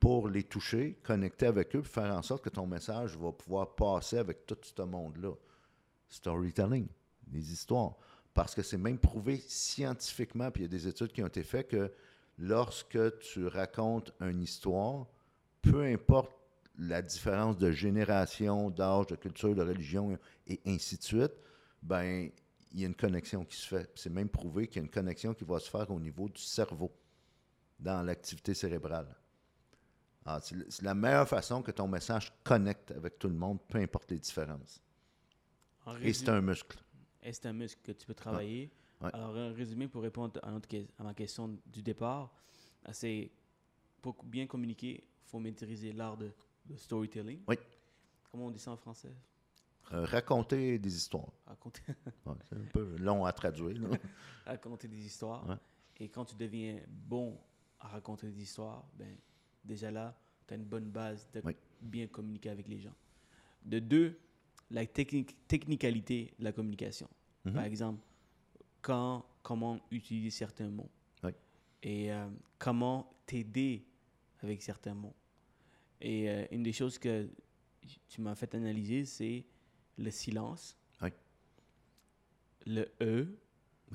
Pour 0.00 0.28
les 0.28 0.44
toucher, 0.44 0.98
connecter 1.02 1.46
avec 1.46 1.76
eux, 1.76 1.82
faire 1.82 2.16
en 2.16 2.22
sorte 2.22 2.42
que 2.42 2.48
ton 2.48 2.66
message 2.66 3.16
va 3.18 3.32
pouvoir 3.32 3.74
passer 3.74 4.16
avec 4.16 4.46
tout 4.46 4.56
ce 4.62 4.82
monde-là. 4.82 5.34
Storytelling, 6.08 6.88
des 7.26 7.52
histoires. 7.52 7.96
Parce 8.32 8.54
que 8.54 8.62
c'est 8.62 8.78
même 8.78 8.98
prouvé 8.98 9.36
scientifiquement, 9.46 10.50
puis 10.50 10.62
il 10.62 10.66
y 10.66 10.74
a 10.74 10.78
des 10.78 10.88
études 10.88 11.12
qui 11.12 11.22
ont 11.22 11.26
été 11.26 11.42
faites 11.42 11.68
que 11.68 11.92
lorsque 12.38 13.18
tu 13.18 13.46
racontes 13.46 14.12
une 14.20 14.40
histoire, 14.40 15.06
peu 15.60 15.84
importe 15.84 16.32
la 16.78 17.02
différence 17.02 17.58
de 17.58 17.70
génération, 17.70 18.70
d'âge, 18.70 19.08
de 19.08 19.16
culture, 19.16 19.54
de 19.54 19.62
religion 19.62 20.18
et 20.46 20.60
ainsi 20.66 20.96
de 20.96 21.02
suite, 21.02 21.32
ben 21.82 22.30
il 22.72 22.80
y 22.80 22.84
a 22.84 22.86
une 22.86 22.94
connexion 22.94 23.44
qui 23.44 23.56
se 23.56 23.66
fait. 23.66 23.90
C'est 23.94 24.10
même 24.10 24.30
prouvé 24.30 24.66
qu'il 24.66 24.76
y 24.76 24.78
a 24.80 24.86
une 24.86 24.90
connexion 24.90 25.34
qui 25.34 25.44
va 25.44 25.58
se 25.58 25.68
faire 25.68 25.90
au 25.90 26.00
niveau 26.00 26.28
du 26.28 26.40
cerveau, 26.40 26.90
dans 27.78 28.02
l'activité 28.02 28.54
cérébrale. 28.54 29.14
Ah, 30.24 30.38
c'est 30.42 30.82
la 30.82 30.94
meilleure 30.94 31.28
façon 31.28 31.62
que 31.62 31.70
ton 31.70 31.88
message 31.88 32.32
connecte 32.44 32.90
avec 32.92 33.18
tout 33.18 33.28
le 33.28 33.34
monde, 33.34 33.58
peu 33.68 33.78
importe 33.78 34.10
les 34.10 34.18
différences. 34.18 34.80
En 35.86 35.96
Et 35.96 36.12
c'est 36.12 36.28
un 36.28 36.40
muscle. 36.40 36.78
Et 37.22 37.32
c'est 37.32 37.46
un 37.46 37.52
muscle 37.52 37.80
que 37.82 37.92
tu 37.92 38.06
peux 38.06 38.14
travailler. 38.14 38.70
Ouais. 39.00 39.10
Alors, 39.14 39.34
un 39.34 39.52
résumé 39.52 39.88
pour 39.88 40.02
répondre 40.02 40.38
à, 40.42 40.50
notre 40.50 40.68
que- 40.68 40.86
à 40.98 41.02
ma 41.02 41.14
question 41.14 41.58
du 41.66 41.82
départ, 41.82 42.30
c'est 42.92 43.30
pour 44.02 44.22
bien 44.24 44.46
communiquer, 44.46 45.04
il 45.04 45.28
faut 45.30 45.38
maîtriser 45.40 45.92
l'art 45.92 46.16
de, 46.18 46.30
de 46.66 46.76
storytelling. 46.76 47.40
Oui. 47.48 47.56
Comment 48.30 48.46
on 48.46 48.50
dit 48.50 48.58
ça 48.58 48.70
en 48.72 48.76
français? 48.76 49.12
Euh, 49.92 50.04
raconter 50.04 50.78
des 50.78 50.94
histoires. 50.94 51.32
Raconter, 51.46 51.82
Ouais, 52.26 52.34
c'est 52.48 52.56
un 52.56 52.64
peu 52.72 52.96
long 52.98 53.24
à 53.24 53.32
traduire. 53.32 53.76
raconter 54.46 54.86
des 54.86 55.04
histoires. 55.04 55.58
Et 55.98 56.08
quand 56.08 56.26
tu 56.26 56.36
deviens 56.36 56.78
bon 56.88 57.38
à 57.80 57.88
raconter 57.88 58.28
des 58.30 58.42
histoires, 58.42 58.84
ben, 58.94 59.16
déjà 59.64 59.90
là, 59.90 60.16
tu 60.46 60.54
as 60.54 60.56
une 60.56 60.64
bonne 60.64 60.90
base 60.90 61.28
de 61.32 61.40
Oui. 61.44 61.54
bien 61.80 62.06
communiquer 62.06 62.50
avec 62.50 62.68
les 62.68 62.80
gens. 62.80 62.94
De 63.64 63.78
deux, 63.78 64.18
la 64.70 64.86
technique, 64.86 65.36
technicalité 65.46 66.32
de 66.38 66.44
la 66.44 66.52
communication. 66.52 67.08
Mhm. 67.44 67.52
Par 67.54 67.64
exemple, 67.64 68.00
quand, 68.82 69.24
comment 69.42 69.80
utiliser 69.90 70.30
certains 70.30 70.68
mots. 70.68 70.90
Oui. 71.22 71.30
Et 71.82 72.12
euh, 72.12 72.28
comment 72.58 73.12
t'aider 73.26 73.84
avec 74.42 74.62
certains 74.62 74.94
mots. 74.94 75.14
Et 76.00 76.30
euh, 76.30 76.46
une 76.50 76.62
des 76.62 76.72
choses 76.72 76.98
que 76.98 77.28
tu 78.08 78.20
m'as 78.20 78.34
fait 78.34 78.54
analyser, 78.54 79.04
c'est 79.04 79.44
le 79.98 80.10
silence. 80.10 80.76
Oui. 81.02 81.10
Le 82.66 82.86
E, 83.02 83.26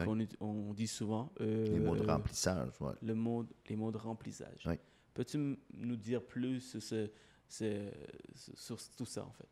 qu'on 0.03 0.20
on 0.39 0.74
dit 0.74 0.88
souvent. 0.88 1.32
euh, 1.41 1.66
Les 1.66 1.80
mots 1.80 1.95
de 1.95 2.05
remplissage. 2.05 2.70
ouais. 2.82 2.93
le 3.01 3.16
mot, 3.16 3.45
les 3.70 3.76
mots 3.76 3.91
de 3.91 3.97
remplissage. 3.97 4.68
Oui. 5.16 5.24
Peux-tu 5.24 5.57
nous 5.74 5.95
dire 5.95 6.22
plus 6.22 6.78
sur, 6.80 8.78
tout 8.97 9.05
ça, 9.05 9.24
en 9.24 9.32
fait? 9.32 9.47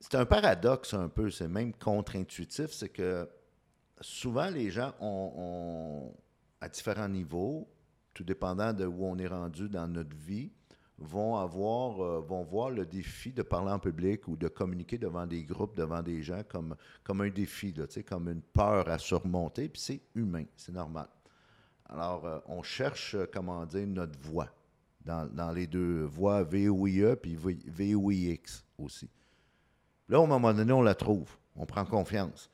C'est 0.00 0.16
un 0.16 0.26
paradoxe 0.26 0.94
un 0.94 1.08
peu, 1.08 1.30
c'est 1.30 1.48
même 1.48 1.72
contre-intuitif, 1.72 2.72
c'est 2.72 2.90
que 2.90 3.28
souvent 4.00 4.50
les 4.50 4.70
gens 4.70 4.94
ont, 5.00 6.14
à 6.60 6.68
différents 6.68 7.08
niveaux, 7.08 7.68
tout 8.12 8.24
dépendant 8.24 8.72
de 8.72 8.84
où 8.84 9.06
on 9.06 9.18
est 9.18 9.26
rendu 9.26 9.68
dans 9.68 9.88
notre 9.88 10.14
vie, 10.14 10.52
vont 10.98 11.36
avoir, 11.36 12.00
euh, 12.00 12.20
vont 12.20 12.44
voir 12.44 12.70
le 12.70 12.86
défi 12.86 13.32
de 13.32 13.42
parler 13.42 13.72
en 13.72 13.78
public 13.78 14.28
ou 14.28 14.36
de 14.36 14.48
communiquer 14.48 14.98
devant 14.98 15.26
des 15.26 15.42
groupes, 15.42 15.76
devant 15.76 16.02
des 16.02 16.22
gens 16.22 16.42
comme, 16.48 16.76
comme 17.02 17.22
un 17.22 17.30
défi, 17.30 17.72
là, 17.72 17.86
comme 18.06 18.28
une 18.28 18.42
peur 18.42 18.88
à 18.88 18.98
surmonter, 18.98 19.68
puis 19.68 19.80
c'est 19.80 20.00
humain, 20.14 20.44
c'est 20.56 20.72
normal. 20.72 21.08
Alors, 21.88 22.26
euh, 22.26 22.38
on 22.46 22.62
cherche, 22.62 23.14
euh, 23.14 23.26
comment 23.32 23.64
dire, 23.66 23.86
notre 23.86 24.18
voix 24.18 24.48
dans, 25.04 25.26
dans 25.26 25.52
les 25.52 25.66
deux 25.66 26.04
voix, 26.04 26.42
VOIE 26.42 27.16
puis 27.16 27.36
VOIX 27.36 28.64
aussi. 28.78 29.10
Là, 30.08 30.20
au 30.20 30.26
moment 30.26 30.52
donné, 30.52 30.72
on 30.72 30.82
la 30.82 30.94
trouve. 30.94 31.30
On 31.56 31.66
prend 31.66 31.84
confiance. 31.84 32.50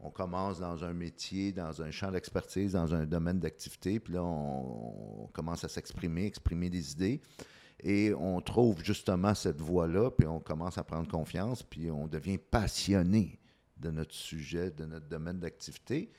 On 0.00 0.10
commence 0.10 0.60
dans 0.60 0.84
un 0.84 0.92
métier, 0.92 1.52
dans 1.52 1.82
un 1.82 1.90
champ 1.90 2.12
d'expertise, 2.12 2.72
dans 2.72 2.94
un 2.94 3.04
domaine 3.04 3.40
d'activité, 3.40 3.98
puis 3.98 4.14
là, 4.14 4.22
on, 4.22 5.24
on 5.24 5.26
commence 5.32 5.64
à 5.64 5.68
s'exprimer, 5.68 6.26
exprimer 6.26 6.70
des 6.70 6.92
idées. 6.92 7.20
Et 7.80 8.12
on 8.14 8.40
trouve 8.40 8.82
justement 8.84 9.34
cette 9.34 9.60
voie-là, 9.60 10.10
puis 10.10 10.26
on 10.26 10.40
commence 10.40 10.78
à 10.78 10.84
prendre 10.84 11.08
confiance, 11.08 11.62
puis 11.62 11.90
on 11.90 12.06
devient 12.06 12.38
passionné 12.38 13.38
de 13.76 13.90
notre 13.90 14.14
sujet, 14.14 14.70
de 14.70 14.84
notre 14.84 15.06
domaine 15.06 15.38
d'activité. 15.38 16.10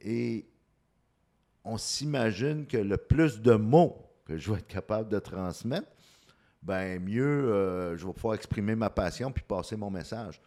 Et 0.00 0.48
on 1.66 1.78
s'imagine 1.78 2.66
que 2.66 2.76
le 2.76 2.96
plus 2.96 3.40
de 3.40 3.54
mots 3.54 4.00
que 4.24 4.38
je 4.38 4.52
vais 4.52 4.58
être 4.58 4.68
capable 4.68 5.08
de 5.08 5.18
transmettre, 5.18 5.88
ben 6.62 7.02
mieux 7.02 7.24
euh, 7.24 7.96
je 7.96 8.06
vais 8.06 8.12
pouvoir 8.12 8.34
exprimer 8.34 8.74
ma 8.74 8.88
passion 8.88 9.32
puis 9.32 9.44
passer 9.46 9.76
mon 9.76 9.90
message. 9.90 10.40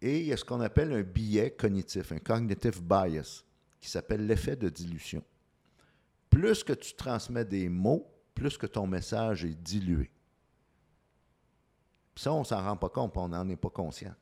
Et 0.00 0.20
il 0.20 0.26
y 0.26 0.32
a 0.32 0.36
ce 0.36 0.44
qu'on 0.44 0.60
appelle 0.60 0.92
un 0.92 1.02
biais 1.02 1.50
cognitif, 1.50 2.12
un 2.12 2.18
cognitive 2.18 2.82
bias, 2.82 3.42
qui 3.80 3.88
s'appelle 3.88 4.26
l'effet 4.26 4.54
de 4.54 4.68
dilution. 4.68 5.24
Plus 6.30 6.62
que 6.62 6.74
tu 6.74 6.94
transmets 6.94 7.44
des 7.44 7.68
mots, 7.68 8.06
plus 8.34 8.56
que 8.58 8.66
ton 8.66 8.86
message 8.86 9.44
est 9.44 9.60
dilué. 9.60 10.10
Ça, 12.14 12.32
on 12.32 12.40
ne 12.40 12.44
s'en 12.44 12.62
rend 12.62 12.76
pas 12.76 12.90
compte, 12.90 13.16
on 13.16 13.28
n'en 13.28 13.48
est 13.48 13.56
pas 13.56 13.70
conscient. 13.70 14.14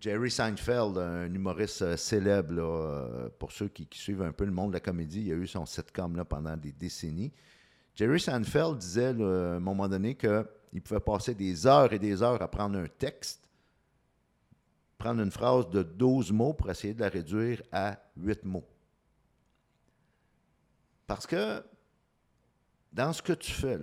Jerry 0.00 0.30
Seinfeld, 0.30 0.96
un 0.96 1.32
humoriste 1.34 1.82
euh, 1.82 1.96
célèbre, 1.96 2.54
euh, 2.58 3.28
pour 3.38 3.50
ceux 3.50 3.68
qui, 3.68 3.88
suivent 3.92 4.22
un 4.22 4.32
peu 4.32 4.44
le 4.44 4.52
monde 4.52 4.70
de 4.70 4.74
la 4.74 4.80
comédie, 4.80 5.22
il 5.22 5.32
a 5.32 5.36
eu 5.36 5.46
son 5.46 5.66
sitcom 5.66 6.14
là, 6.16 6.24
pendant 6.24 6.56
des 6.56 6.72
décennies. 6.72 7.32
Jerry 7.94 8.20
Seinfeld 8.20 8.78
disait 8.78 9.06
à 9.06 9.56
un 9.56 9.60
moment 9.60 9.88
donné 9.88 10.14
qu'il 10.14 10.82
pouvait 10.84 11.00
passer 11.00 11.34
des 11.34 11.66
heures 11.66 11.92
et 11.92 11.98
des 11.98 12.22
heures 12.22 12.40
à 12.40 12.48
prendre 12.48 12.78
un 12.78 12.86
texte, 12.86 13.48
prendre 14.98 15.20
une 15.20 15.32
phrase 15.32 15.68
de 15.70 15.82
12 15.82 16.30
mots 16.30 16.52
pour 16.52 16.70
essayer 16.70 16.94
de 16.94 17.00
la 17.00 17.08
réduire 17.08 17.60
à 17.72 17.98
8 18.16 18.44
mots. 18.44 18.68
Parce 21.08 21.26
que 21.26 21.60
dans 22.92 23.12
ce 23.12 23.20
que 23.20 23.32
tu 23.32 23.50
fais, 23.50 23.78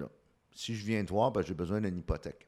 si 0.51 0.75
je 0.75 0.85
viens 0.85 1.03
te 1.03 1.09
voir, 1.09 1.31
ben, 1.31 1.41
j'ai 1.41 1.53
besoin 1.53 1.81
d'une 1.81 1.97
hypothèque 1.97 2.47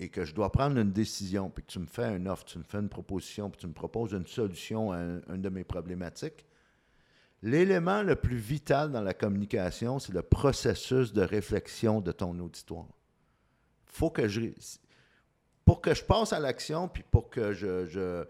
et 0.00 0.08
que 0.08 0.24
je 0.24 0.34
dois 0.34 0.50
prendre 0.50 0.78
une 0.78 0.92
décision, 0.92 1.50
puis 1.50 1.62
que 1.62 1.70
tu 1.70 1.78
me 1.78 1.86
fais 1.86 2.16
une 2.16 2.26
offre, 2.26 2.44
tu 2.46 2.58
me 2.58 2.64
fais 2.64 2.78
une 2.78 2.88
proposition, 2.88 3.50
puis 3.50 3.60
tu 3.60 3.66
me 3.66 3.74
proposes 3.74 4.12
une 4.12 4.26
solution 4.26 4.90
à 4.92 4.96
un- 4.96 5.20
une 5.28 5.42
de 5.42 5.50
mes 5.50 5.62
problématiques, 5.62 6.46
l'élément 7.42 8.02
le 8.02 8.16
plus 8.16 8.38
vital 8.38 8.90
dans 8.92 9.02
la 9.02 9.12
communication, 9.12 9.98
c'est 9.98 10.14
le 10.14 10.22
processus 10.22 11.12
de 11.12 11.20
réflexion 11.20 12.00
de 12.00 12.12
ton 12.12 12.38
auditoire. 12.38 12.88
Faut 13.84 14.10
que 14.10 14.26
je, 14.26 14.40
pour 15.66 15.82
que 15.82 15.94
je 15.94 16.02
passe 16.02 16.32
à 16.32 16.40
l'action, 16.40 16.88
puis 16.88 17.02
pour 17.02 17.28
que 17.28 17.52
je, 17.52 17.84
je, 17.84 18.24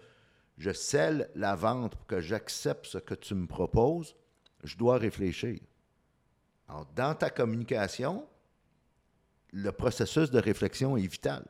je 0.59 0.73
scelle 0.73 1.31
la 1.37 1.55
vente, 1.55 1.95
pour 1.95 2.07
que 2.07 2.21
j'accepte 2.21 2.87
ce 2.87 2.99
que 2.99 3.15
tu 3.15 3.37
me 3.37 3.47
proposes, 3.47 4.17
je 4.65 4.77
dois 4.77 4.99
réfléchir. 4.99 5.61
Alors, 6.69 6.87
dans 6.97 7.15
ta 7.15 7.31
communication, 7.31 8.27
le 9.53 9.71
processus 9.71 10.31
de 10.33 10.41
réflexion 10.41 10.97
est 10.97 11.07
vital. 11.07 11.45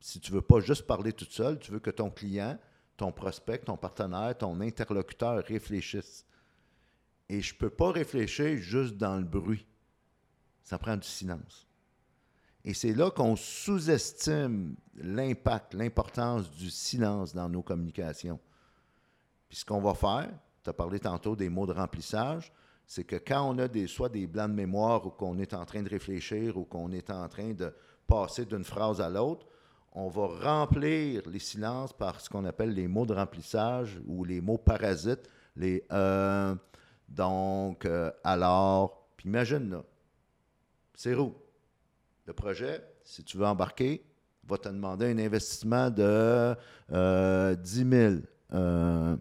Si 0.00 0.20
tu 0.20 0.30
ne 0.30 0.36
veux 0.36 0.42
pas 0.42 0.60
juste 0.60 0.86
parler 0.86 1.12
toute 1.12 1.32
seule, 1.32 1.58
tu 1.58 1.72
veux 1.72 1.80
que 1.80 1.90
ton 1.90 2.10
client, 2.10 2.58
ton 2.96 3.12
prospect, 3.12 3.58
ton 3.58 3.76
partenaire, 3.76 4.36
ton 4.36 4.60
interlocuteur 4.60 5.42
réfléchisse. 5.44 6.24
Et 7.28 7.42
je 7.42 7.54
ne 7.54 7.58
peux 7.58 7.70
pas 7.70 7.90
réfléchir 7.90 8.56
juste 8.58 8.96
dans 8.96 9.16
le 9.16 9.24
bruit. 9.24 9.66
Ça 10.62 10.78
prend 10.78 10.96
du 10.96 11.06
silence. 11.06 11.66
Et 12.64 12.74
c'est 12.74 12.94
là 12.94 13.10
qu'on 13.10 13.36
sous-estime 13.36 14.74
l'impact, 14.96 15.74
l'importance 15.74 16.50
du 16.50 16.70
silence 16.70 17.32
dans 17.32 17.48
nos 17.48 17.62
communications. 17.62 18.40
Puis 19.48 19.58
ce 19.58 19.64
qu'on 19.64 19.80
va 19.80 19.94
faire, 19.94 20.28
tu 20.64 20.70
as 20.70 20.72
parlé 20.72 20.98
tantôt 20.98 21.36
des 21.36 21.48
mots 21.48 21.66
de 21.66 21.72
remplissage, 21.72 22.52
c'est 22.84 23.04
que 23.04 23.16
quand 23.16 23.48
on 23.48 23.58
a 23.58 23.68
des, 23.68 23.86
soit 23.86 24.08
des 24.08 24.26
blancs 24.26 24.50
de 24.50 24.54
mémoire 24.54 25.06
ou 25.06 25.10
qu'on 25.10 25.38
est 25.38 25.54
en 25.54 25.64
train 25.64 25.82
de 25.82 25.88
réfléchir 25.88 26.56
ou 26.56 26.64
qu'on 26.64 26.90
est 26.90 27.10
en 27.10 27.28
train 27.28 27.52
de 27.52 27.72
passer 28.06 28.44
d'une 28.44 28.64
phrase 28.64 29.00
à 29.00 29.08
l'autre, 29.08 29.46
on 29.96 30.08
va 30.08 30.26
remplir 30.26 31.22
les 31.26 31.38
silences 31.38 31.94
par 31.94 32.20
ce 32.20 32.28
qu'on 32.28 32.44
appelle 32.44 32.74
les 32.74 32.86
mots 32.86 33.06
de 33.06 33.14
remplissage 33.14 33.98
ou 34.06 34.24
les 34.24 34.42
mots 34.42 34.58
parasites, 34.58 35.28
les 35.56 35.84
euh, 35.90 36.54
donc, 37.08 37.86
euh, 37.86 38.10
alors, 38.22 39.08
puis 39.16 39.28
imagine 39.28 39.70
là, 39.70 39.84
c'est 40.94 41.14
roux. 41.14 41.34
Le 42.26 42.34
projet, 42.34 42.82
si 43.04 43.24
tu 43.24 43.38
veux 43.38 43.46
embarquer, 43.46 44.04
va 44.46 44.58
te 44.58 44.68
demander 44.68 45.06
un 45.06 45.18
investissement 45.18 45.88
de 45.88 46.54
euh, 46.92 47.54
10 47.54 47.88
000. 47.88 48.14
Euh, 48.52 49.16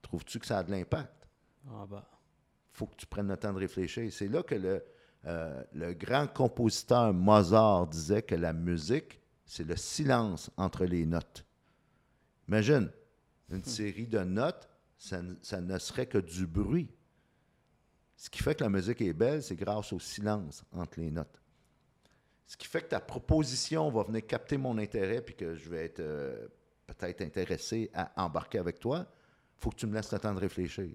Trouves-tu 0.00 0.38
que 0.38 0.46
ça 0.46 0.58
a 0.58 0.62
de 0.62 0.70
l'impact? 0.70 1.28
Ah 1.68 1.86
bah. 1.88 2.08
faut 2.72 2.86
que 2.86 2.96
tu 2.96 3.06
prennes 3.06 3.28
le 3.28 3.36
temps 3.36 3.52
de 3.52 3.58
réfléchir. 3.58 4.12
C'est 4.12 4.28
là 4.28 4.42
que 4.44 4.54
le, 4.54 4.84
le 5.72 5.92
grand 5.94 6.26
compositeur 6.26 7.12
Mozart 7.12 7.88
disait 7.88 8.22
que 8.22 8.34
la 8.34 8.52
musique, 8.52 9.21
c'est 9.52 9.64
le 9.64 9.76
silence 9.76 10.50
entre 10.56 10.86
les 10.86 11.04
notes. 11.04 11.44
Imagine, 12.48 12.90
une 13.50 13.62
série 13.62 14.06
de 14.06 14.20
notes, 14.20 14.66
ça, 14.96 15.20
ne 15.20 15.78
serait 15.78 16.06
que 16.06 16.16
du 16.16 16.46
bruit. 16.46 16.88
Ce 18.16 18.30
qui 18.30 18.42
fait 18.42 18.54
que 18.54 18.64
la 18.64 18.70
musique 18.70 19.02
est 19.02 19.12
belle, 19.12 19.42
c'est 19.42 19.56
grâce 19.56 19.92
au 19.92 20.00
silence 20.00 20.64
entre 20.72 21.00
les 21.00 21.10
notes. 21.10 21.38
Ce 22.46 22.56
qui 22.56 22.66
fait 22.66 22.80
que 22.80 22.88
ta 22.88 23.00
proposition 23.00 23.90
va 23.90 24.04
venir 24.04 24.26
capter 24.26 24.56
mon 24.56 24.78
intérêt 24.78 25.20
puis 25.20 25.34
que 25.34 25.54
je 25.54 25.68
vais 25.68 25.84
être 25.84 26.00
euh, 26.00 26.48
peut-être 26.86 27.20
intéressé 27.20 27.90
à 27.92 28.24
embarquer 28.24 28.56
avec 28.56 28.78
toi. 28.78 29.06
Il 29.58 29.62
faut 29.64 29.68
que 29.68 29.76
tu 29.76 29.86
me 29.86 29.94
laisses 29.94 30.12
le 30.14 30.18
temps 30.18 30.32
de 30.32 30.40
réfléchir. 30.40 30.88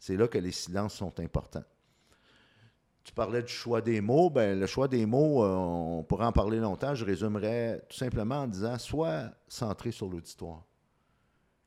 C'est 0.00 0.16
là 0.16 0.26
que 0.26 0.38
les 0.38 0.50
silences 0.50 0.94
sont 0.94 1.20
importants. 1.20 1.64
Tu 3.08 3.14
parlais 3.14 3.42
du 3.42 3.50
choix 3.50 3.80
des 3.80 4.02
mots. 4.02 4.28
Ben, 4.28 4.60
le 4.60 4.66
choix 4.66 4.86
des 4.86 5.06
mots, 5.06 5.42
euh, 5.42 5.54
on 5.54 6.02
pourrait 6.02 6.26
en 6.26 6.32
parler 6.32 6.58
longtemps. 6.58 6.94
Je 6.94 7.06
résumerais 7.06 7.82
tout 7.88 7.96
simplement 7.96 8.40
en 8.40 8.46
disant 8.46 8.76
sois 8.78 9.30
centré 9.48 9.92
sur 9.92 10.10
l'auditoire. 10.10 10.66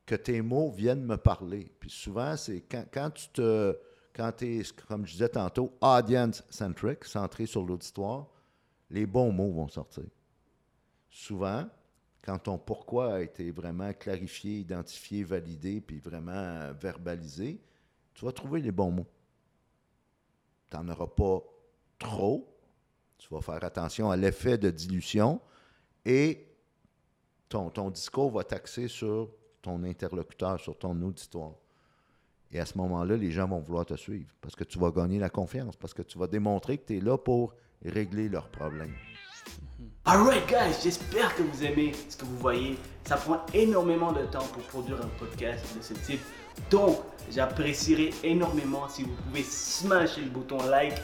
Que 0.06 0.14
tes 0.14 0.40
mots 0.40 0.70
viennent 0.70 1.04
me 1.04 1.16
parler. 1.16 1.72
Puis 1.80 1.90
souvent, 1.90 2.36
c'est 2.36 2.60
quand, 2.60 2.84
quand 2.94 3.10
tu 3.10 3.28
te. 3.30 3.76
Quand 4.14 4.30
tu 4.30 4.60
es, 4.60 4.62
comme 4.86 5.04
je 5.04 5.14
disais 5.14 5.30
tantôt, 5.30 5.72
audience-centric, 5.80 7.04
centré 7.06 7.46
sur 7.46 7.64
l'auditoire, 7.64 8.28
les 8.88 9.04
bons 9.04 9.32
mots 9.32 9.50
vont 9.50 9.66
sortir. 9.66 10.04
Souvent, 11.10 11.64
quand 12.22 12.38
ton 12.38 12.56
pourquoi 12.56 13.14
a 13.14 13.20
été 13.20 13.50
vraiment 13.50 13.92
clarifié, 13.94 14.60
identifié, 14.60 15.24
validé, 15.24 15.80
puis 15.80 15.98
vraiment 15.98 16.72
verbalisé, 16.80 17.60
tu 18.14 18.24
vas 18.24 18.30
trouver 18.30 18.60
les 18.60 18.70
bons 18.70 18.92
mots. 18.92 19.08
Tu 20.72 20.78
n'en 20.78 20.88
auras 20.88 21.06
pas 21.06 21.42
trop. 21.98 22.48
Tu 23.18 23.28
vas 23.32 23.40
faire 23.40 23.62
attention 23.62 24.10
à 24.10 24.16
l'effet 24.16 24.56
de 24.58 24.70
dilution 24.70 25.40
et 26.04 26.48
ton, 27.48 27.70
ton 27.70 27.90
discours 27.90 28.30
va 28.30 28.42
t'axer 28.42 28.88
sur 28.88 29.30
ton 29.60 29.84
interlocuteur, 29.84 30.58
sur 30.58 30.76
ton 30.76 31.00
auditoire. 31.02 31.52
Et 32.50 32.58
à 32.58 32.66
ce 32.66 32.76
moment-là, 32.78 33.16
les 33.16 33.30
gens 33.30 33.46
vont 33.46 33.60
vouloir 33.60 33.86
te 33.86 33.94
suivre 33.94 34.30
parce 34.40 34.56
que 34.56 34.64
tu 34.64 34.78
vas 34.78 34.90
gagner 34.90 35.18
la 35.18 35.30
confiance, 35.30 35.76
parce 35.76 35.94
que 35.94 36.02
tu 36.02 36.18
vas 36.18 36.26
démontrer 36.26 36.78
que 36.78 36.86
tu 36.86 36.96
es 36.96 37.00
là 37.00 37.16
pour 37.16 37.54
régler 37.84 38.28
leurs 38.28 38.48
problèmes. 38.48 38.94
Alright 40.04 40.46
guys, 40.48 40.74
j'espère 40.82 41.34
que 41.36 41.42
vous 41.42 41.64
aimez 41.64 41.92
ce 42.08 42.16
que 42.16 42.24
vous 42.24 42.38
voyez. 42.38 42.76
Ça 43.04 43.16
prend 43.16 43.44
énormément 43.54 44.12
de 44.12 44.24
temps 44.26 44.46
pour 44.52 44.62
produire 44.64 45.00
un 45.00 45.08
podcast 45.18 45.64
de 45.76 45.82
ce 45.82 45.94
type. 45.94 46.20
Donc, 46.70 46.98
j'apprécierais 47.30 48.10
énormément 48.22 48.88
si 48.88 49.02
vous 49.04 49.14
pouvez 49.28 49.42
smasher 49.42 50.22
le 50.22 50.30
bouton 50.30 50.58
like, 50.68 50.94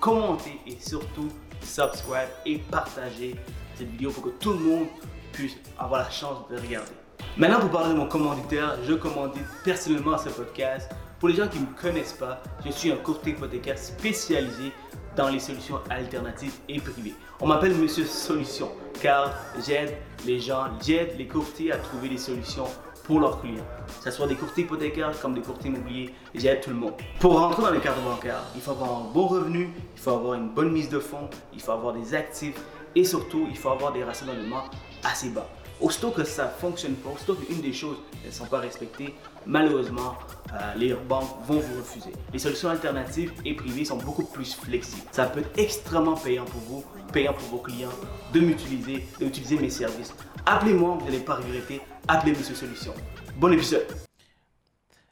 commenter 0.00 0.58
et 0.66 0.76
surtout 0.80 1.28
subscribe 1.62 2.28
et 2.46 2.58
partager 2.58 3.36
cette 3.76 3.90
vidéo 3.90 4.10
pour 4.10 4.24
que 4.24 4.28
tout 4.40 4.52
le 4.52 4.58
monde 4.58 4.86
puisse 5.32 5.56
avoir 5.78 6.02
la 6.02 6.10
chance 6.10 6.38
de 6.50 6.56
regarder. 6.56 6.90
Maintenant, 7.36 7.60
pour 7.60 7.70
parler 7.70 7.94
de 7.94 7.98
mon 7.98 8.08
commanditaire, 8.08 8.76
je 8.86 8.94
commandite 8.94 9.44
personnellement 9.64 10.18
ce 10.18 10.28
podcast. 10.28 10.90
Pour 11.18 11.28
les 11.28 11.34
gens 11.34 11.48
qui 11.48 11.58
ne 11.58 11.66
me 11.66 11.74
connaissent 11.74 12.12
pas, 12.12 12.42
je 12.64 12.70
suis 12.70 12.92
un 12.92 12.96
courtier 12.96 13.32
hypothécaire 13.32 13.78
spécialisé 13.78 14.72
dans 15.16 15.28
les 15.28 15.40
solutions 15.40 15.80
alternatives 15.90 16.54
et 16.68 16.80
privées. 16.80 17.14
On 17.40 17.46
m'appelle 17.46 17.74
Monsieur 17.74 18.04
Solution 18.04 18.70
car 19.00 19.34
j'aide 19.64 19.96
les 20.26 20.40
gens, 20.40 20.66
j'aide 20.84 21.16
les 21.18 21.26
courtiers 21.26 21.72
à 21.72 21.76
trouver 21.76 22.08
des 22.08 22.18
solutions 22.18 22.66
pour 23.08 23.20
leurs 23.20 23.40
clients. 23.40 23.64
Que 24.04 24.10
ce 24.10 24.16
soit 24.16 24.26
des 24.26 24.34
courtiers 24.34 24.64
hypothécaires 24.64 25.18
comme 25.20 25.32
des 25.34 25.40
courtiers 25.40 25.70
immobiliers, 25.70 26.14
j'aide 26.34 26.60
tout 26.60 26.68
le 26.68 26.76
monde. 26.76 26.92
Pour 27.18 27.40
rentrer 27.40 27.62
dans 27.62 27.70
les 27.70 27.80
cartes 27.80 28.04
bancaires, 28.04 28.42
il 28.54 28.60
faut 28.60 28.72
avoir 28.72 29.00
un 29.00 29.10
bon 29.12 29.26
revenu, 29.26 29.70
il 29.96 30.00
faut 30.00 30.10
avoir 30.10 30.34
une 30.34 30.50
bonne 30.50 30.70
mise 30.70 30.90
de 30.90 30.98
fonds, 30.98 31.30
il 31.54 31.60
faut 31.60 31.72
avoir 31.72 31.94
des 31.94 32.14
actifs 32.14 32.60
et 32.94 33.04
surtout, 33.04 33.46
il 33.48 33.56
faut 33.56 33.70
avoir 33.70 33.94
des 33.94 34.04
rationnements 34.04 34.64
assez 35.02 35.30
bas. 35.30 35.48
Aussitôt 35.80 36.10
que 36.10 36.22
ça 36.22 36.44
ne 36.44 36.50
fonctionne 36.50 36.94
pas, 36.96 37.08
aussitôt 37.14 37.34
qu'une 37.34 37.62
des 37.62 37.72
choses 37.72 37.96
ne 38.26 38.30
sont 38.30 38.44
pas 38.46 38.58
respectées, 38.58 39.14
malheureusement, 39.46 40.14
euh, 40.52 40.74
les 40.76 40.92
banques 40.92 41.30
vont 41.46 41.60
vous 41.60 41.78
refuser. 41.78 42.12
Les 42.32 42.38
solutions 42.38 42.68
alternatives 42.68 43.32
et 43.44 43.54
privées 43.54 43.86
sont 43.86 43.96
beaucoup 43.96 44.24
plus 44.24 44.54
flexibles. 44.54 45.06
Ça 45.12 45.26
peut 45.26 45.40
être 45.40 45.56
extrêmement 45.58 46.16
payant 46.16 46.44
pour 46.44 46.60
vous, 46.60 46.84
payant 47.12 47.32
pour 47.32 47.48
vos 47.48 47.58
clients, 47.58 47.88
de 48.34 48.40
m'utiliser, 48.40 49.06
d'utiliser 49.18 49.56
mes 49.56 49.70
services. 49.70 50.12
Appelez-moi, 50.44 50.98
vous 50.98 51.04
n'allez 51.06 51.20
pas 51.20 51.36
regretter. 51.36 51.80
Appelez 52.08 52.32
Monsieur 52.32 52.54
Solution. 52.54 52.94
Bon 53.36 53.52
épisode. 53.52 53.86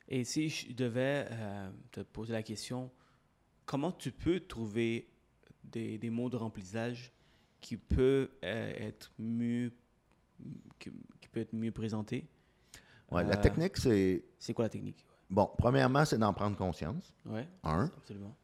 Et 0.08 0.24
si 0.24 0.48
je 0.48 0.72
devais 0.72 1.26
euh, 1.30 1.70
te 1.92 2.00
poser 2.00 2.32
la 2.32 2.42
question, 2.42 2.90
comment 3.64 3.92
tu 3.92 4.12
peux 4.12 4.40
trouver 4.40 5.08
des, 5.64 5.98
des 5.98 6.10
mots 6.10 6.30
de 6.30 6.36
remplissage 6.36 7.12
qui 7.60 7.76
peuvent 7.76 8.28
euh, 8.44 8.72
être 8.76 9.10
mieux 9.18 9.72
qui, 10.78 10.90
qui 11.20 11.28
peut 11.28 11.40
être 11.40 11.52
mieux 11.54 11.72
présentés? 11.72 12.26
Ouais, 13.10 13.24
La 13.24 13.38
Euh, 13.38 13.42
technique, 13.42 13.76
c'est. 13.76 14.24
C'est 14.38 14.54
quoi 14.54 14.64
la 14.66 14.68
technique? 14.70 15.04
Bon, 15.28 15.50
premièrement, 15.58 16.04
c'est 16.04 16.18
d'en 16.18 16.32
prendre 16.32 16.56
conscience. 16.56 17.12
Ouais, 17.24 17.46
Un. 17.64 17.90
absolument. 17.96 18.34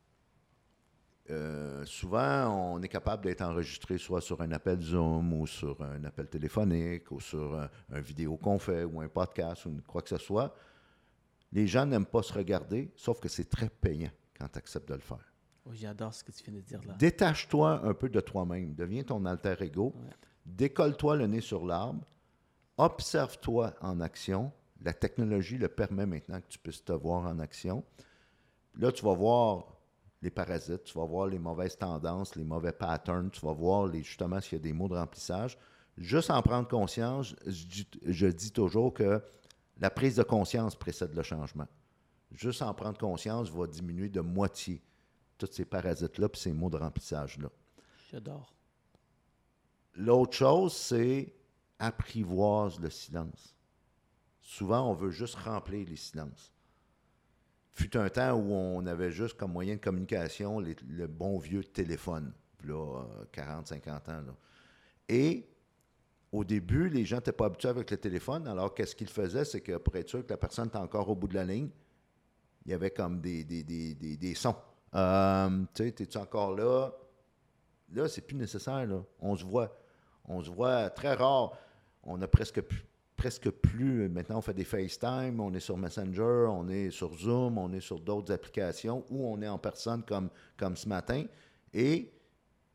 Euh, 1.32 1.84
souvent, 1.86 2.74
on 2.74 2.82
est 2.82 2.88
capable 2.88 3.24
d'être 3.24 3.40
enregistré 3.42 3.96
soit 3.98 4.20
sur 4.20 4.40
un 4.42 4.52
appel 4.52 4.80
Zoom 4.80 5.32
ou 5.32 5.46
sur 5.46 5.80
un 5.82 6.04
appel 6.04 6.28
téléphonique 6.28 7.10
ou 7.10 7.20
sur 7.20 7.58
un, 7.58 7.70
un 7.90 8.00
vidéo 8.00 8.36
qu'on 8.36 8.58
fait 8.58 8.84
ou 8.84 9.00
un 9.00 9.08
podcast 9.08 9.64
ou 9.66 9.74
quoi 9.86 10.02
que 10.02 10.10
ce 10.10 10.18
soit. 10.18 10.54
Les 11.52 11.66
gens 11.66 11.86
n'aiment 11.86 12.06
pas 12.06 12.22
se 12.22 12.32
regarder, 12.32 12.92
sauf 12.96 13.18
que 13.20 13.28
c'est 13.28 13.48
très 13.48 13.68
payant 13.68 14.10
quand 14.38 14.48
tu 14.48 14.58
acceptes 14.58 14.88
de 14.88 14.94
le 14.94 15.00
faire. 15.00 15.32
Oh, 15.64 15.70
J'adore 15.72 16.12
ce 16.12 16.24
que 16.24 16.32
tu 16.32 16.42
viens 16.44 16.54
de 16.54 16.60
dire 16.60 16.80
là. 16.86 16.94
Détache-toi 16.98 17.80
un 17.84 17.94
peu 17.94 18.08
de 18.08 18.20
toi-même. 18.20 18.74
Deviens 18.74 19.04
ton 19.04 19.24
alter 19.24 19.54
ego. 19.60 19.94
Ouais. 19.96 20.10
Décolle-toi 20.44 21.16
le 21.16 21.26
nez 21.28 21.40
sur 21.40 21.64
l'arbre. 21.64 22.04
observe-toi 22.76 23.74
en 23.80 24.00
action. 24.00 24.52
La 24.80 24.92
technologie 24.92 25.58
le 25.58 25.68
permet 25.68 26.04
maintenant 26.06 26.40
que 26.40 26.48
tu 26.48 26.58
puisses 26.58 26.84
te 26.84 26.92
voir 26.92 27.26
en 27.26 27.38
action. 27.38 27.84
Là, 28.76 28.90
tu 28.90 29.04
vas 29.04 29.14
voir 29.14 29.76
les 30.22 30.30
parasites, 30.30 30.84
tu 30.84 30.96
vas 30.96 31.04
voir 31.04 31.26
les 31.26 31.38
mauvaises 31.38 31.76
tendances, 31.76 32.36
les 32.36 32.44
mauvais 32.44 32.72
patterns, 32.72 33.30
tu 33.30 33.44
vas 33.44 33.52
voir 33.52 33.86
les, 33.86 34.02
justement 34.02 34.40
s'il 34.40 34.54
y 34.54 34.60
a 34.60 34.62
des 34.62 34.72
mots 34.72 34.88
de 34.88 34.94
remplissage. 34.94 35.58
Juste 35.98 36.30
en 36.30 36.40
prendre 36.40 36.68
conscience, 36.68 37.34
je 37.44 37.66
dis, 37.66 37.88
je 38.06 38.26
dis 38.28 38.52
toujours 38.52 38.94
que 38.94 39.20
la 39.78 39.90
prise 39.90 40.16
de 40.16 40.22
conscience 40.22 40.76
précède 40.76 41.14
le 41.14 41.22
changement. 41.22 41.66
Juste 42.30 42.62
en 42.62 42.72
prendre 42.72 42.96
conscience 42.96 43.50
va 43.50 43.66
diminuer 43.66 44.08
de 44.08 44.20
moitié 44.20 44.80
tous 45.36 45.48
ces 45.50 45.64
parasites-là 45.64 46.28
et 46.32 46.36
ces 46.36 46.52
mots 46.52 46.70
de 46.70 46.78
remplissage-là. 46.78 47.50
J'adore. 48.10 48.54
L'autre 49.94 50.36
chose, 50.36 50.72
c'est 50.72 51.34
apprivoise 51.78 52.78
le 52.78 52.90
silence. 52.90 53.56
Souvent, 54.40 54.88
on 54.88 54.94
veut 54.94 55.10
juste 55.10 55.34
remplir 55.34 55.86
les 55.88 55.96
silences. 55.96 56.51
Fut 57.72 57.96
un 57.96 58.08
temps 58.10 58.32
où 58.34 58.52
on 58.52 58.84
avait 58.86 59.10
juste 59.10 59.36
comme 59.36 59.52
moyen 59.52 59.76
de 59.76 59.80
communication 59.80 60.60
le 60.60 61.06
bon 61.06 61.38
vieux 61.38 61.64
téléphone, 61.64 62.32
là, 62.64 62.74
euh, 63.00 63.24
40, 63.32 63.66
50 63.68 64.08
ans. 64.10 64.22
Et 65.08 65.48
au 66.30 66.44
début, 66.44 66.88
les 66.88 67.04
gens 67.04 67.16
n'étaient 67.16 67.32
pas 67.32 67.46
habitués 67.46 67.68
avec 67.70 67.90
le 67.90 67.96
téléphone. 67.96 68.46
Alors, 68.46 68.74
qu'est-ce 68.74 68.94
qu'ils 68.94 69.08
faisaient? 69.08 69.44
C'est 69.44 69.60
que 69.62 69.76
pour 69.78 69.96
être 69.96 70.08
sûr 70.08 70.24
que 70.24 70.30
la 70.30 70.36
personne 70.36 70.68
est 70.72 70.76
encore 70.76 71.08
au 71.08 71.14
bout 71.14 71.28
de 71.28 71.34
la 71.34 71.44
ligne, 71.44 71.70
il 72.64 72.70
y 72.70 72.74
avait 72.74 72.90
comme 72.90 73.20
des, 73.20 73.42
des, 73.44 73.62
des, 73.62 73.94
des- 74.16 74.34
sons. 74.34 74.54
Euh, 74.94 75.48
tu 75.74 75.82
sais, 75.84 75.88
es-tu 75.88 76.18
encore 76.18 76.54
là? 76.54 76.90
Là, 77.92 78.08
c'est 78.08 78.20
plus 78.22 78.36
nécessaire. 78.36 78.86
Là. 78.86 79.02
On 79.18 79.34
se 79.34 79.44
voit. 79.44 79.76
On 80.26 80.42
se 80.42 80.50
voit 80.50 80.88
très 80.90 81.14
rare. 81.14 81.52
On 82.04 82.20
a 82.22 82.28
presque 82.28 82.60
plus, 82.60 82.84
presque 83.22 83.50
plus. 83.50 84.08
Maintenant, 84.08 84.38
on 84.38 84.40
fait 84.42 84.52
des 84.52 84.64
FaceTime, 84.64 85.38
on 85.38 85.54
est 85.54 85.60
sur 85.60 85.76
Messenger, 85.76 86.46
on 86.50 86.68
est 86.68 86.90
sur 86.90 87.14
Zoom, 87.14 87.56
on 87.56 87.72
est 87.72 87.80
sur 87.80 88.00
d'autres 88.00 88.32
applications 88.32 89.04
ou 89.10 89.24
on 89.24 89.40
est 89.40 89.46
en 89.46 89.58
personne 89.58 90.02
comme, 90.02 90.28
comme 90.56 90.76
ce 90.76 90.88
matin. 90.88 91.24
Et 91.72 92.12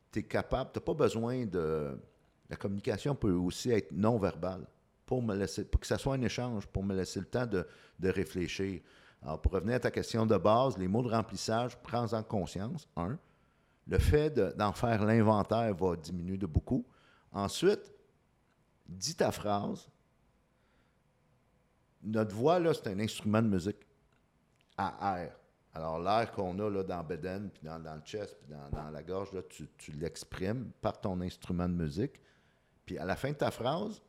tu 0.10 0.20
es 0.20 0.24
capable, 0.24 0.70
tu 0.74 0.80
n'as 0.80 0.86
pas 0.86 0.94
besoin 0.94 1.46
de. 1.46 2.00
La 2.50 2.56
communication 2.56 3.14
peut 3.14 3.34
aussi 3.34 3.72
être 3.72 3.92
non-verbale 3.92 4.66
pour, 5.06 5.22
me 5.22 5.36
laisser, 5.36 5.66
pour 5.66 5.82
que 5.82 5.88
ça 5.88 5.98
soit 5.98 6.14
un 6.16 6.22
échange, 6.22 6.66
pour 6.68 6.82
me 6.82 6.96
laisser 6.96 7.20
le 7.20 7.26
temps 7.26 7.46
de, 7.46 7.68
de 8.00 8.10
réfléchir. 8.10 8.80
Alors, 9.22 9.42
pour 9.42 9.52
revenir 9.52 9.76
à 9.76 9.80
ta 9.82 9.92
question 9.92 10.26
de 10.26 10.38
base, 10.38 10.78
les 10.78 10.88
mots 10.88 11.04
de 11.04 11.10
remplissage, 11.10 11.76
prends-en 11.84 12.24
conscience, 12.24 12.88
un. 12.96 13.20
Le 13.86 14.00
fait 14.00 14.30
de- 14.30 14.54
d'en 14.58 14.72
faire 14.72 15.04
l'inventaire 15.04 15.76
va 15.76 15.98
diminuer 15.98 16.38
de 16.38 16.46
beaucoup. 16.46 16.86
Ensuite, 17.34 17.92
dis 18.88 19.16
ta 19.16 19.34
phrase. 19.34 19.90
Notre 22.08 22.34
voix, 22.34 22.58
là, 22.60 22.74
c'est 22.74 22.88
un 22.88 23.00
instrument 23.00 23.42
de 23.42 23.50
musique 23.50 23.86
à 24.78 25.20
air. 25.20 25.36
Alors, 25.74 26.00
l'air 26.00 26.32
qu'on 26.32 26.58
a 26.60 26.70
là, 26.70 26.84
dans 26.84 27.04
Beden, 27.04 27.50
puis 27.50 27.62
dans, 27.64 27.78
le 27.78 28.02
chest, 28.02 28.38
puis 28.40 28.48
dans, 28.72 28.90
la 28.90 29.04
gorge, 29.04 29.30
tu, 29.50 29.92
l'exprimes 29.92 30.72
par 30.82 31.00
ton 31.00 31.20
instrument 31.22 31.68
de 31.68 31.74
musique. 31.74 32.14
Puis 32.86 32.98
à 32.98 33.06
la 33.06 33.16
fin 33.16 33.32
de 33.32 33.36
ta 33.36 33.52
phrase, 33.52 34.02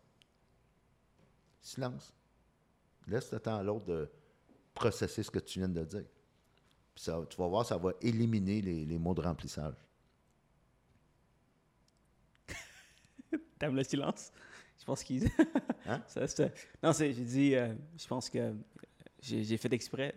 silence. 1.61 2.15
Laisse 3.07 3.33
le 3.33 3.41
temps 3.41 3.57
à 3.57 3.63
l'autre 3.63 3.87
de 3.87 4.09
processer 4.73 5.23
ce 5.23 5.31
que 5.31 5.41
tu 5.41 5.59
viens 5.59 5.69
de 5.69 5.85
dire. 5.85 6.05
Puis 6.95 7.05
tu 7.05 7.37
vas 7.37 7.49
voir, 7.49 7.67
ça 7.67 7.77
va 7.77 7.93
éliminer 8.01 8.63
les, 8.63 8.85
les 8.87 8.99
mots 8.99 9.15
de 9.15 9.23
remplissage. 9.23 9.75
T'aimes 13.59 13.77
le 13.77 13.83
silence? 13.83 14.31
Je 14.79 14.85
pense 14.85 15.03
qu'il. 15.05 15.29
Hein? 15.87 16.03
Ça, 16.07 16.20
non, 16.83 16.93
j'ai 16.93 17.12
dit, 17.12 17.55
euh, 17.55 17.74
je 17.97 18.07
pense 18.07 18.31
que 18.31 18.55
j'ai, 19.20 19.43
j'ai 19.45 19.57
fait 19.57 19.72
exprès 19.72 20.14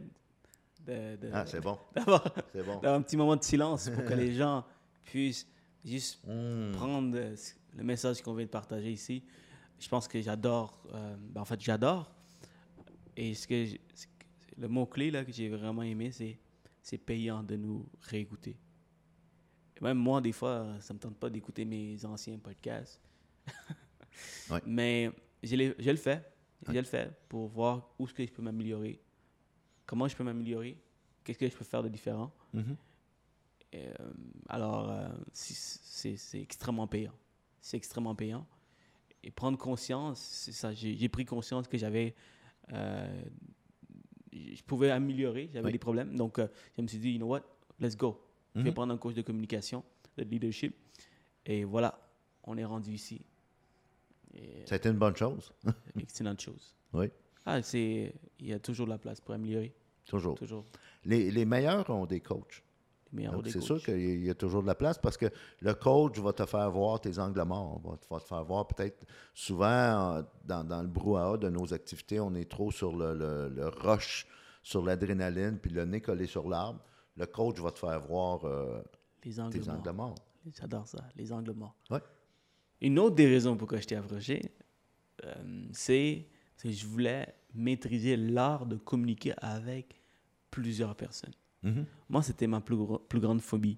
de, 0.86 1.16
de- 1.18 1.30
Ah, 1.34 1.46
c'est 1.46 1.62
bon, 1.62 1.78
d'avoir, 1.96 2.24
bon. 2.54 2.80
un 2.84 3.02
petit 3.02 3.18
moment 3.18 3.36
de 3.36 3.44
silence 3.44 3.90
pour 3.90 4.06
que 4.06 4.14
les 4.14 4.34
gens 4.34 4.64
puissent 5.04 5.48
juste 5.84 6.24
Hmm. 6.28 6.72
prendre 6.74 7.18
euh, 7.18 7.36
le 7.76 7.84
message 7.84 8.22
qu'on 8.22 8.34
vient 8.36 8.46
de 8.46 8.52
partager 8.52 8.92
ici. 8.92 9.24
Je 9.80 9.90
pense 9.90 10.08
que 10.08 10.22
j'adore, 10.22 10.80
euh, 10.94 11.16
ben, 11.20 11.42
en 11.42 11.46
fait, 11.46 11.60
j'adore. 11.60 12.12
Et 13.18 13.34
ce 13.34 13.48
que, 13.48 13.66
j- 13.66 13.82
ce 13.96 14.06
que- 14.06 14.12
le 14.58 14.68
mot-clé 14.68 15.10
là, 15.10 15.26
que 15.26 15.32
j'ai 15.32 15.50
vraiment 15.50 15.82
aimé, 15.82 16.12
c'est, 16.12 16.38
c'est 16.84 17.00
payant 17.00 17.42
de 17.42 17.56
nous 17.56 17.88
réécouter. 18.02 18.58
Et 19.76 19.84
même 19.84 19.98
moi, 19.98 20.22
des 20.22 20.32
fois, 20.34 20.68
ça 20.82 20.94
me 20.94 21.00
tente 21.00 21.16
pas 21.18 21.32
d'écouter 21.32 21.66
mes 21.66 22.06
anciens 22.06 22.38
podcasts. 22.38 23.02
Ouais. 24.50 24.60
Mais 24.66 25.10
je, 25.44 25.56
je 25.80 25.90
le 25.92 25.98
fais. 25.98 26.24
Je 26.68 26.74
le 26.74 26.84
fais 26.84 27.10
pour 27.28 27.48
voir 27.48 27.90
où 27.98 28.06
est-ce 28.06 28.14
que 28.14 28.26
je 28.26 28.32
peux 28.32 28.42
m'améliorer. 28.44 29.00
Comment 29.86 30.08
je 30.08 30.16
peux 30.16 30.24
m'améliorer? 30.24 30.78
Qu'est-ce 31.24 31.38
que 31.40 31.50
je 31.50 31.56
peux 31.56 31.66
faire 31.66 31.82
de 31.84 31.90
différent? 31.90 32.32
Mhm. 32.54 32.76
Et, 33.74 33.88
euh, 33.88 33.94
alors, 34.50 34.90
euh, 34.92 35.10
c'est 35.34 36.16
extrêmement 36.40 36.88
payant. 36.88 37.14
C'est 37.60 37.78
extrêmement 37.78 38.14
payant. 38.16 38.46
Et 39.24 39.32
prendre 39.32 39.58
conscience, 39.58 40.20
c'est 40.20 40.52
ça. 40.52 40.74
J'ai 40.74 41.10
pris 41.10 41.26
conscience 41.26 41.68
que 41.68 41.78
j'avais. 41.78 42.16
euh, 42.74 43.24
je 44.34 44.64
pouvais 44.64 44.92
améliorer, 44.92 45.50
j'avais 45.54 45.66
Oui. 45.68 45.72
des 45.74 45.80
problèmes. 45.80 46.16
Donc, 46.16 46.40
euh, 46.40 46.48
je 46.78 46.82
me 46.82 46.88
suis 46.88 46.98
dit, 47.00 47.12
you 47.12 47.18
know 47.18 47.28
what, 47.28 47.42
let's 47.80 47.98
go. 47.98 48.22
Je 48.56 48.62
vais 48.62 48.70
Mhm. 48.70 48.74
prendre 48.74 48.94
un 48.94 48.98
coach 48.98 49.14
de 49.16 49.22
communication, 49.22 49.84
de 50.18 50.24
leadership. 50.24 50.76
Et 51.46 51.64
voilà, 51.64 52.00
on 52.44 52.58
est 52.58 52.64
rendu 52.66 52.92
ici. 52.94 53.22
Et, 54.34 54.66
Ça 54.66 54.76
a 54.76 54.78
été 54.78 54.90
une 54.90 54.98
bonne 54.98 55.16
chose. 55.16 55.52
excellente 56.00 56.40
chose. 56.42 56.76
Oui, 56.94 57.10
Ah, 57.46 57.62
c'est. 57.62 58.14
Il 58.40 58.48
y 58.48 58.54
a 58.54 58.60
toujours 58.60 58.86
de 58.86 58.92
la 58.92 58.98
place 58.98 59.20
pour 59.22 59.34
améliorer. 59.34 59.74
toujours. 60.06 60.36
Toujours. 60.36 60.66
Les, 61.06 61.32
les 61.32 61.46
meilleurs 61.46 61.90
ont 61.90 62.06
des 62.06 62.20
coachs. 62.22 62.64
Les 63.12 63.18
meilleurs 63.18 63.34
Donc, 63.34 63.44
des 63.44 63.52
c'est 63.52 63.62
sûr 63.62 63.82
qu'il 63.84 64.24
y 64.24 64.30
a 64.30 64.36
toujours 64.36 64.62
de 64.62 64.68
la 64.68 64.76
place 64.76 64.98
parce 64.98 65.18
que 65.18 65.26
le 65.62 65.74
coach 65.74 66.18
va 66.20 66.32
te 66.34 66.46
faire 66.46 66.70
voir 66.72 67.00
tes 67.02 67.18
angles 67.20 67.44
morts. 67.44 67.80
Va 67.84 67.98
te, 67.98 68.06
va 68.10 68.20
te 68.20 68.26
faire 68.26 68.44
voir 68.44 68.68
peut-être 68.68 69.06
souvent 69.34 69.68
euh, 70.18 70.24
dans, 70.46 70.64
dans 70.64 70.82
le 70.82 70.88
brouhaha 70.88 71.38
de 71.38 71.50
nos 71.50 71.74
activités, 71.74 72.20
on 72.20 72.34
est 72.36 72.50
trop 72.50 72.72
sur 72.72 72.96
le, 72.96 73.14
le, 73.14 73.50
le 73.50 73.68
rush, 73.68 74.28
sur 74.64 74.84
l'adrénaline, 74.84 75.58
puis 75.60 75.72
le 75.72 75.86
nez 75.86 76.02
collé 76.02 76.26
sur 76.28 76.48
l'arbre. 76.48 76.80
Le 77.18 77.26
coach 77.26 77.60
va 77.60 77.72
te 77.72 77.80
faire 77.80 78.00
voir 78.02 78.46
euh, 78.46 78.82
Les 79.26 79.40
angles 79.40 79.60
tes 79.60 79.66
morts. 79.66 79.76
angles 79.78 79.92
morts. 79.92 80.16
J'adore 80.60 80.88
ça, 80.88 81.00
les 81.16 81.32
angles 81.34 81.54
morts. 81.54 81.76
Ouais. 81.90 82.00
Une 82.82 82.98
autre 83.00 83.16
des 83.16 83.28
raisons 83.28 83.56
pourquoi 83.56 83.80
je 83.80 83.86
t'ai 83.88 83.96
approché, 83.96 84.42
euh, 85.24 85.34
c'est 85.72 86.26
que 86.62 86.72
je 86.72 86.86
voulais 86.86 87.28
maîtriser 87.54 88.16
l'art 88.18 88.66
de 88.66 88.76
communiquer 88.78 89.34
avec 89.38 90.02
plusieurs 90.50 90.96
personnes. 90.96 91.34
Mhm. 91.64 91.86
Moi, 92.10 92.24
c'était 92.24 92.48
ma 92.48 92.60
plus, 92.62 92.76
grande 93.20 93.42
phobie. 93.42 93.78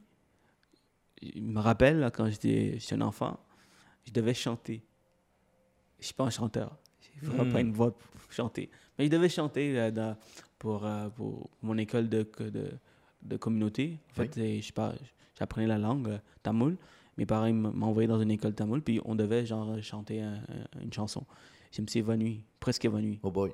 Je 1.22 1.40
me 1.40 1.60
rappelle, 1.60 2.00
là, 2.00 2.12
quand 2.12 2.30
j'étais 2.30 2.78
un 2.92 3.02
enfant, 3.02 3.40
je 4.06 4.12
devais 4.12 4.34
chanter. 4.34 4.84
Je 6.00 6.06
suis 6.06 6.14
pas 6.14 6.26
un 6.26 6.30
chanteur. 6.30 6.78
J'ai 7.02 7.28
vraiment 7.28 7.46
Mm. 7.46 7.54
pas 7.54 7.62
une 7.62 7.72
voix 7.74 7.96
pour 7.96 8.32
chanter. 8.32 8.70
Mais 8.98 9.06
je 9.06 9.10
devais 9.10 9.30
chanter 9.30 9.80
euh, 9.80 9.92
dans- 9.92 10.18
pour, 10.60 10.86
euh, 10.86 11.10
pour 11.10 11.50
mon 11.62 11.78
école 11.78 12.10
de, 12.10 12.30
de, 12.40 12.72
de 13.22 13.38
communauté. 13.38 14.00
En 14.12 14.14
fait, 14.16 14.38
et 14.38 14.62
je 14.62 14.68
sais 14.68 14.74
pas, 14.74 14.94
j'apprenais 15.38 15.68
la 15.68 15.78
langue 15.78 16.20
tamoul. 16.42 16.78
Mes 17.18 17.26
parents 17.26 17.52
m'ont 17.54 17.88
envoyé 17.88 18.08
dans 18.08 18.20
une 18.22 18.32
école 18.32 18.54
tamoul, 18.56 18.82
puis 18.82 19.00
on 19.06 19.16
devait 19.16 19.46
genre 19.46 19.82
chanter 19.82 20.22
un- 20.22 20.34
un- 20.76 20.82
une 20.82 20.92
chanson. 20.94 21.26
Je 21.72 21.82
me 21.82 21.88
suis 21.88 22.00
évanoui, 22.00 22.44
presque 22.60 22.86
évanoui. 22.86 23.20
Oh 23.24 23.32
boy. 23.32 23.52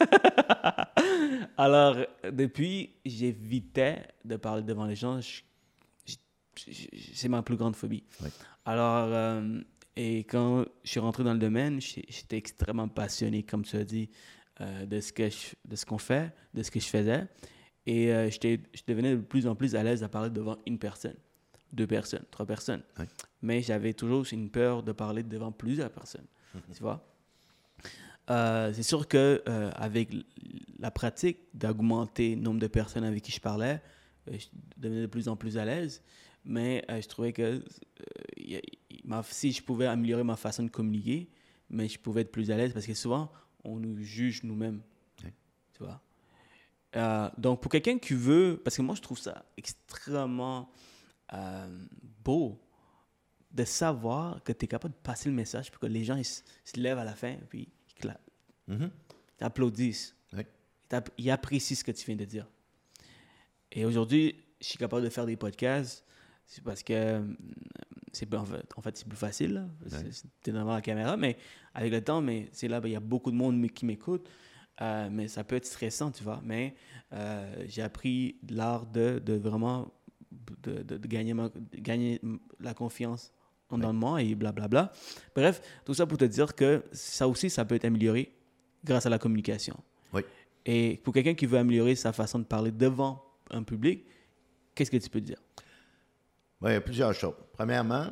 Alors, 1.56 1.96
depuis, 2.30 2.90
j'évitais 3.04 4.02
de 4.24 4.36
parler 4.36 4.62
devant 4.62 4.86
les 4.86 4.96
gens. 4.96 5.20
C'est 6.56 7.28
ma 7.28 7.42
plus 7.42 7.56
grande 7.56 7.76
phobie. 7.76 8.04
Alors, 8.64 9.08
euh, 9.12 9.60
et 9.96 10.18
quand 10.24 10.64
je 10.84 10.90
suis 10.90 11.00
rentré 11.00 11.24
dans 11.24 11.32
le 11.32 11.38
domaine, 11.38 11.80
j'étais 11.80 12.36
extrêmement 12.36 12.88
passionné, 12.88 13.42
comme 13.42 13.64
tu 13.64 13.76
as 13.76 13.84
dit, 13.84 14.10
euh, 14.60 14.86
de 14.86 15.00
ce 15.00 15.84
qu'on 15.86 15.98
fait, 15.98 16.32
de 16.54 16.62
ce 16.62 16.70
que 16.70 16.80
je 16.80 16.86
faisais. 16.86 17.26
Et 17.86 18.12
euh, 18.12 18.30
je 18.30 18.82
devenais 18.86 19.16
de 19.16 19.20
plus 19.20 19.46
en 19.46 19.54
plus 19.54 19.74
à 19.74 19.82
l'aise 19.82 20.04
à 20.04 20.08
parler 20.08 20.30
devant 20.30 20.56
une 20.66 20.78
personne, 20.78 21.16
deux 21.72 21.86
personnes, 21.86 22.24
trois 22.30 22.46
personnes. 22.46 22.82
Oui. 22.98 23.04
Mais 23.42 23.62
j'avais 23.62 23.94
toujours 23.94 24.24
une 24.32 24.50
peur 24.50 24.82
de 24.82 24.92
parler 24.92 25.22
devant 25.22 25.52
plusieurs 25.52 25.90
personnes. 25.90 26.26
Tu 26.74 26.82
vois? 26.82 27.04
Euh, 28.30 28.72
c'est 28.72 28.82
sûr 28.82 29.08
que 29.08 29.42
euh, 29.48 29.70
avec 29.74 30.10
la 30.78 30.90
pratique 30.90 31.38
d'augmenter 31.54 32.36
le 32.36 32.42
nombre 32.42 32.60
de 32.60 32.66
personnes 32.68 33.04
avec 33.04 33.22
qui 33.22 33.32
je 33.32 33.40
parlais, 33.40 33.82
euh, 34.28 34.38
je 34.38 34.46
devenais 34.76 35.02
de 35.02 35.06
plus 35.06 35.28
en 35.28 35.36
plus 35.36 35.58
à 35.58 35.64
l'aise. 35.64 36.02
Mais 36.44 36.84
euh, 36.90 37.00
je 37.00 37.08
trouvais 37.08 37.32
que 37.32 37.62
y 38.36 38.56
a- 38.56 38.60
y- 38.90 39.00
ma- 39.04 39.22
si 39.22 39.50
je 39.52 39.62
pouvais 39.62 39.86
améliorer 39.86 40.24
ma 40.24 40.36
façon 40.36 40.62
de 40.64 40.68
communiquer, 40.70 41.28
mais 41.70 41.88
je 41.88 41.98
pouvais 41.98 42.20
être 42.20 42.32
plus 42.32 42.50
à 42.50 42.56
l'aise 42.56 42.72
parce 42.72 42.86
que 42.86 42.94
souvent, 42.94 43.32
on 43.64 43.76
nous 43.78 43.96
juge 44.02 44.42
nous-mêmes. 44.44 44.82
Oui. 45.24 45.30
Tu 45.72 45.82
vois? 45.84 46.00
Donc, 47.38 47.62
pour 47.62 47.70
quelqu'un 47.70 47.98
qui 47.98 48.12
veut, 48.14 48.60
parce 48.62 48.76
que 48.76 48.82
moi, 48.82 48.94
je 48.94 49.00
trouve 49.00 49.18
ça 49.18 49.46
extrêmement 49.56 50.68
euh, 51.32 51.86
beau 52.24 52.60
de 53.50 53.64
savoir 53.64 54.42
que 54.44 54.52
tu 54.52 54.64
es 54.64 54.68
capable 54.68 54.94
de 54.94 55.00
passer 55.00 55.28
le 55.28 55.34
message 55.34 55.70
pour 55.70 55.80
que 55.80 55.86
les 55.86 56.04
gens 56.04 56.16
ils 56.16 56.24
se 56.24 56.42
lèvent 56.76 56.98
à 56.98 57.04
la 57.04 57.14
fin 57.14 57.36
puis 57.48 57.68
clap. 57.96 58.20
Mhm. 58.68 58.90
Ils 59.40 59.44
applaudissent. 59.44 60.14
Oui. 60.32 60.40
Ils 60.84 60.88
t'app- 60.88 61.10
Ils 61.18 61.30
apprécient 61.30 61.76
ce 61.76 61.84
que 61.84 61.92
tu 61.92 62.06
viens 62.06 62.16
de 62.16 62.24
dire. 62.24 62.46
Et 63.70 63.84
aujourd'hui, 63.84 64.36
je 64.60 64.66
suis 64.66 64.78
capable 64.78 65.02
de 65.04 65.10
faire 65.10 65.26
des 65.26 65.36
podcasts. 65.36 66.04
C'est 66.44 66.62
parce 66.62 66.82
que 66.82 66.92
euh, 66.92 67.22
c'est 68.12 68.32
en 68.34 68.44
fait, 68.44 68.62
en 68.76 68.82
fait, 68.82 68.96
c'est 68.96 69.06
plus 69.08 69.16
facile. 69.16 69.68
c'est- 69.86 70.24
T'es 70.42 70.52
devant 70.52 70.74
la 70.74 70.80
caméra, 70.82 71.16
mais 71.16 71.36
avec 71.74 71.92
le 71.92 72.02
temps, 72.02 72.20
mais 72.20 72.48
c'est 72.52 72.68
là, 72.68 72.80
ben, 72.80 72.88
il 72.88 72.92
y 72.92 72.96
a 72.96 73.00
beaucoup 73.00 73.30
de 73.30 73.36
monde 73.36 73.66
qui 73.72 73.86
m'écoute. 73.86 74.28
Euh, 74.80 75.08
mais 75.10 75.28
ça 75.28 75.44
peut 75.44 75.56
être 75.56 75.66
stressant, 75.66 76.10
tu 76.10 76.24
vois. 76.24 76.40
Mais 76.44 76.74
euh, 77.12 77.64
j'ai 77.68 77.82
appris 77.82 78.36
l'art 78.48 78.86
de, 78.86 79.18
de 79.24 79.34
vraiment 79.34 79.92
de, 80.62 80.82
de- 80.82 80.98
de 80.98 81.06
gagner, 81.08 81.34
ma- 81.34 81.50
gagner 81.74 82.20
la 82.60 82.74
confiance 82.74 83.32
en 83.70 83.78
dans 83.78 83.92
moi 83.92 84.22
et 84.22 84.34
blablabla. 84.34 84.92
Bref, 85.34 85.62
tout 85.84 85.94
ça 85.94 86.06
pour 86.06 86.18
te 86.18 86.24
dire 86.26 86.54
que 86.54 86.84
ça 86.92 87.26
aussi, 87.26 87.48
ça 87.48 87.64
peut 87.64 87.74
être 87.74 87.84
amélioré 87.86 88.32
grâce 88.84 89.06
à 89.06 89.10
la 89.10 89.18
communication. 89.18 89.76
Oui. 90.12 90.22
Et 90.66 91.00
pour 91.02 91.14
quelqu'un 91.14 91.34
qui 91.34 91.46
veut 91.46 91.58
améliorer 91.58 91.94
sa 91.94 92.12
façon 92.12 92.38
de 92.38 92.44
parler 92.44 92.70
devant 92.70 93.22
un 93.50 93.62
public, 93.62 94.04
qu'est-ce 94.74 94.90
que 94.90 94.96
tu 94.98 95.08
peux 95.10 95.20
dire? 95.20 95.38
Oui, 96.60 96.70
il 96.70 96.74
y 96.74 96.76
a 96.76 96.80
plusieurs 96.80 97.14
choses. 97.14 97.34
Premièrement, 97.52 98.08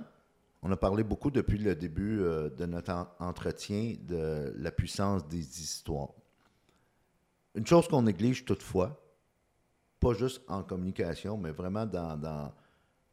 on 0.63 0.71
a 0.73 0.77
parlé 0.77 1.05
beaucoup 1.05 1.31
depuis 1.31 1.59
le 1.59 1.75
début 1.75 2.21
euh, 2.21 2.51
de 2.51 2.67
notre 2.67 2.93
en- 2.93 3.09
entretien 3.21 3.95
de 4.09 4.53
la 4.57 4.71
puissance 4.73 5.27
des 5.29 5.39
histoires. 5.63 6.11
Une 7.55 7.67
chose 7.67 7.87
qu'on 7.89 8.03
néglige 8.03 8.45
toutefois, 8.45 9.01
pas 10.01 10.15
juste 10.15 10.43
en 10.49 10.63
communication, 10.63 11.37
mais 11.37 11.53
vraiment 11.53 11.87
dans, 11.87 12.53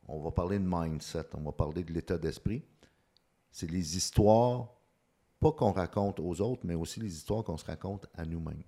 on 0.07 0.21
va 0.21 0.31
parler 0.31 0.57
de 0.57 0.65
mindset, 0.65 1.27
on 1.33 1.41
va 1.41 1.51
parler 1.51 1.83
de 1.83 1.91
l'état 1.91 2.17
d'esprit, 2.17 2.63
c'est 3.51 3.69
les 3.69 3.97
histoires, 3.97 4.69
pas 5.39 5.51
qu'on 5.51 5.73
raconte 5.73 6.19
aux 6.19 6.41
autres, 6.41 6.61
mais 6.63 6.75
aussi 6.75 6.99
les 6.99 7.13
histoires 7.13 7.43
qu'on 7.43 7.57
se 7.57 7.65
raconte 7.65 8.07
à 8.15 8.25
nous-mêmes. 8.25 8.63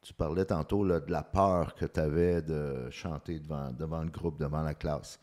Tu 0.00 0.14
parlais 0.14 0.44
tantôt 0.44 0.82
là, 0.82 0.98
de 0.98 1.12
la 1.12 1.22
peur 1.22 1.74
que 1.74 1.84
tu 1.84 2.00
avais 2.00 2.42
de 2.42 2.90
chanter 2.90 3.38
devant, 3.38 3.70
devant 3.70 4.02
le 4.02 4.10
groupe, 4.10 4.38
devant 4.40 4.62
la 4.62 4.74
classe. 4.74 5.20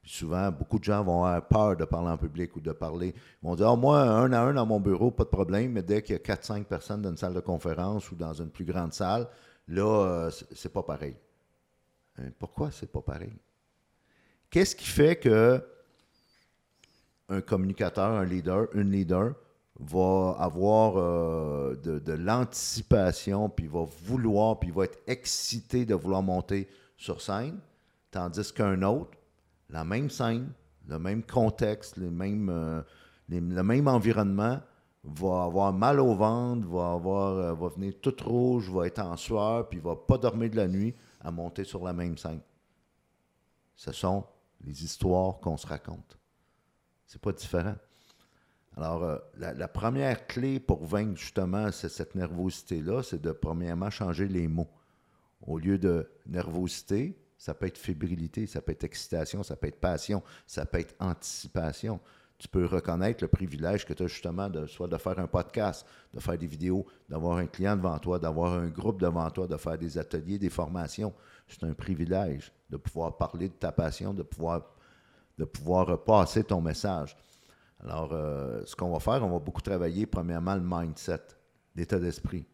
Puis 0.00 0.12
souvent, 0.12 0.52
beaucoup 0.52 0.78
de 0.78 0.84
gens 0.84 1.02
vont 1.02 1.24
avoir 1.24 1.48
peur 1.48 1.76
de 1.76 1.84
parler 1.86 2.10
en 2.10 2.18
public 2.18 2.54
ou 2.54 2.60
de 2.60 2.72
parler. 2.72 3.14
Ils 3.42 3.46
vont 3.46 3.56
dire 3.56 3.70
Ah, 3.70 3.74
Moi, 3.74 4.00
un 4.00 4.32
à 4.32 4.40
un 4.42 4.52
dans 4.52 4.66
mon 4.66 4.78
bureau, 4.78 5.10
pas 5.10 5.24
de 5.24 5.30
problème, 5.30 5.72
mais 5.72 5.82
dès 5.82 6.02
qu'il 6.02 6.14
y 6.14 6.18
a 6.18 6.22
4-5 6.22 6.64
personnes 6.64 7.02
dans 7.02 7.08
une 7.08 7.16
salle 7.16 7.34
de 7.34 7.40
conférence 7.40 8.12
ou 8.12 8.14
dans 8.14 8.34
une 8.34 8.50
plus 8.50 8.66
grande 8.66 8.92
salle, 8.92 9.26
là, 9.68 10.26
euh, 10.26 10.30
c'est- 10.30 10.68
pas 10.68 10.82
pareil. 10.82 11.16
Hein, 12.18 12.30
Pourquoi 12.38 12.70
c'est 12.70 12.90
pas 12.90 13.02
pareil? 13.02 13.32
Qu'est-ce 14.50 14.76
qui 14.76 14.86
fait 14.86 15.16
que 15.16 15.64
un 17.28 17.40
communicateur, 17.40 18.10
un 18.10 18.24
leader, 18.24 18.68
une 18.74 18.90
leader 18.90 19.34
va 19.80 20.36
avoir 20.38 20.96
euh, 20.96 21.74
de, 21.76 22.12
l'anticipation, 22.12 23.48
puis 23.48 23.66
va 23.66 23.84
vouloir, 24.04 24.60
puis 24.60 24.70
va 24.70 24.84
être 24.84 24.98
excité 25.06 25.84
de 25.84 25.94
vouloir 25.94 26.22
monter 26.22 26.68
sur 26.96 27.20
scène, 27.20 27.58
tandis 28.10 28.52
qu'un 28.52 28.82
autre, 28.82 29.18
la 29.70 29.84
même 29.84 30.10
scène, 30.10 30.52
le 30.86 30.98
même 30.98 31.22
contexte, 31.22 31.96
les 31.96 32.10
mêmes, 32.10 32.48
euh, 32.50 32.82
le 33.28 33.62
même 33.62 33.88
environnement, 33.88 34.60
va 35.04 35.44
avoir 35.44 35.72
mal 35.72 36.00
au 36.00 36.14
ventre, 36.14 36.66
va, 36.66 36.92
avoir, 36.92 37.36
euh, 37.36 37.54
va 37.54 37.68
venir 37.68 37.94
tout 38.00 38.16
rouge, 38.24 38.70
va 38.70 38.86
être 38.86 39.00
en 39.00 39.16
sueur, 39.16 39.68
puis 39.68 39.78
va 39.78 39.94
pas 39.94 40.16
dormir 40.18 40.50
de 40.50 40.56
la 40.56 40.66
nuit 40.66 40.94
à 41.20 41.30
monter 41.30 41.64
sur 41.64 41.84
la 41.84 41.92
même 41.92 42.16
scène. 42.16 42.40
Ce 43.76 43.92
sont 43.92 44.24
les 44.64 44.84
histoires 44.84 45.38
qu'on 45.40 45.56
se 45.56 45.66
raconte. 45.66 46.18
C'est 47.06 47.20
pas 47.20 47.32
différent. 47.32 47.74
Alors, 48.76 49.04
euh, 49.04 49.18
la, 49.36 49.68
première 49.68 50.26
clé 50.26 50.58
pour 50.58 50.84
vaincre 50.84 51.16
justement 51.16 51.70
ce- 51.70 51.88
cette 51.88 52.14
nervosité-là, 52.14 53.02
c'est 53.02 53.20
de 53.20 53.30
premièrement 53.30 53.90
changer 53.90 54.26
les 54.26 54.48
mots. 54.48 54.70
Au 55.46 55.58
lieu 55.58 55.78
de 55.78 56.10
nervosité, 56.26 57.16
ça 57.36 57.54
peut 57.54 57.66
être 57.66 57.78
fébrilité, 57.78 58.46
ça 58.46 58.62
peut 58.62 58.72
être 58.72 58.84
excitation, 58.84 59.42
ça 59.42 59.54
peut 59.54 59.68
être 59.68 59.78
passion, 59.80 60.22
ça 60.46 60.64
peut 60.64 60.78
être 60.78 60.94
anticipation. 60.98 62.00
Tu 62.38 62.48
peux 62.48 62.66
reconnaître 62.66 63.22
le 63.22 63.28
privilège 63.28 63.86
que 63.86 63.92
tu 63.92 64.02
as 64.02 64.06
justement 64.06 64.48
de 64.50 64.66
soit 64.66 64.88
de 64.88 64.96
faire 64.96 65.18
un 65.18 65.26
podcast, 65.26 65.86
de 66.12 66.20
faire 66.20 66.36
des 66.36 66.46
vidéos, 66.46 66.84
d'avoir 67.08 67.38
un 67.38 67.46
client 67.46 67.76
devant 67.76 67.98
toi, 67.98 68.18
d'avoir 68.18 68.54
un 68.54 68.68
groupe 68.68 69.00
devant 69.00 69.30
toi, 69.30 69.46
de 69.46 69.56
faire 69.56 69.78
des 69.78 69.96
ateliers, 69.96 70.38
des 70.38 70.50
formations. 70.50 71.12
C'est 71.48 71.64
un 71.64 71.74
privilège 71.74 72.52
de 72.68 72.76
pouvoir 72.76 73.16
parler 73.16 73.48
de 73.48 73.54
ta 73.54 73.70
passion, 73.70 74.12
de 74.12 74.22
pouvoir, 74.22 74.62
de 75.38 75.44
passer 75.96 76.44
ton 76.44 76.60
message. 76.60 77.16
Alors, 77.82 78.10
euh, 78.12 78.62
ce 78.64 78.74
qu'on 78.74 78.90
va 78.90 78.98
faire, 78.98 79.22
on 79.24 79.30
va 79.30 79.38
beaucoup 79.38 79.60
travailler, 79.60 80.06
premièrement, 80.06 80.54
le 80.54 80.62
mindset, 80.64 81.20
l'état 81.76 81.98
d'esprit, 81.98 82.46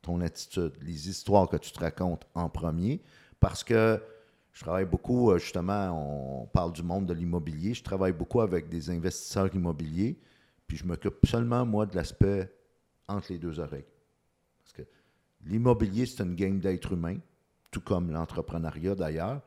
ton 0.00 0.20
attitude, 0.20 0.72
les 0.82 1.08
histoires 1.08 1.48
que 1.48 1.56
tu 1.56 1.70
te 1.72 1.80
racontes 1.80 2.26
en 2.34 2.48
premier, 2.48 3.02
parce 3.40 3.64
que 3.64 4.00
je 4.52 4.60
travaille 4.60 4.84
beaucoup, 4.84 5.30
euh, 5.30 5.38
justement, 5.38 6.42
on 6.42 6.46
parle 6.46 6.72
du 6.72 6.82
monde 6.82 7.06
de 7.06 7.14
l'immobilier, 7.14 7.74
je 7.74 7.82
travaille 7.82 8.12
beaucoup 8.12 8.40
avec 8.40 8.68
des 8.68 8.90
investisseurs 8.90 9.54
immobiliers, 9.54 10.18
puis 10.66 10.76
je 10.76 10.84
m'occupe 10.84 11.26
seulement, 11.26 11.64
moi, 11.64 11.86
de 11.86 11.96
l'aspect 11.96 12.52
entre 13.08 13.32
les 13.32 13.38
deux 13.38 13.58
oreilles. 13.58 13.86
Parce 14.62 14.72
que 14.72 14.82
l'immobilier, 15.44 16.06
c'est 16.06 16.22
une 16.22 16.34
game 16.34 16.60
d'être 16.60 16.92
humain, 16.92 17.18
tout 17.70 17.80
comme 17.80 18.10
l'entrepreneuriat 18.10 18.94
d'ailleurs, 18.94 19.40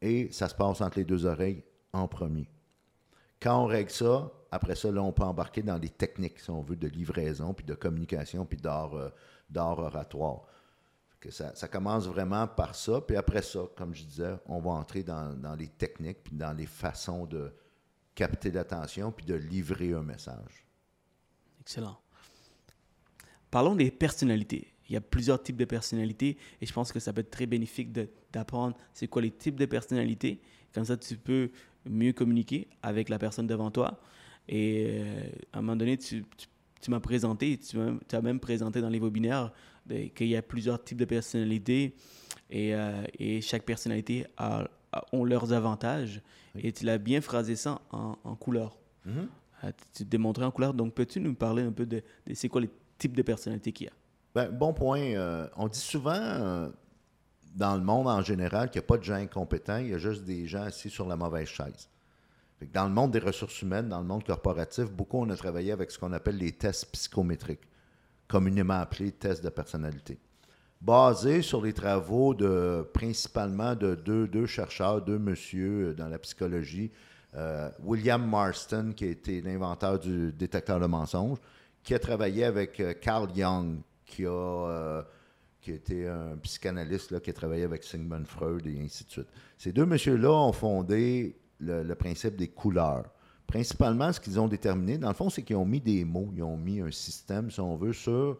et 0.00 0.30
ça 0.30 0.48
se 0.48 0.54
passe 0.54 0.80
entre 0.80 0.98
les 0.98 1.04
deux 1.04 1.26
oreilles 1.26 1.64
en 1.92 2.06
premier. 2.06 2.48
Quand 3.40 3.64
on 3.64 3.66
règle 3.66 3.90
ça, 3.90 4.30
après 4.50 4.76
ça, 4.76 4.90
là, 4.90 5.02
on 5.02 5.12
peut 5.12 5.24
embarquer 5.24 5.62
dans 5.62 5.78
des 5.78 5.88
techniques, 5.88 6.38
si 6.38 6.50
on 6.50 6.62
veut, 6.62 6.76
de 6.76 6.88
livraison, 6.88 7.52
puis 7.52 7.66
de 7.66 7.74
communication, 7.74 8.46
puis 8.46 8.58
d'art, 8.58 8.94
euh, 8.94 9.10
oratoire. 9.54 10.42
Ça, 11.30 11.68
commence 11.68 12.06
vraiment 12.06 12.46
par 12.46 12.74
ça, 12.74 13.00
puis 13.00 13.16
après 13.16 13.42
ça, 13.42 13.60
comme 13.76 13.94
je 13.94 14.04
disais, 14.04 14.34
on 14.46 14.60
va 14.60 14.70
entrer 14.72 15.02
dans, 15.02 15.56
les 15.58 15.68
techniques, 15.68 16.18
puis 16.24 16.36
dans 16.36 16.52
les 16.52 16.66
façons 16.66 17.26
de 17.26 17.52
capter 18.14 18.50
l'attention, 18.50 19.12
puis 19.12 19.26
de 19.26 19.34
livrer 19.34 19.92
un 19.92 20.02
message. 20.02 20.66
Excellent. 21.60 21.98
Parlons 23.50 23.74
des 23.74 23.90
personnalités. 23.90 24.72
Il 24.88 24.92
y 24.92 24.96
a 24.96 25.00
plusieurs 25.00 25.42
types 25.42 25.56
de 25.56 25.64
personnalités 25.64 26.36
et 26.60 26.66
je 26.66 26.72
pense 26.72 26.92
que 26.92 27.00
ça 27.00 27.12
peut 27.12 27.20
être 27.20 27.30
très 27.30 27.46
bénéfique 27.46 27.92
d'apprendre 28.32 28.76
c'est 28.92 29.08
quoi 29.08 29.22
les 29.22 29.32
types 29.32 29.56
de 29.56 29.66
personnalités. 29.66 30.40
Comme 30.72 30.84
ça, 30.84 30.96
tu 30.96 31.16
peux 31.16 31.50
mieux 31.84 32.12
communiquer 32.12 32.68
avec 32.82 33.08
la 33.08 33.18
personne 33.18 33.46
devant 33.46 33.70
toi. 33.70 34.00
Et 34.48 35.00
euh, 35.00 35.28
à 35.52 35.58
un 35.58 35.62
moment 35.62 35.76
donné, 35.76 35.98
tu, 35.98 36.24
m'as 36.88 37.00
présenté, 37.00 37.58
tu, 37.58 37.78
as 38.12 38.20
même 38.22 38.38
présenté 38.38 38.80
dans 38.80 38.88
les 38.88 39.00
webinaires 39.00 39.52
qu'il 40.14 40.28
y 40.28 40.36
a 40.36 40.42
plusieurs 40.42 40.82
types 40.82 40.98
de 40.98 41.04
personnalités 41.04 41.94
et, 42.50 42.74
euh, 42.74 43.02
et 43.18 43.40
chaque 43.40 43.64
personnalité 43.64 44.26
a, 44.36 44.64
a- 44.92 45.04
ont 45.12 45.24
leurs 45.24 45.52
avantages. 45.52 46.22
Et 46.58 46.72
tu 46.72 46.84
l'as 46.84 46.98
bien 46.98 47.20
phrasé 47.20 47.56
ça 47.56 47.80
en, 47.90 48.16
en 48.24 48.34
couleur. 48.34 48.78
Mhm. 49.04 49.28
Euh, 49.64 49.68
tu- 49.72 49.84
tu 49.98 50.04
te 50.04 50.08
démontrais 50.10 50.44
en 50.44 50.50
couleur. 50.50 50.74
Donc, 50.74 50.94
peux-tu 50.94 51.20
nous 51.20 51.34
parler 51.34 51.62
un 51.62 51.72
peu 51.72 51.86
de, 51.86 52.02
de 52.26 52.34
c'est 52.34 52.48
quoi 52.48 52.60
les 52.60 52.70
types 52.98 53.16
de 53.16 53.22
personnalités 53.22 53.72
qu'il 53.72 53.86
y 53.86 53.90
a? 53.90 53.92
Ben, 54.34 54.50
bon 54.50 54.72
point. 54.74 55.00
Euh, 55.00 55.48
on 55.56 55.68
dit 55.68 55.78
souvent 55.78 56.14
euh, 56.14 56.68
dans 57.54 57.74
le 57.76 57.82
monde 57.82 58.06
en 58.06 58.20
général 58.22 58.70
qu'il 58.70 58.80
n'y 58.80 58.84
a 58.84 58.86
pas 58.88 58.98
de 58.98 59.02
gens 59.04 59.14
incompétents, 59.14 59.78
il 59.78 59.88
y 59.88 59.94
a 59.94 59.98
juste 59.98 60.24
des 60.24 60.46
gens 60.46 60.62
assis 60.62 60.90
sur 60.90 61.06
la 61.08 61.16
mauvaise 61.16 61.48
chaise. 61.48 61.88
Dans 62.72 62.84
le 62.84 62.90
monde 62.92 63.10
des 63.10 63.18
ressources 63.18 63.60
humaines, 63.62 63.88
dans 63.90 64.00
le 64.00 64.06
monde 64.06 64.24
corporatif, 64.24 64.90
beaucoup 64.90 65.18
on 65.18 65.28
a 65.30 65.36
travaillé 65.36 65.72
avec 65.72 65.90
ce 65.90 65.98
qu'on 65.98 66.12
appelle 66.12 66.36
les 66.38 66.52
tests 66.52 66.90
psychométriques, 66.92 67.60
communément 68.28 68.80
appelés 68.80 69.12
tests 69.12 69.44
de 69.44 69.48
personnalité, 69.48 70.18
basés 70.80 71.42
sur 71.42 71.62
les 71.62 71.72
travaux 71.72 72.34
de 72.34 72.86
principalement 72.92 73.74
de 73.74 73.94
deux, 73.94 74.46
chercheurs, 74.46 75.02
deux 75.02 75.18
messieurs 75.18 75.90
euh, 75.90 75.94
dans 75.94 76.08
la 76.08 76.18
psychologie, 76.18 76.90
euh, 77.34 77.70
William 77.82 78.28
Marston, 78.28 78.92
qui 78.96 79.04
a 79.04 79.08
été 79.08 79.40
l'inventeur 79.40 79.98
du 79.98 80.32
détecteur 80.32 80.80
de 80.80 80.86
mensonges, 80.86 81.38
qui 81.82 81.94
a 81.94 81.98
travaillé 81.98 82.44
avec 82.44 82.80
euh, 82.80 82.94
Carl 82.94 83.28
Jung, 83.34 83.78
qui 84.04 84.26
a, 84.26 85.04
été 85.66 86.06
un 86.06 86.36
psychanalyste 86.42 87.20
qui 87.20 87.30
a 87.30 87.32
travaillé 87.32 87.64
avec 87.64 87.82
Sigmund 87.82 88.24
Freud 88.24 88.64
et 88.68 88.80
ainsi 88.80 89.04
de 89.04 89.10
suite. 89.10 89.26
Ces 89.58 89.72
deux 89.72 89.84
messieurs-là 89.84 90.30
ont 90.30 90.52
fondé 90.52 91.36
le, 91.58 91.82
le 91.82 91.94
principe 91.96 92.36
des 92.36 92.46
couleurs. 92.46 93.06
Principalement, 93.46 94.12
ce 94.12 94.20
qu'ils 94.20 94.40
ont 94.40 94.48
déterminé, 94.48 94.98
dans 94.98 95.08
le 95.08 95.14
fond, 95.14 95.30
c'est 95.30 95.42
qu'ils 95.42 95.56
ont 95.56 95.64
mis 95.64 95.80
des 95.80 96.04
mots, 96.04 96.30
ils 96.34 96.42
ont 96.42 96.56
mis 96.56 96.80
un 96.80 96.90
système, 96.90 97.50
si 97.50 97.60
on 97.60 97.76
veut, 97.76 97.92
sur 97.92 98.38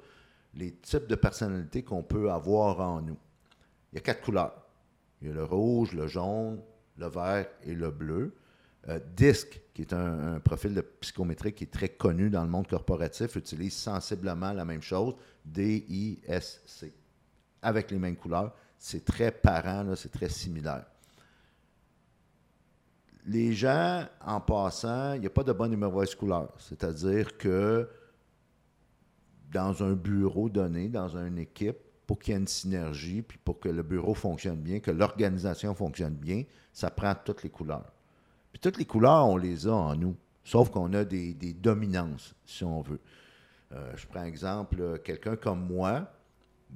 les 0.54 0.72
types 0.72 1.06
de 1.06 1.14
personnalités 1.14 1.82
qu'on 1.82 2.02
peut 2.02 2.30
avoir 2.30 2.80
en 2.80 3.02
nous. 3.02 3.16
Il 3.92 3.96
y 3.96 3.98
a 3.98 4.00
quatre 4.00 4.22
couleurs. 4.22 4.66
Il 5.20 5.28
y 5.28 5.30
a 5.30 5.34
le 5.34 5.44
rouge, 5.44 5.92
le 5.92 6.06
jaune, 6.06 6.60
le 6.98 7.06
vert 7.06 7.46
et 7.62 7.74
le 7.74 7.90
bleu. 7.90 8.34
Euh, 8.88 9.00
DISC, 9.16 9.60
qui 9.74 9.82
est 9.82 9.92
un, 9.92 10.38
profil 10.40 10.74
de 10.74 10.80
psychométrie 10.80 11.52
qui 11.52 11.64
est 11.64 11.72
très 11.72 11.88
connu 11.88 12.30
dans 12.30 12.42
le 12.42 12.48
monde 12.48 12.68
corporatif, 12.68 13.34
utilise 13.36 13.74
sensiblement 13.74 14.52
la 14.52 14.64
même 14.64 14.82
chose, 14.82 15.14
D-I-S-C, 15.44 16.92
avec 17.62 17.90
les 17.90 17.98
mêmes 17.98 18.16
couleurs. 18.16 18.54
C'est 18.78 19.04
très 19.04 19.32
parent, 19.32 19.94
c'est 19.96 20.12
très 20.12 20.28
similaire. 20.28 20.86
Les 23.26 23.52
gens, 23.52 24.04
en 24.24 24.40
passant, 24.40 25.14
il 25.14 25.20
n'y 25.20 25.26
a 25.26 25.30
pas 25.30 25.42
de 25.42 25.52
bonne 25.52 25.72
et 25.72 25.76
mauvaise 25.76 26.14
couleur. 26.14 26.52
C'est-à-dire 26.58 27.36
que 27.36 27.88
dans 29.52 29.82
un 29.82 29.94
bureau 29.94 30.48
donné, 30.48 30.88
dans 30.88 31.16
une 31.16 31.38
équipe, 31.38 31.78
pour 32.06 32.18
qu'il 32.18 32.34
y 32.34 32.36
ait 32.36 32.40
une 32.40 32.46
synergie, 32.46 33.22
puis 33.22 33.38
pour 33.38 33.58
que 33.58 33.68
le 33.68 33.82
bureau 33.82 34.14
fonctionne 34.14 34.60
bien, 34.60 34.78
que 34.78 34.90
l'organisation 34.90 35.74
fonctionne 35.74 36.14
bien, 36.14 36.44
ça 36.72 36.90
prend 36.90 37.14
toutes 37.24 37.42
les 37.42 37.50
couleurs. 37.50 37.92
Puis 38.52 38.60
toutes 38.60 38.78
les 38.78 38.84
couleurs, 38.84 39.26
on 39.26 39.36
les 39.36 39.66
a 39.66 39.72
en 39.72 39.96
nous, 39.96 40.16
sauf 40.44 40.70
qu'on 40.70 40.92
a 40.92 41.04
des, 41.04 41.34
dominances, 41.54 42.34
si 42.44 42.64
on 42.64 42.80
veut. 42.80 43.00
Euh, 43.72 43.92
je 43.96 44.06
prends 44.06 44.24
exemple, 44.24 44.76
euh, 44.80 44.98
quelqu'un 44.98 45.34
comme 45.34 45.66
moi, 45.66 46.08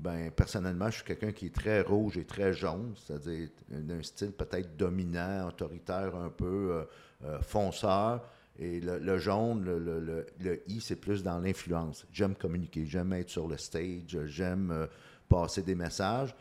ben, 0.01 0.31
personnellement, 0.31 0.87
je 0.91 0.97
suis 0.97 1.05
quelqu'un 1.05 1.33
qui 1.33 1.47
est 1.47 1.55
très 1.55 1.83
rouge 1.83 2.17
et 2.19 2.25
très 2.25 2.53
jaune, 2.55 2.95
c'est-à-dire 2.97 3.49
d'un 3.69 4.03
style 4.03 4.33
peut-être 4.33 4.77
dominant, 4.77 5.49
autoritaire, 5.49 6.15
un 6.17 6.31
peu 6.31 6.73
euh, 6.73 6.85
euh, 7.25 7.41
fonceur. 7.43 8.23
Et 8.59 8.81
le, 8.81 9.19
jaune, 9.19 9.65
le, 9.65 9.79
le- 9.79 10.27
le- 10.41 10.63
I, 10.69 10.81
c'est 10.81 10.97
plus 10.97 11.23
dans 11.23 11.39
l'influence. 11.39 12.07
J'aime 12.13 12.35
communiquer, 12.35 12.85
j'aime 12.87 13.13
être 13.15 13.31
sur 13.31 13.47
le 13.49 13.57
stage, 13.57 14.19
j'aime 14.27 14.71
euh, 14.71 14.87
passer 15.29 15.63
des 15.63 15.75
messages. 15.75 16.35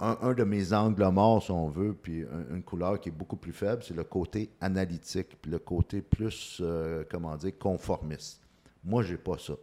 Un, 0.00 0.18
un 0.22 0.34
de 0.34 0.44
mes 0.44 0.72
angles 0.72 1.08
morts, 1.10 1.42
si 1.42 1.50
on 1.50 1.68
veut, 1.68 1.94
puis 1.94 2.22
un- 2.22 2.56
une 2.56 2.62
couleur 2.62 3.00
qui 3.00 3.08
est 3.10 3.12
beaucoup 3.12 3.36
plus 3.36 3.52
faible, 3.52 3.82
c'est 3.82 3.94
le 3.94 4.04
côté 4.04 4.50
analytique, 4.60 5.36
puis 5.40 5.50
le 5.50 5.58
côté 5.58 6.02
plus, 6.02 6.62
comment 7.10 7.36
dire, 7.36 7.52
conformiste. 7.58 8.42
Moi, 8.84 9.02
j'ai 9.02 9.16
pas 9.18 9.38
ça. 9.38 9.54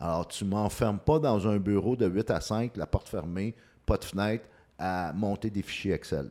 Alors, 0.00 0.28
tu 0.28 0.44
m'enfermes 0.44 1.00
pas 1.00 1.18
dans 1.18 1.48
un 1.48 1.58
bureau 1.58 1.96
de 1.96 2.06
8 2.06 2.30
à 2.30 2.40
5, 2.40 2.76
la 2.76 2.86
porte 2.86 3.08
fermée, 3.08 3.54
pas 3.84 3.96
de 3.96 4.04
fenêtre, 4.04 4.44
à 4.78 5.12
monter 5.12 5.50
des 5.50 5.62
fichiers 5.62 5.92
Excel. 5.92 6.30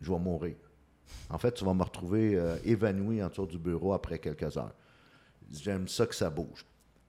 Je 0.00 0.12
vais 0.12 0.18
mourir. 0.18 0.56
En 1.30 1.38
fait, 1.38 1.52
tu 1.52 1.64
vas 1.64 1.72
me 1.72 1.82
retrouver 1.82 2.36
euh, 2.36 2.56
évanoui 2.64 3.22
autour 3.22 3.46
du 3.46 3.58
bureau 3.58 3.94
après 3.94 4.18
quelques 4.18 4.56
heures. 4.56 4.74
J'aime 5.50 5.88
ça 5.88 6.06
que 6.06 6.14
ça 6.14 6.28
bouge. 6.28 6.64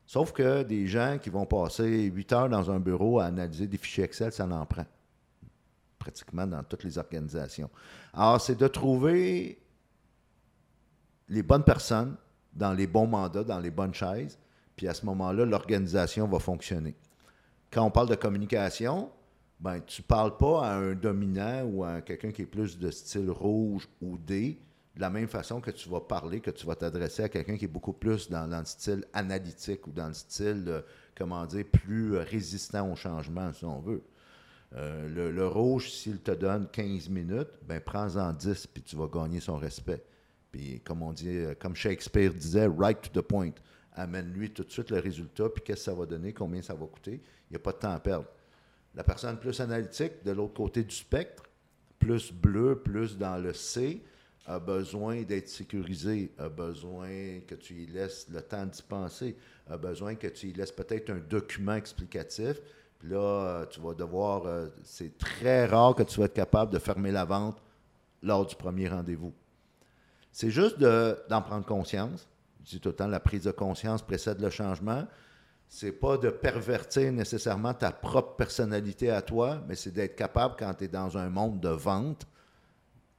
Sauf 0.05 0.31
que 0.31 0.63
des 0.63 0.87
gens 0.87 1.17
qui 1.21 1.29
vont 1.29 1.45
passer 1.45 2.03
8 2.05 2.33
heures 2.33 2.49
dans 2.49 2.71
un 2.71 2.79
bureau 2.79 3.19
à 3.19 3.25
analyser 3.25 3.67
des 3.67 3.77
fichiers 3.77 4.05
Excel, 4.05 4.31
ça 4.31 4.45
en 4.45 4.65
prend. 4.65 4.85
Pratiquement 5.99 6.47
dans 6.47 6.63
toutes 6.63 6.83
les 6.83 6.97
organisations. 6.97 7.69
Alors, 8.13 8.39
c'est 8.39 8.55
de 8.55 8.67
trouver 8.67 9.61
les 11.27 11.43
bonnes 11.43 11.63
personnes 11.63 12.15
dans 12.53 12.73
les 12.73 12.87
bons 12.87 13.07
mandats, 13.07 13.43
dans 13.43 13.59
les 13.59 13.71
bonnes 13.71 13.93
chaises, 13.93 14.37
puis 14.81 14.87
à 14.87 14.95
ce 14.95 15.05
moment-là, 15.05 15.45
l'organisation 15.45 16.27
va 16.27 16.39
fonctionner. 16.39 16.95
Quand 17.69 17.85
on 17.85 17.91
parle 17.91 18.09
de 18.09 18.15
communication, 18.15 19.11
ben, 19.59 19.79
tu 19.81 20.01
ne 20.01 20.07
parles 20.07 20.35
pas 20.37 20.65
à 20.65 20.73
un 20.73 20.95
dominant 20.95 21.61
ou 21.65 21.83
à 21.83 22.01
quelqu'un 22.01 22.31
qui 22.31 22.41
est 22.41 22.47
plus 22.47 22.79
de 22.79 22.89
style 22.89 23.29
rouge 23.29 23.87
ou 24.01 24.17
D, 24.17 24.59
de 24.95 25.01
la 25.01 25.11
même 25.11 25.27
façon 25.27 25.61
que 25.61 25.69
tu 25.69 25.87
vas 25.87 25.99
parler, 26.01 26.41
que 26.41 26.49
tu 26.49 26.65
vas 26.65 26.73
t'adresser 26.73 27.21
à 27.21 27.29
quelqu'un 27.29 27.57
qui 27.57 27.65
est 27.65 27.67
beaucoup 27.67 27.93
plus 27.93 28.27
dans, 28.27 28.47
le 28.47 28.65
style 28.65 29.05
analytique 29.13 29.85
ou 29.85 29.91
dans 29.91 30.07
le 30.07 30.15
style, 30.15 30.63
euh, 30.65 30.81
comment 31.15 31.45
dire, 31.45 31.65
plus 31.71 32.17
résistant 32.17 32.91
au 32.91 32.95
changement, 32.95 33.53
si 33.53 33.65
on 33.65 33.81
veut. 33.81 34.01
Euh, 34.73 35.07
le, 35.09 35.31
le 35.31 35.47
rouge, 35.47 35.91
s'il 35.91 36.21
te 36.21 36.31
donne 36.31 36.67
15 36.71 37.07
minutes, 37.07 37.51
ben 37.67 37.79
prends-en 37.79 38.33
10, 38.33 38.65
puis 38.65 38.81
tu 38.81 38.95
vas 38.95 39.05
gagner 39.05 39.41
son 39.41 39.57
respect. 39.57 40.03
Puis, 40.51 40.81
comme 40.83 41.03
on 41.03 41.13
dit, 41.13 41.29
euh, 41.29 41.53
comme 41.53 41.75
Shakespeare 41.75 42.33
disait, 42.33 42.65
right 42.65 42.99
to 42.99 43.21
the 43.21 43.23
point. 43.23 43.53
Amène-lui 43.95 44.51
tout 44.51 44.63
de 44.63 44.71
suite 44.71 44.89
le 44.91 44.99
résultat, 44.99 45.49
puis 45.49 45.63
qu'est-ce 45.63 45.85
que 45.85 45.91
ça 45.91 45.93
va 45.93 46.05
donner, 46.05 46.33
combien 46.33 46.61
ça 46.61 46.73
va 46.73 46.85
coûter. 46.85 47.21
Il 47.49 47.51
n'y 47.51 47.55
a 47.57 47.59
pas 47.59 47.73
de 47.73 47.77
temps 47.77 47.91
à 47.93 47.99
perdre. 47.99 48.27
La 48.95 49.03
personne 49.03 49.37
plus 49.37 49.59
analytique, 49.59 50.23
de 50.23 50.31
l'autre 50.31 50.53
côté 50.53 50.83
du 50.83 50.95
spectre, 50.95 51.43
plus 51.99 52.31
bleu, 52.31 52.79
plus 52.79 53.17
dans 53.17 53.37
le 53.37 53.53
C, 53.53 54.01
a 54.47 54.59
besoin 54.59 55.21
d'être 55.21 55.47
sécurisé, 55.49 56.31
a 56.37 56.49
besoin 56.49 57.39
que 57.47 57.55
tu 57.55 57.75
y 57.75 57.85
laisses 57.85 58.27
le 58.29 58.41
temps 58.41 58.65
d'y 58.65 58.81
penser, 58.81 59.37
a 59.69 59.77
besoin 59.77 60.15
que 60.15 60.27
tu 60.27 60.47
y 60.47 60.53
laisses 60.53 60.71
peut-être 60.71 61.09
un 61.11 61.19
document 61.19 61.75
explicatif. 61.75 62.59
Puis 62.99 63.09
là, 63.09 63.17
euh, 63.19 63.65
tu 63.65 63.79
vas 63.79 63.93
devoir, 63.93 64.45
euh, 64.45 64.67
c'est 64.83 65.17
très 65.17 65.65
rare 65.65 65.95
que 65.95 66.03
tu 66.03 66.19
vas 66.19 66.25
être 66.25 66.33
capable 66.33 66.71
de 66.73 66.79
fermer 66.79 67.11
la 67.11 67.25
vente 67.25 67.61
lors 68.23 68.45
du 68.45 68.55
premier 68.55 68.87
rendez-vous. 68.87 69.33
C'est 70.31 70.49
juste 70.51 70.79
de- 70.79 71.17
d'en 71.29 71.41
prendre 71.41 71.65
conscience. 71.65 72.27
Je 72.65 72.71
dis 72.71 72.79
tout 72.79 72.89
le 72.89 72.95
temps, 72.95 73.07
la 73.07 73.19
prise 73.19 73.43
de 73.43 73.51
conscience 73.51 74.01
précède 74.01 74.39
le 74.39 74.49
changement. 74.49 75.07
C'est 75.67 75.93
pas 75.93 76.17
de 76.17 76.29
pervertir 76.29 77.11
nécessairement 77.11 77.73
ta 77.73 77.91
propre 77.91 78.35
personnalité 78.35 79.09
à 79.09 79.21
toi, 79.21 79.63
mais 79.67 79.75
c'est 79.75 79.91
d'être 79.91 80.15
capable, 80.15 80.55
quand 80.59 80.73
tu 80.73 80.83
es 80.83 80.87
dans 80.87 81.17
un 81.17 81.29
monde 81.29 81.59
de 81.59 81.69
vente 81.69 82.27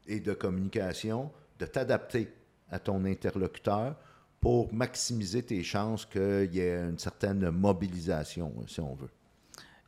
et 0.07 0.21
de 0.21 0.35
communication, 0.35 1.31
de 1.59 1.67
t'adapter 1.67 2.33
à 2.71 2.79
ton 2.79 3.05
interlocuteur 3.05 3.95
pour 4.41 4.73
maximiser 4.75 5.43
tes 5.43 5.63
chances 5.63 6.05
qu'il 6.05 6.53
y 6.53 6.61
ait 6.61 6.75
une 6.89 6.99
certaine 6.99 7.49
mobilisation, 7.51 8.53
si 8.67 8.81
on 8.81 8.95
veut. 8.95 9.11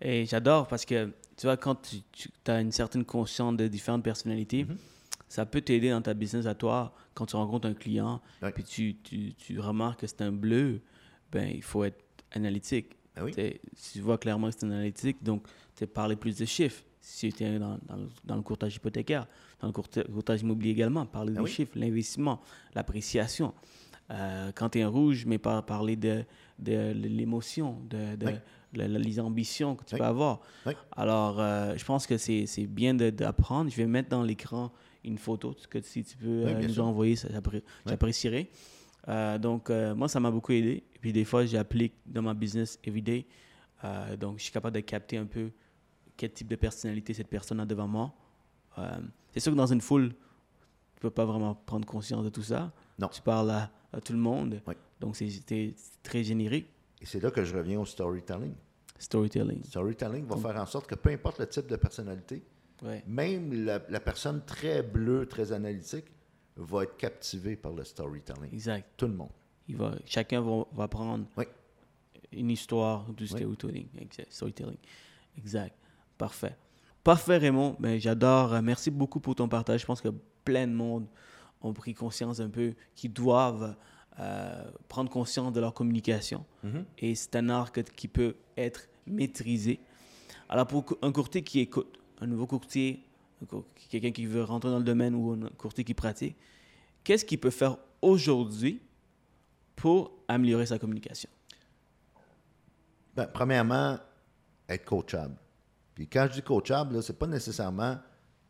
Et 0.00 0.26
j'adore 0.26 0.66
parce 0.68 0.84
que, 0.84 1.06
tu 1.36 1.46
vois, 1.46 1.56
quand 1.56 1.76
tu, 1.82 2.30
as 2.46 2.60
une 2.60 2.72
certaine 2.72 3.04
conscience 3.04 3.56
de 3.56 3.68
différentes 3.68 4.04
personnalités, 4.04 4.64
Mhm. 4.64 4.76
Ça 5.34 5.44
peut 5.46 5.60
t'aider 5.60 5.90
dans 5.90 6.00
ta 6.00 6.14
business 6.14 6.46
à 6.46 6.54
toi 6.54 6.94
quand 7.14 7.26
tu 7.26 7.34
rencontres 7.34 7.66
un 7.66 7.74
client, 7.74 8.20
Ouais. 8.40 8.52
puis 8.52 8.62
tu, 8.62 8.96
tu, 9.02 9.34
tu 9.34 9.58
remarques 9.58 10.00
que 10.00 10.06
c'est 10.06 10.22
un 10.22 10.30
bleu, 10.30 10.80
ben, 11.32 11.50
il 11.52 11.62
faut 11.62 11.82
être 11.82 12.04
analytique. 12.30 12.96
Ah 13.16 13.24
oui. 13.24 13.32
Si 13.74 13.94
tu 13.94 14.00
vois 14.00 14.18
clairement 14.18 14.48
que 14.50 14.54
c'est 14.58 14.64
analytique, 14.66 15.22
donc 15.24 15.46
tu 15.76 15.86
parler 15.88 16.14
plus 16.14 16.36
de 16.38 16.44
chiffres. 16.44 16.84
Si 17.00 17.32
tu 17.32 17.42
es 17.44 17.58
dans, 17.58 17.78
dans 17.88 17.96
le, 17.96 18.08
dans 18.24 18.36
le 18.36 18.42
courtage 18.42 18.76
hypothécaire, 18.76 19.26
dans 19.60 19.66
le 19.66 19.72
courta- 19.72 20.04
courtage 20.04 20.40
immobilier 20.42 20.70
également, 20.70 21.04
parler 21.04 21.32
Ah 21.34 21.38
des 21.40 21.44
oui. 21.44 21.50
chiffres, 21.50 21.72
l'investissement, 21.76 22.40
l'appréciation. 22.74 23.52
Euh, 24.10 24.52
quand 24.54 24.70
tu 24.70 24.78
es 24.78 24.82
un 24.82 24.88
rouge, 24.88 25.24
mais 25.26 25.38
par, 25.38 25.64
parler 25.66 25.96
de, 25.96 26.24
de 26.60 26.92
l'émotion, 26.92 27.80
de, 27.90 28.16
de 28.16 28.26
Oui. 28.26 28.32
la- 28.74 28.88
la- 28.88 28.98
les 28.98 29.20
ambitions 29.20 29.74
que 29.76 29.84
tu 29.84 29.96
peux 29.96 30.04
avoir. 30.04 30.40
Alors, 30.92 31.40
euh, 31.40 31.74
je 31.76 31.84
pense 31.84 32.06
que 32.06 32.16
c'est 32.18 32.66
bien 32.68 32.94
de- 32.94 33.10
d'apprendre. 33.10 33.70
Je 33.70 33.76
vais 33.76 33.86
mettre 33.86 34.08
dans 34.10 34.22
l'écran 34.22 34.72
une 35.04 35.18
photo 35.18 35.54
que 35.70 35.80
si 35.80 36.04
tu 36.04 36.16
peux 36.16 36.44
Oui, 36.44 36.52
euh, 36.52 36.60
nous 36.60 36.80
envoyer, 36.80 37.16
j'apprécierais. 37.86 38.48
Euh, 39.08 39.38
donc, 39.38 39.70
euh, 39.70 39.94
moi, 39.94 40.08
ça 40.08 40.18
m'a 40.20 40.30
beaucoup 40.30 40.52
aidé. 40.52 40.84
Et 40.94 40.98
puis, 40.98 41.12
des 41.12 41.24
fois, 41.24 41.44
j'applique 41.44 41.94
dans 42.06 42.22
ma 42.22 42.34
business 42.34 42.78
everyday. 42.84 43.26
Donc, 44.18 44.38
je 44.38 44.44
suis 44.44 44.52
capable 44.52 44.76
de 44.76 44.80
capter 44.80 45.18
un 45.18 45.26
peu 45.26 45.50
quel 46.16 46.32
type 46.32 46.48
de 46.48 46.56
personnalité 46.56 47.12
cette 47.12 47.28
personne 47.28 47.60
a 47.60 47.66
devant 47.66 47.86
moi. 47.86 48.14
C'est 49.30 49.40
sûr 49.40 49.52
que 49.52 49.58
dans 49.58 49.72
une 49.72 49.82
foule, 49.82 50.08
tu 50.94 51.00
peux 51.00 51.10
pas 51.10 51.26
vraiment 51.26 51.54
prendre 51.54 51.86
conscience 51.86 52.24
de 52.24 52.30
tout 52.30 52.42
ça. 52.42 52.72
Non. 52.98 53.08
Tu 53.08 53.20
parles 53.20 53.50
à, 53.50 53.70
à 53.92 54.00
tout 54.00 54.14
le 54.14 54.18
monde. 54.18 54.62
Oui. 54.66 54.74
Donc, 55.00 55.16
c'est 55.16 55.74
très 56.02 56.24
générique. 56.24 56.68
Et 57.02 57.04
c'est 57.04 57.20
là 57.22 57.30
que 57.30 57.44
je 57.44 57.54
reviens 57.54 57.78
au 57.78 57.84
storytelling. 57.84 58.54
Storytelling. 58.98 59.62
Storytelling 59.64 60.24
va 60.26 60.36
faire 60.36 60.62
en 60.62 60.66
sorte 60.66 60.86
que 60.86 60.94
peu 60.94 61.10
importe 61.10 61.40
le 61.40 61.46
type 61.46 61.66
de 61.66 61.76
personnalité, 61.76 62.42
Ouais. 62.82 63.02
même 63.06 63.64
la, 63.64 63.80
la 63.88 64.00
personne 64.00 64.42
très 64.44 64.82
bleue, 64.82 65.26
très 65.26 65.52
analytique, 65.52 66.06
va 66.56 66.82
être 66.84 66.96
captivée 66.96 67.56
par 67.56 67.72
le 67.72 67.84
storytelling. 67.84 68.52
Exact. 68.52 68.86
Tout 68.96 69.06
le 69.06 69.14
monde. 69.14 69.30
Il 69.68 69.76
va, 69.76 69.94
chacun 70.06 70.40
va, 70.40 70.64
va 70.72 70.88
prendre 70.88 71.24
Oui. 71.36 71.44
une 72.32 72.50
histoire 72.50 73.10
du 73.12 73.26
storytelling. 73.26 73.86
Exact. 73.98 74.30
storytelling. 74.32 74.76
Exact. 75.38 75.74
Parfait. 76.18 76.56
Parfait, 77.02 77.38
Raymond. 77.38 77.76
Ben, 77.78 77.98
J'adore. 78.00 78.52
Euh, 78.54 78.62
Merci 78.62 78.90
beaucoup 78.90 79.20
pour 79.20 79.34
ton 79.34 79.48
partage. 79.48 79.80
Je 79.80 79.86
pense 79.86 80.00
que 80.00 80.08
plein 80.44 80.66
de 80.66 80.72
monde 80.72 81.06
ont 81.62 81.72
pris 81.72 81.94
conscience 81.94 82.40
un 82.40 82.50
peu 82.50 82.74
qu'ils 82.94 83.12
doivent 83.12 83.74
euh, 84.20 84.70
prendre 84.88 85.10
conscience 85.10 85.52
de 85.52 85.60
leur 85.60 85.74
communication. 85.74 86.44
Et 86.98 87.14
c'est 87.14 87.34
un 87.36 87.48
art 87.48 87.72
que- 87.72 87.80
qui 87.80 88.06
peut 88.08 88.36
être 88.56 88.88
maîtrisé. 89.06 89.80
Alors, 90.48 90.66
pour 90.66 90.84
un 91.02 91.10
courtier 91.10 91.42
qui 91.42 91.60
écoute, 91.60 91.98
un 92.20 92.26
nouveau 92.26 92.46
courtier, 92.46 93.02
un 93.42 93.46
cour- 93.46 93.64
quelqu'un 93.90 94.10
qui 94.12 94.26
veut 94.26 94.42
rentrer 94.44 94.70
dans 94.70 94.78
le 94.78 94.84
domaine 94.84 95.14
ou 95.14 95.32
un 95.32 95.48
courtier 95.56 95.84
qui 95.84 95.94
pratique, 95.94 96.36
qu'est-ce 97.02 97.24
qu'il 97.24 97.38
peut 97.40 97.50
faire 97.50 97.76
aujourd'hui 98.02 98.80
pour 99.76 100.12
améliorer 100.28 100.66
sa 100.66 100.78
communication? 100.78 101.28
Ben, 103.16 103.26
premièrement, 103.32 103.98
être 104.68 104.84
coachable. 104.84 105.36
Puis 105.94 106.08
quand 106.08 106.26
je 106.28 106.34
dis 106.34 106.42
coachable, 106.42 107.02
ce 107.02 107.12
n'est 107.12 107.18
pas 107.18 107.26
nécessairement 107.26 107.98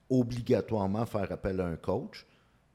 obligatoirement 0.09 1.05
faire 1.07 1.31
appel 1.33 1.61
à 1.61 1.67
un 1.67 1.77
coach, 1.77 2.27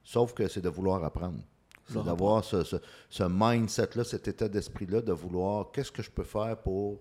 sauf 0.03 0.33
que 0.33 0.47
c'est 0.47 0.61
de 0.61 0.69
vouloir 0.69 1.03
apprendre. 1.03 1.39
C'est 1.87 2.03
d'avoir 2.03 2.43
ce, 2.43 2.63
ce- 2.63 2.75
ce 3.09 3.23
mindset-là, 3.27 4.03
cet 4.03 4.27
état 4.27 4.47
d'esprit-là, 4.47 5.01
de 5.01 5.11
vouloir 5.11 5.71
qu'est-ce 5.71 5.91
que 5.91 6.03
je 6.03 6.11
peux 6.11 6.23
faire 6.23 6.55
pour, 6.61 6.99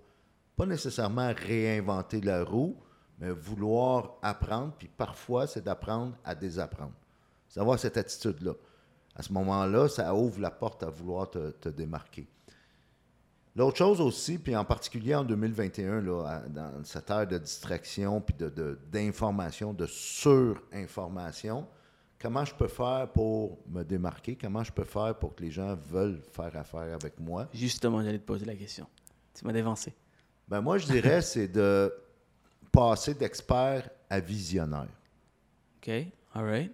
pas 0.57 0.65
nécessairement 0.65 1.31
réinventer 1.37 2.23
la 2.23 2.43
roue, 2.43 2.75
mais 3.19 3.31
vouloir 3.31 4.15
apprendre, 4.23 4.73
puis 4.79 4.89
parfois, 4.89 5.47
c'est 5.47 5.63
d'apprendre 5.65 6.15
à 6.25 6.35
désapprendre. 6.35 6.93
C'est 7.49 7.61
d'avoir 7.61 7.79
cette 7.79 7.97
attitude-là. 7.97 8.53
À 9.15 9.23
ce 9.23 9.33
moment-là, 9.33 9.89
ça 9.89 10.15
ouvre 10.15 10.41
la 10.41 10.51
porte 10.51 10.83
à 10.83 10.91
vouloir 10.91 11.29
te, 11.31 11.51
te 11.51 11.69
démarquer. 11.69 12.29
L'autre 13.57 13.79
chose 13.79 14.01
aussi, 14.01 14.39
puis 14.39 14.55
en 14.55 14.65
particulier 14.65 15.17
en 15.17 15.25
2021, 15.25 16.01
là, 16.03 16.43
dans 16.49 16.85
cette 16.85 17.11
ère 17.11 17.27
de 17.27 17.39
distraction, 17.39 18.21
puis 18.21 18.37
de- 18.39 18.51
de- 18.51 18.79
d'information, 18.93 19.73
de, 19.73 19.87
surinformation, 20.73 21.67
comment 22.21 22.45
je 22.45 22.55
peux 22.55 22.69
faire 22.69 23.09
pour 23.13 23.59
me 23.69 23.83
démarquer? 23.83 24.37
Comment 24.37 24.63
je 24.63 24.71
peux 24.73 24.85
faire 24.85 25.19
pour 25.19 25.35
que 25.35 25.43
les 25.43 25.51
gens 25.51 25.75
veulent 25.75 26.21
faire 26.33 26.57
affaire 26.57 26.95
avec 26.95 27.19
moi? 27.19 27.49
Justement, 27.53 28.03
j'allais 28.03 28.19
te 28.19 28.25
poser 28.27 28.45
la 28.45 28.55
question. 28.55 28.87
Tu 29.35 29.45
m'as 29.45 29.53
dévancé. 29.53 29.93
Ben 30.47 30.61
moi, 30.61 30.79
je 30.79 30.87
dirais, 30.87 31.21
c'est 31.23 31.49
de 31.49 31.93
passer 32.79 33.15
d'expert 33.15 33.91
à 34.09 34.21
visionnaire. 34.21 34.87
OK, 35.79 35.89
all 36.33 36.45
right. 36.45 36.73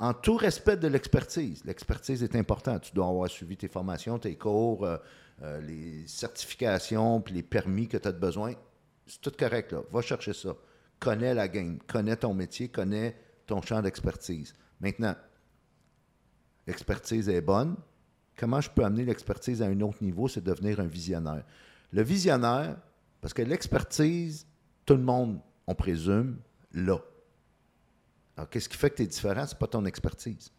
En 0.00 0.12
tout 0.12 0.36
respect 0.36 0.76
de 0.76 0.88
l'expertise. 0.88 1.64
L'expertise 1.64 2.24
est 2.24 2.34
importante. 2.34 2.82
Tu 2.82 2.92
dois 2.92 3.06
avoir 3.06 3.30
suivi 3.30 3.56
tes 3.56 3.68
formations, 3.68 4.18
tes 4.18 4.34
cours, 4.34 4.84
euh, 4.84 4.96
euh, 5.42 5.60
les 5.60 6.04
certifications, 6.08 7.20
puis 7.20 7.34
les 7.34 7.44
permis 7.44 7.86
que 7.86 7.96
tu 7.96 8.08
as 8.08 8.12
besoin. 8.12 8.54
C'est 9.06 9.20
tout 9.20 9.30
correct, 9.30 9.70
là. 9.70 9.82
Va 9.92 10.02
chercher 10.02 10.32
ça. 10.32 10.56
Connais 10.98 11.34
la 11.34 11.46
game, 11.46 11.78
connais 11.86 12.16
ton 12.16 12.34
métier, 12.34 12.68
connais 12.68 13.16
ton 13.46 13.62
champ 13.62 13.80
d'expertise. 13.80 14.54
Maintenant, 14.80 15.14
l'expertise 16.66 17.28
est 17.28 17.40
bonne. 17.40 17.76
Comment 18.36 18.60
je 18.60 18.70
peux 18.70 18.84
amener 18.84 19.04
l'expertise 19.04 19.62
à 19.62 19.66
un 19.66 19.80
autre 19.82 20.02
niveau? 20.02 20.26
C'est 20.26 20.42
devenir 20.42 20.80
un 20.80 20.88
visionnaire. 20.88 21.44
Le 21.92 22.02
visionnaire, 22.02 22.76
parce 23.20 23.32
que 23.32 23.42
l'expertise, 23.42 24.47
tout 24.88 24.94
le 24.94 25.02
monde, 25.02 25.38
on 25.66 25.74
présume, 25.74 26.38
l'a. 26.72 26.98
Alors, 28.38 28.48
qu'est-ce 28.48 28.70
qui 28.70 28.76
fait 28.78 28.88
que 28.88 28.96
tu 28.96 29.02
es 29.02 29.06
différent? 29.06 29.46
Ce 29.46 29.52
n'est 29.52 29.58
pas 29.58 29.66
ton 29.66 29.84
expertise. 29.84 30.50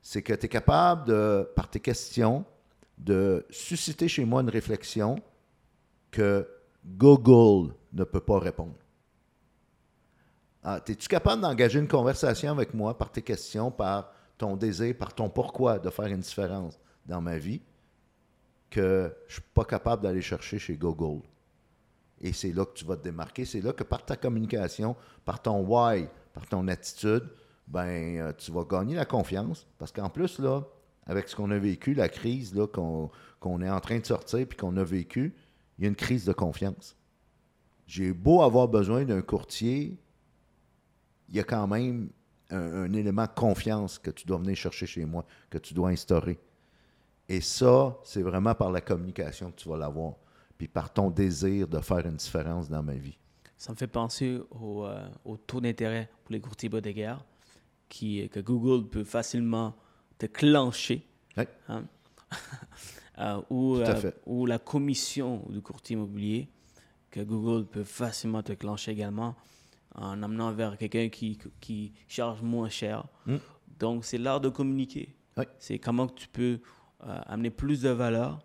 C'est 0.00 0.22
que 0.22 0.32
tu 0.32 0.46
es 0.46 0.48
capable, 0.48 1.12
par 1.56 1.68
tes 1.68 1.80
questions, 1.80 2.44
de 2.96 3.44
susciter 3.50 4.06
chez 4.06 4.24
moi 4.24 4.42
une 4.42 4.48
réflexion 4.48 5.16
que 6.12 6.46
Google 6.86 7.74
ne 7.92 8.04
peut 8.04 8.20
pas 8.20 8.38
répondre. 8.38 8.76
Ah, 10.62 10.80
Es-tu 10.86 11.08
capable 11.08 11.42
d'engager 11.42 11.80
une 11.80 11.88
conversation 11.88 12.52
avec 12.52 12.72
moi 12.74 12.96
par 12.96 13.10
tes 13.10 13.22
questions, 13.22 13.72
par 13.72 14.12
ton 14.38 14.56
désir, 14.56 14.96
par 14.96 15.12
ton 15.12 15.28
pourquoi 15.28 15.80
de 15.80 15.90
faire 15.90 16.06
une 16.06 16.20
différence 16.20 16.78
dans 17.06 17.20
ma 17.20 17.38
vie 17.38 17.60
que 18.70 19.12
je 19.26 19.32
ne 19.32 19.40
suis 19.40 19.50
pas 19.52 19.64
capable 19.64 20.04
d'aller 20.04 20.22
chercher 20.22 20.60
chez 20.60 20.76
Google? 20.76 21.22
Et 22.20 22.32
c'est 22.32 22.52
là 22.52 22.64
que 22.64 22.74
tu 22.74 22.84
vas 22.84 22.96
te 22.96 23.04
démarquer. 23.04 23.44
C'est 23.44 23.60
là 23.60 23.72
que 23.72 23.84
par 23.84 24.04
ta 24.04 24.16
communication, 24.16 24.96
par 25.24 25.40
ton 25.40 25.60
why, 25.60 26.08
par 26.34 26.46
ton 26.46 26.68
attitude, 26.68 27.28
ben, 27.66 28.18
euh, 28.18 28.32
tu 28.36 28.50
vas 28.52 28.64
gagner 28.64 28.94
la 28.94 29.04
confiance. 29.06 29.66
Parce 29.78 29.92
qu'en 29.92 30.10
plus, 30.10 30.38
là, 30.38 30.62
avec 31.06 31.28
ce 31.28 31.36
qu'on 31.36 31.50
a 31.50 31.58
vécu, 31.58 31.94
la 31.94 32.08
crise 32.08 32.54
qu'on 32.72 33.62
est 33.62 33.70
en 33.70 33.80
train 33.80 33.98
de 33.98 34.06
sortir 34.06 34.46
puis 34.46 34.58
qu'on 34.58 34.76
a 34.76 34.84
vécu, 34.84 35.34
il 35.78 35.84
y 35.84 35.86
a 35.86 35.88
une 35.88 35.96
crise 35.96 36.24
de 36.24 36.32
confiance. 36.32 36.96
J'ai 37.86 38.12
beau 38.12 38.42
avoir 38.42 38.68
besoin 38.68 39.04
d'un 39.04 39.22
courtier, 39.22 39.98
il 41.28 41.36
y 41.36 41.40
a 41.40 41.44
quand 41.44 41.66
même 41.66 42.10
un, 42.50 42.84
un 42.84 42.92
élément 42.92 43.24
de 43.24 43.34
confiance 43.34 43.98
que 43.98 44.10
tu 44.10 44.26
dois 44.26 44.38
venir 44.38 44.56
chercher 44.56 44.86
chez 44.86 45.04
moi, 45.04 45.24
que 45.48 45.58
tu 45.58 45.74
dois 45.74 45.88
instaurer. 45.88 46.38
Et 47.28 47.40
ça, 47.40 47.96
c'est 48.04 48.22
vraiment 48.22 48.54
par 48.54 48.72
la 48.72 48.80
communication 48.80 49.52
que 49.52 49.56
tu 49.56 49.68
vas 49.68 49.76
l'avoir, 49.76 50.14
puis 50.60 50.68
par 50.68 50.92
ton 50.92 51.08
désir 51.08 51.66
de 51.68 51.78
faire 51.80 52.04
une 52.06 52.16
différence 52.16 52.68
dans 52.68 52.82
ma 52.82 52.92
vie. 52.92 53.16
Ça 53.56 53.72
me 53.72 53.78
fait 53.78 53.86
penser 53.86 54.38
au, 54.50 54.84
euh, 54.84 55.08
au 55.24 55.38
taux 55.38 55.58
d'intérêt 55.58 56.10
pour 56.22 56.34
les 56.34 56.40
courtiers 56.40 56.66
hypothécaires 56.66 57.24
qui, 57.88 58.28
que 58.28 58.40
Google 58.40 58.86
peut 58.86 59.04
facilement 59.04 59.74
te 60.18 60.26
clencher. 60.26 61.06
Oui. 61.38 61.44
hein. 61.68 61.84
Euh, 63.18 63.38
ou, 63.50 63.76
Tout 63.76 63.82
à 63.82 63.96
euh, 63.96 64.10
ou 64.24 64.46
la 64.46 64.58
commission 64.58 65.44
du 65.50 65.60
courtier 65.60 65.92
immobilier 65.94 66.48
que 67.10 67.20
Google 67.20 67.66
peut 67.66 67.84
facilement 67.84 68.42
te 68.42 68.54
clencher 68.54 68.92
également 68.92 69.34
en 69.94 70.22
amenant 70.22 70.52
vers 70.52 70.78
quelqu'un 70.78 71.10
qui, 71.10 71.38
qui 71.60 71.92
charge 72.08 72.40
moins 72.40 72.70
cher. 72.70 73.04
Mm. 73.26 73.36
Donc, 73.78 74.06
c'est 74.06 74.16
l'art 74.16 74.40
de 74.40 74.48
communiquer. 74.48 75.14
Oui. 75.36 75.44
C'est 75.58 75.78
comment 75.78 76.06
tu 76.06 76.28
peux 76.28 76.60
euh, 77.04 77.20
amener 77.26 77.50
plus 77.50 77.82
de 77.82 77.90
valeur 77.90 78.40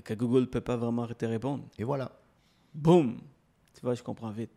que 0.00 0.14
Google 0.14 0.40
ne 0.40 0.46
peut 0.46 0.60
pas 0.60 0.76
vraiment 0.76 1.06
te 1.06 1.26
répondre. 1.26 1.68
Et 1.78 1.84
voilà. 1.84 2.12
Boum! 2.74 3.20
Tu 3.74 3.80
vois, 3.82 3.94
je 3.94 4.02
comprends 4.02 4.30
vite. 4.30 4.50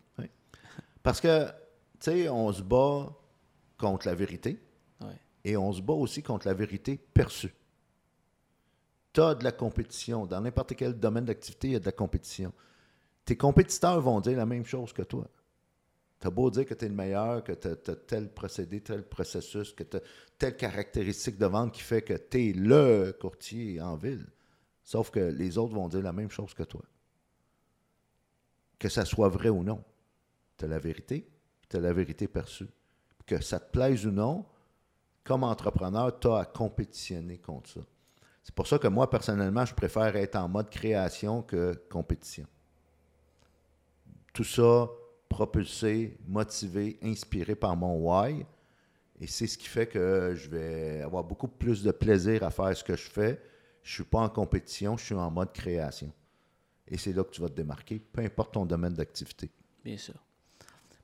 Parce 1.03 1.21
que, 1.21 1.45
tu 1.45 1.51
sais, 1.99 2.29
on 2.29 2.51
se 2.51 2.63
bat 2.63 3.13
contre 3.77 4.07
la 4.07 4.15
vérité 4.15 4.59
et 5.43 5.55
on 5.55 5.71
se 5.71 5.81
bat 5.81 5.93
aussi 5.93 6.23
contre 6.23 6.47
la 6.47 6.55
vérité 6.55 6.97
perçue. 6.97 7.53
Tu 9.13 9.21
as 9.21 9.35
de 9.35 9.43
la 9.43 9.51
compétition. 9.51 10.25
Dans 10.25 10.41
n'importe 10.41 10.75
quel 10.75 10.99
domaine 10.99 11.25
d'activité, 11.25 11.67
il 11.67 11.73
y 11.73 11.75
a 11.75 11.79
de 11.79 11.85
la 11.85 11.91
compétition. 11.91 12.51
Tes 13.23 13.37
compétiteurs 13.37 14.01
vont 14.01 14.19
dire 14.19 14.37
la 14.37 14.47
même 14.47 14.65
chose 14.65 14.93
que 14.93 15.03
toi. 15.03 15.27
Tu 16.19 16.27
as 16.27 16.31
beau 16.31 16.49
dire 16.49 16.65
que 16.65 16.73
tu 16.73 16.85
es 16.85 16.89
le 16.89 16.95
meilleur, 16.95 17.43
que 17.43 17.51
tu 17.51 17.67
as, 17.67 17.95
tel 17.95 18.33
procédé, 18.33 18.81
tel 18.81 19.03
processus, 19.03 19.73
que 19.73 19.83
tu 19.83 19.97
as 19.97 20.01
telle 20.37 20.57
caractéristique 20.57 21.37
de 21.37 21.45
vente 21.45 21.71
qui 21.71 21.81
fait 21.81 22.01
que 22.01 22.13
tu 22.13 22.49
es 22.49 22.53
le 22.53 23.15
courtier 23.19 23.79
en 23.79 23.95
ville. 23.95 24.25
Sauf 24.85 25.09
que 25.09 25.19
les 25.19 25.57
autres 25.57 25.73
vont 25.73 25.89
dire 25.89 26.03
la 26.03 26.13
même 26.13 26.29
chose 26.29 26.53
que 26.53 26.63
toi. 26.63 26.83
Que 28.77 28.87
ça 28.87 29.03
soit 29.03 29.29
vrai 29.29 29.49
ou 29.49 29.63
non. 29.63 29.83
Tu 30.57 30.65
as 30.65 30.67
la 30.67 30.79
vérité, 30.79 31.27
tu 31.67 31.75
as 31.75 31.79
la 31.79 31.91
vérité 31.91 32.27
perçue. 32.27 32.69
Que 33.25 33.41
ça 33.41 33.59
te 33.59 33.71
plaise 33.71 34.05
ou 34.05 34.11
non, 34.11 34.45
comme 35.23 35.43
entrepreneur, 35.43 36.17
tu 36.19 36.27
as 36.27 36.37
à 36.37 36.45
compétitionner 36.45 37.39
contre 37.39 37.71
ça. 37.71 37.79
C'est 38.43 38.53
pour 38.53 38.67
ça 38.67 38.77
que 38.77 38.87
moi, 38.87 39.09
personnellement, 39.09 39.65
je 39.65 39.73
préfère 39.73 40.15
être 40.15 40.35
en 40.35 40.47
mode 40.47 40.69
création 40.69 41.41
que 41.41 41.73
compétition. 41.89 42.45
Tout 44.33 44.43
ça 44.43 44.87
propulsé, 45.27 46.15
motivé, 46.27 46.99
inspiré 47.01 47.55
par 47.55 47.75
mon 47.75 47.97
why. 47.97 48.45
Et 49.19 49.25
c'est 49.25 49.47
ce 49.47 49.57
qui 49.57 49.67
fait 49.67 49.87
que 49.87 50.33
je 50.35 50.47
vais 50.47 51.01
avoir 51.01 51.23
beaucoup 51.23 51.47
plus 51.47 51.81
de 51.81 51.91
plaisir 51.91 52.43
à 52.43 52.51
faire 52.51 52.77
ce 52.77 52.83
que 52.83 52.95
je 52.95 53.09
fais. 53.09 53.41
Je 53.85 53.91
ne 53.91 53.93
suis 53.93 54.03
pas 54.03 54.21
en 54.21 54.29
compétition, 54.29 54.97
je 54.97 55.05
suis 55.05 55.13
en 55.13 55.29
mode 55.29 55.53
création. 55.53 56.11
Et 56.87 56.97
c'est 56.97 57.13
là 57.13 57.23
que 57.23 57.29
tu 57.29 57.39
vas 57.39 57.49
te 57.49 57.53
démarquer, 57.53 57.99
peu 57.99 58.21
importe 58.23 58.55
ton 58.55 58.65
domaine 58.65 58.95
d'activité. 58.95 59.51
Bien 59.83 59.95
sûr. 59.97 60.15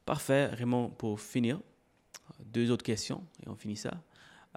Parfait, 0.04 0.48
Raymond, 0.48 0.90
pour 0.90 1.20
finir, 1.22 1.60
deux 2.44 2.72
autres 2.72 2.84
questions 2.84 3.24
et 3.46 3.48
on 3.50 3.56
finit 3.56 3.76
ça. 3.78 4.02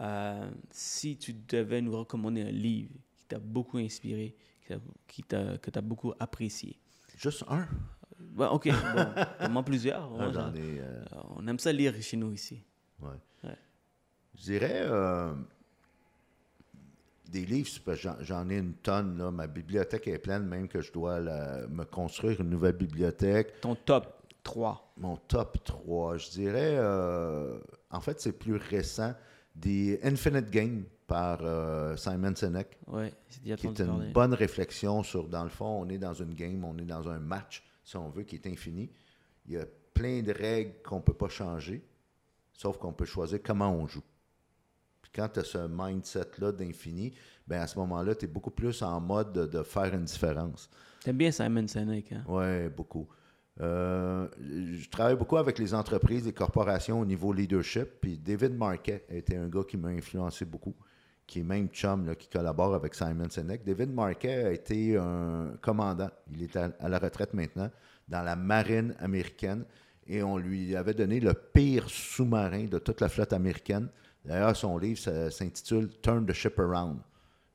Euh, 0.00 0.50
si 0.70 1.18
tu 1.18 1.34
devais 1.34 1.82
nous 1.82 1.96
recommander 1.98 2.40
un 2.42 2.50
livre 2.50 2.94
qui 3.14 3.26
t'a 3.26 3.38
beaucoup 3.38 3.76
inspiré, 3.76 4.34
qui 5.06 5.22
t'a- 5.22 5.58
que 5.58 5.70
tu 5.70 5.78
as 5.78 5.82
beaucoup 5.82 6.14
apprécié. 6.18 6.78
Juste 7.16 7.44
un? 7.48 7.68
Ouais, 8.36 8.46
ok, 8.50 8.68
bon, 8.94 9.04
vraiment 9.38 9.62
plusieurs. 9.62 10.10
Ah, 10.18 10.50
ai, 10.56 10.80
euh, 10.80 11.04
on 11.36 11.46
aime 11.46 11.58
ça 11.58 11.72
lire 11.72 11.94
chez 12.00 12.16
nous 12.16 12.32
ici. 12.32 12.62
ouais. 13.00 13.08
Ouais. 13.44 13.56
Je 14.36 14.42
dirais 14.44 14.80
euh, 14.86 15.34
des 17.28 17.44
livres, 17.44 17.68
c'est 17.68 17.96
j'en, 18.20 18.48
ai 18.50 18.58
une 18.58 18.74
tonne. 18.74 19.18
Là. 19.18 19.30
Ma 19.30 19.46
bibliothèque 19.46 20.08
est 20.08 20.18
pleine, 20.18 20.46
même 20.46 20.68
que 20.68 20.80
je 20.80 20.92
dois 20.92 21.20
me 21.20 21.84
construire 21.84 22.40
une 22.40 22.50
nouvelle 22.50 22.76
bibliothèque. 22.76 23.60
Ton 23.60 23.74
top 23.74 24.24
3. 24.44 24.92
Mon 24.98 25.16
top 25.16 25.64
3, 25.64 26.18
je 26.18 26.30
dirais, 26.30 26.76
euh, 26.76 27.58
en 27.90 28.00
fait, 28.00 28.20
c'est 28.20 28.32
plus 28.32 28.54
récent, 28.54 29.14
des 29.56 29.98
Infinite 30.04 30.50
Game 30.50 30.84
par 31.06 31.40
euh, 31.42 31.96
Simon 31.96 32.34
Sinek, 32.34 32.78
j'ai 33.28 33.40
déjà 33.42 33.56
qui 33.56 33.66
est 33.66 33.78
une 33.80 33.86
parler. 33.86 34.12
bonne 34.12 34.34
réflexion 34.34 35.02
sur, 35.02 35.28
dans 35.28 35.44
le 35.44 35.50
fond, 35.50 35.82
on 35.82 35.88
est 35.88 35.98
dans 35.98 36.14
une 36.14 36.34
game, 36.34 36.64
on 36.64 36.76
est 36.78 36.84
dans 36.84 37.08
un 37.08 37.18
match, 37.18 37.62
si 37.84 37.96
on 37.96 38.08
veut, 38.08 38.22
qui 38.22 38.36
est 38.36 38.46
infini. 38.46 38.90
Il 39.46 39.52
y 39.52 39.58
a 39.58 39.66
plein 39.92 40.22
de 40.22 40.32
règles 40.32 40.74
qu'on 40.82 40.96
ne 40.96 41.02
peut 41.02 41.14
pas 41.14 41.28
changer, 41.28 41.82
sauf 42.52 42.78
qu'on 42.78 42.92
peut 42.92 43.04
choisir 43.04 43.40
comment 43.42 43.70
on 43.70 43.86
joue. 43.86 44.02
Quand 45.14 45.28
tu 45.28 45.40
as 45.40 45.44
ce 45.44 45.68
mindset-là 45.70 46.52
d'infini, 46.52 47.14
ben 47.46 47.60
à 47.60 47.66
ce 47.66 47.78
moment-là, 47.78 48.14
tu 48.14 48.24
es 48.24 48.28
beaucoup 48.28 48.50
plus 48.50 48.82
en 48.82 49.00
mode 49.00 49.32
de, 49.32 49.46
de 49.46 49.62
faire 49.62 49.94
une 49.94 50.04
différence. 50.04 50.68
T'aimes 51.02 51.16
bien 51.18 51.30
Simon 51.30 51.66
Sinek, 51.66 52.12
hein? 52.12 52.24
Oui, 52.26 52.68
beaucoup. 52.68 53.06
Euh, 53.60 54.26
je 54.40 54.88
travaille 54.88 55.16
beaucoup 55.16 55.36
avec 55.36 55.58
les 55.58 55.74
entreprises, 55.74 56.24
les 56.26 56.32
corporations 56.32 56.98
au 57.00 57.04
niveau 57.04 57.32
leadership. 57.32 57.88
Puis 58.00 58.18
David 58.18 58.56
Marquet 58.56 59.04
a 59.08 59.14
été 59.14 59.36
un 59.36 59.48
gars 59.48 59.62
qui 59.62 59.76
m'a 59.76 59.88
influencé 59.88 60.44
beaucoup, 60.44 60.74
qui 61.26 61.40
est 61.40 61.44
même 61.44 61.68
chum, 61.68 62.06
là, 62.06 62.16
qui 62.16 62.28
collabore 62.28 62.74
avec 62.74 62.94
Simon 62.94 63.30
Sinek. 63.30 63.64
David 63.64 63.92
Marquet 63.92 64.44
a 64.44 64.52
été 64.52 64.96
un 64.96 65.52
commandant. 65.60 66.10
Il 66.32 66.42
est 66.42 66.56
à, 66.56 66.72
à 66.80 66.88
la 66.88 66.98
retraite 66.98 67.34
maintenant 67.34 67.70
dans 68.08 68.22
la 68.22 68.34
marine 68.34 68.94
américaine 68.98 69.64
et 70.06 70.22
on 70.22 70.36
lui 70.36 70.74
avait 70.74 70.94
donné 70.94 71.20
le 71.20 71.32
pire 71.32 71.88
sous-marin 71.88 72.64
de 72.64 72.78
toute 72.78 73.00
la 73.00 73.08
flotte 73.08 73.32
américaine. 73.32 73.88
D'ailleurs, 74.24 74.56
son 74.56 74.78
livre 74.78 74.98
s'intitule 75.30 75.90
Turn 76.00 76.26
the 76.26 76.32
Ship 76.32 76.58
Around. 76.58 77.00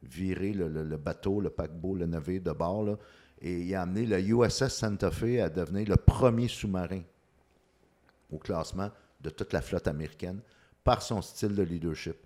Virer 0.04 0.54
le, 0.54 0.98
bateau, 0.98 1.42
le 1.42 1.50
paquebot, 1.50 1.96
le 1.96 2.06
navire 2.06 2.42
de 2.42 2.52
bord. 2.52 2.98
Et 3.42 3.62
il 3.62 3.76
a 3.76 3.82
amené 3.82 4.06
le 4.06 4.20
USS 4.20 4.70
Santa 4.70 5.12
Fe 5.12 5.40
à 5.42 5.50
devenir 5.50 5.90
le 5.90 5.96
premier 5.96 6.48
sous-marin 6.48 7.02
au 8.32 8.38
classement 8.38 8.90
de 9.20 9.30
toute 9.30 9.54
la 9.54 9.62
flotte 9.62 9.88
américaine 9.88 10.40
par 10.84 11.02
son 11.02 11.22
style 11.22 11.56
de 11.56 11.64
leadership. 11.64 12.18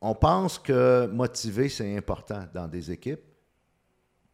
On 0.00 0.14
pense 0.14 0.58
que 0.58 1.06
motiver, 1.06 1.68
c'est 1.68 1.96
important 1.96 2.46
dans 2.52 2.68
des 2.68 2.90
équipes. 2.90 3.22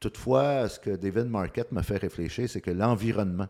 Toutefois, 0.01 0.69
ce 0.69 0.81
que 0.81 0.91
David 0.97 1.27
Marquette 1.27 1.71
me 1.71 1.83
fait 1.83 1.99
réfléchir, 1.99 2.49
c'est 2.49 2.61
que 2.61 2.73
l'environnement 2.73 3.49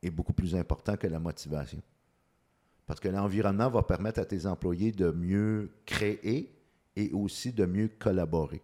est 0.00 0.10
beaucoup 0.10 0.32
plus 0.32 0.54
important 0.54 0.96
que 0.96 1.08
la 1.08 1.18
motivation. 1.18 1.82
Parce 2.88 3.00
que 3.00 3.08
l'environnement 3.08 3.68
va 3.68 3.82
permettre 3.82 4.18
à 4.18 4.24
tes 4.24 4.46
employés 4.46 4.92
de 4.92 5.10
mieux 5.10 5.70
créer 5.84 6.50
et 6.96 7.12
aussi 7.12 7.52
de 7.52 7.66
mieux 7.66 7.88
collaborer. 7.88 8.62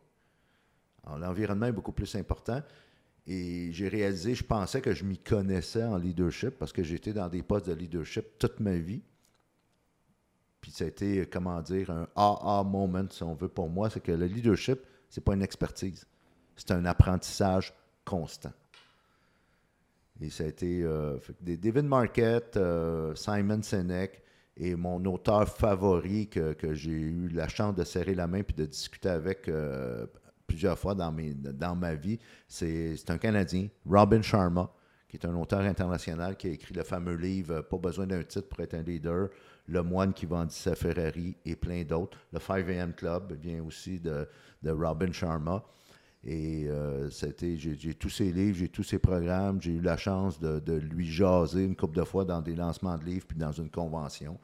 Alors, 1.04 1.18
L'environnement 1.18 1.66
est 1.66 1.72
beaucoup 1.72 1.92
plus 1.92 2.12
important. 2.16 2.62
Et 3.26 3.70
j'ai 3.72 3.86
réalisé, 3.86 4.34
je 4.34 4.42
pensais 4.42 4.80
que 4.80 4.94
je 4.94 5.04
m'y 5.04 5.18
connaissais 5.18 5.84
en 5.84 5.98
leadership 5.98 6.58
parce 6.58 6.72
que 6.72 6.82
j'étais 6.82 7.12
dans 7.12 7.28
des 7.28 7.42
postes 7.42 7.68
de 7.68 7.74
leadership 7.74 8.24
toute 8.38 8.60
ma 8.60 8.76
vie. 8.76 9.02
Puis 10.62 10.70
ça 10.72 10.84
a 10.84 10.88
été, 10.88 11.26
comment 11.30 11.60
dire, 11.60 11.90
un 11.90 12.08
aha 12.16 12.64
moment, 12.64 13.04
si 13.10 13.22
on 13.22 13.34
veut, 13.34 13.48
pour 13.48 13.68
moi. 13.68 13.90
C'est 13.90 14.02
que 14.02 14.12
le 14.12 14.24
leadership, 14.24 14.80
c'est 15.10 15.22
pas 15.22 15.34
une 15.34 15.42
expertise. 15.42 16.06
C'est 16.56 16.70
un 16.70 16.86
apprentissage 16.86 17.74
constant. 18.06 18.52
Et 20.20 20.30
ça 20.30 20.44
a 20.44 20.46
été 20.46 20.82
euh, 20.82 21.18
David 21.40 21.84
Marquette, 21.84 22.56
euh, 22.56 23.14
Simon 23.14 23.62
Sinek 23.62 24.22
et 24.56 24.76
mon 24.76 25.04
auteur 25.06 25.48
favori 25.48 26.28
que, 26.28 26.52
que 26.52 26.72
j'ai 26.74 26.92
eu 26.92 27.28
la 27.28 27.48
chance 27.48 27.74
de 27.74 27.82
serrer 27.82 28.14
la 28.14 28.28
main 28.28 28.42
puis 28.42 28.54
de 28.54 28.64
discuter 28.64 29.08
avec 29.08 29.48
euh, 29.48 30.06
plusieurs 30.46 30.78
fois 30.78 30.94
dans, 30.94 31.10
mes, 31.10 31.34
dans 31.34 31.74
ma 31.74 31.94
vie, 31.94 32.18
c'est 32.46 32.94
un 33.08 33.18
Canadien, 33.18 33.66
Robin 33.84 34.22
Sharma, 34.22 34.70
qui 35.08 35.16
est 35.16 35.26
un 35.26 35.34
auteur 35.34 35.60
international 35.60 36.36
qui 36.36 36.46
a 36.46 36.50
écrit 36.50 36.74
le 36.74 36.84
fameux 36.84 37.16
livre 37.16 37.62
Pas 37.62 37.78
besoin 37.78 38.06
d'un 38.06 38.22
titre 38.22 38.48
pour 38.48 38.60
être 38.60 38.74
un 38.74 38.82
leader, 38.82 39.30
Le 39.66 39.82
moine 39.82 40.12
qui 40.12 40.26
vendit 40.26 40.54
sa 40.54 40.76
Ferrari 40.76 41.36
et 41.44 41.56
plein 41.56 41.82
d'autres. 41.82 42.18
Le 42.32 42.38
5 42.38 42.68
AM 42.68 42.92
Club 42.92 43.32
vient 43.40 43.64
aussi 43.64 43.98
de, 43.98 44.28
de 44.62 44.70
Robin 44.70 45.10
Sharma. 45.10 45.64
Et 46.26 46.68
euh, 46.68 47.10
c'était, 47.10 47.56
j'ai, 47.56 47.76
j'ai 47.76 47.94
tous 47.94 48.08
ses 48.08 48.32
livres, 48.32 48.56
j'ai 48.58 48.68
tous 48.68 48.82
ses 48.82 48.98
programmes. 48.98 49.60
J'ai 49.60 49.72
eu 49.72 49.80
la 49.80 49.96
chance 49.96 50.40
de, 50.40 50.58
de 50.58 50.72
lui 50.72 51.06
jaser 51.06 51.64
une 51.64 51.76
couple 51.76 51.96
de 51.96 52.04
fois 52.04 52.24
dans 52.24 52.40
des 52.40 52.54
lancements 52.54 52.96
de 52.96 53.04
livres 53.04 53.26
puis 53.26 53.38
dans 53.38 53.52
une 53.52 53.70
convention. 53.70 54.38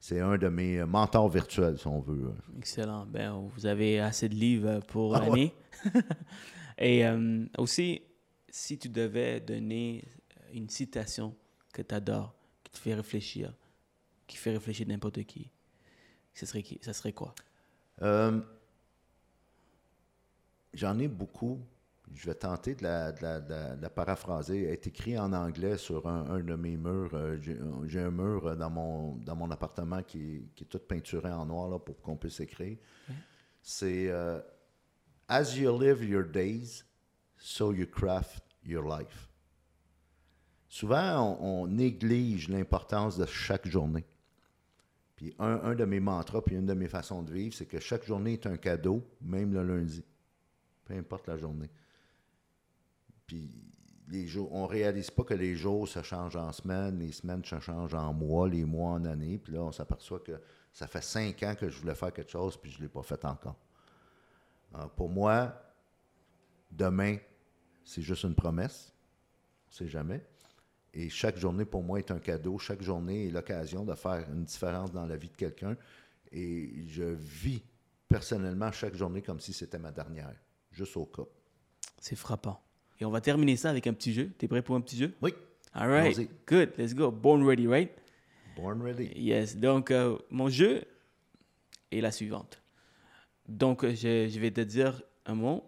C'est 0.00 0.20
un 0.20 0.38
de 0.38 0.48
mes 0.48 0.78
euh, 0.78 0.86
mentors 0.86 1.28
virtuels, 1.28 1.78
si 1.78 1.86
on 1.86 2.00
veut. 2.00 2.32
Excellent. 2.56 3.04
Ben, 3.06 3.32
vous 3.54 3.66
avez 3.66 4.00
assez 4.00 4.28
de 4.28 4.34
livres 4.34 4.68
euh, 4.68 4.80
pour 4.80 5.14
Ah 5.16 5.20
l'année. 5.20 5.52
Et 6.78 7.04
euh, 7.04 7.44
aussi, 7.58 8.02
si 8.48 8.78
tu 8.78 8.88
devais 8.88 9.40
donner 9.40 10.04
euh, 10.36 10.54
une 10.54 10.68
citation 10.68 11.34
que 11.72 11.82
tu 11.82 11.94
adores, 11.94 12.34
qui 12.62 12.72
te 12.72 12.78
fait 12.78 12.94
réfléchir, 12.94 13.52
qui 14.26 14.36
fait 14.36 14.52
réfléchir 14.52 14.86
n'importe 14.86 15.22
qui, 15.24 15.50
ce 16.34 16.46
serait, 16.46 16.62
qui, 16.62 16.78
ça 16.82 16.92
serait 16.92 17.12
quoi? 17.12 17.34
Euh, 18.02 18.40
J'en 20.74 20.98
ai 20.98 21.08
beaucoup. 21.08 21.60
Je 22.14 22.26
vais 22.26 22.34
tenter 22.34 22.74
de 22.74 22.82
la, 22.84 23.12
de 23.12 23.22
la- 23.22 23.40
de 23.40 23.50
la- 23.50 23.76
de 23.76 23.82
la 23.82 23.90
paraphraser. 23.90 24.64
Elle 24.64 24.72
est 24.72 24.86
écrit 24.86 25.18
en 25.18 25.32
anglais 25.32 25.76
sur 25.76 26.06
un, 26.08 26.30
un 26.30 26.40
de 26.40 26.54
mes 26.54 26.76
murs. 26.76 27.10
Euh, 27.14 27.38
J'ai 27.86 28.00
un 28.00 28.10
mur 28.10 28.56
dans 28.56 28.70
mon, 28.70 29.16
dans 29.16 29.36
mon 29.36 29.50
appartement 29.50 30.02
qui 30.02 30.36
est, 30.36 30.42
qui 30.54 30.64
est 30.64 30.66
tout 30.66 30.78
peinturé 30.78 31.30
en 31.30 31.44
noir 31.46 31.68
là, 31.68 31.78
pour 31.78 32.00
qu'on 32.00 32.16
puisse 32.16 32.40
écrire. 32.40 32.78
C'est 33.60 34.08
euh, 34.08 34.40
As 35.28 35.54
you 35.56 35.78
live 35.78 36.02
your 36.02 36.24
days, 36.24 36.82
so 37.36 37.72
you 37.74 37.86
craft 37.86 38.42
your 38.64 38.84
life. 38.84 39.28
Souvent, 40.68 41.36
on, 41.40 41.62
on 41.62 41.66
néglige 41.66 42.48
l'importance 42.48 43.18
de 43.18 43.26
chaque 43.26 43.66
journée. 43.68 44.04
Puis 45.16 45.34
un, 45.38 45.60
un 45.62 45.74
de 45.74 45.84
mes 45.84 46.00
mantras, 46.00 46.40
puis 46.42 46.56
une 46.56 46.66
de 46.66 46.74
mes 46.74 46.88
façons 46.88 47.22
de 47.22 47.32
vivre, 47.32 47.54
c'est 47.54 47.66
que 47.66 47.80
chaque 47.80 48.04
journée 48.06 48.34
est 48.34 48.46
un 48.46 48.56
cadeau, 48.56 49.02
même 49.20 49.52
le 49.52 49.62
lundi. 49.62 50.04
Peu 50.88 50.94
importe 50.94 51.26
la 51.28 51.36
journée. 51.36 51.70
Puis 53.26 53.50
les 54.08 54.26
jours, 54.26 54.50
on 54.52 54.66
réalise 54.66 55.10
pas 55.10 55.22
que 55.22 55.34
les 55.34 55.54
jours 55.54 55.86
se 55.86 56.02
changent 56.02 56.36
en 56.36 56.50
semaines, 56.50 56.98
les 56.98 57.12
semaines 57.12 57.44
se 57.44 57.60
changent 57.60 57.94
en 57.94 58.14
mois, 58.14 58.48
les 58.48 58.64
mois 58.64 58.92
en 58.92 59.04
années. 59.04 59.36
Puis 59.36 59.52
là, 59.52 59.60
on 59.60 59.70
s'aperçoit 59.70 60.20
que 60.20 60.40
ça 60.72 60.86
fait 60.86 61.02
cinq 61.02 61.42
ans 61.42 61.54
que 61.54 61.68
je 61.68 61.78
voulais 61.78 61.94
faire 61.94 62.12
quelque 62.12 62.30
chose, 62.30 62.56
puis 62.56 62.70
je 62.70 62.78
ne 62.78 62.84
l'ai 62.84 62.88
pas 62.88 63.02
fait 63.02 63.22
encore. 63.26 63.56
Pour 64.96 65.10
moi, 65.10 65.54
demain, 66.70 67.18
c'est 67.84 68.02
juste 68.02 68.22
une 68.24 68.34
promesse. 68.34 68.94
On 69.66 69.70
ne 69.70 69.74
sait 69.74 69.88
jamais. 69.88 70.26
Et 70.94 71.10
chaque 71.10 71.36
journée, 71.36 71.66
pour 71.66 71.82
moi, 71.82 71.98
est 71.98 72.10
un 72.10 72.18
cadeau. 72.18 72.58
Chaque 72.58 72.80
journée 72.80 73.28
est 73.28 73.30
l'occasion 73.30 73.84
de 73.84 73.94
faire 73.94 74.26
une 74.30 74.44
différence 74.44 74.90
dans 74.90 75.04
la 75.04 75.16
vie 75.16 75.28
de 75.28 75.36
quelqu'un. 75.36 75.76
Et 76.32 76.86
je 76.88 77.04
vis 77.04 77.62
personnellement 78.08 78.72
chaque 78.72 78.94
journée 78.94 79.20
comme 79.20 79.38
si 79.38 79.52
c'était 79.52 79.78
ma 79.78 79.92
dernière, 79.92 80.34
juste 80.78 80.96
au 80.96 81.06
cas. 81.06 81.24
C'est 82.00 82.16
frappant. 82.16 82.60
Et 83.00 83.04
on 83.04 83.10
va 83.10 83.20
terminer 83.20 83.56
ça 83.56 83.70
avec 83.70 83.86
un 83.86 83.92
petit 83.92 84.12
jeu. 84.12 84.30
T'es 84.38 84.48
prêt 84.48 84.62
pour 84.62 84.74
un 84.74 84.80
petit 84.80 84.96
jeu? 84.96 85.14
Oui, 85.22 85.32
All 85.74 85.88
right. 85.88 86.30
Good. 86.46 86.72
Let's 86.78 86.94
go. 86.94 87.10
Born 87.10 87.44
ready, 87.44 87.66
right? 87.66 87.90
born 88.56 88.82
ready. 88.82 89.12
Yes. 89.14 89.56
Donc, 89.56 89.90
euh, 89.90 90.18
mon 90.30 90.48
jeu 90.48 90.82
est 91.92 92.00
la 92.00 92.10
suivante. 92.10 92.60
Donc, 93.46 93.84
euh, 93.84 93.90
je, 93.94 94.28
je 94.28 94.40
vais 94.40 94.50
te 94.50 94.60
dire 94.60 95.00
un 95.26 95.34
mot 95.34 95.64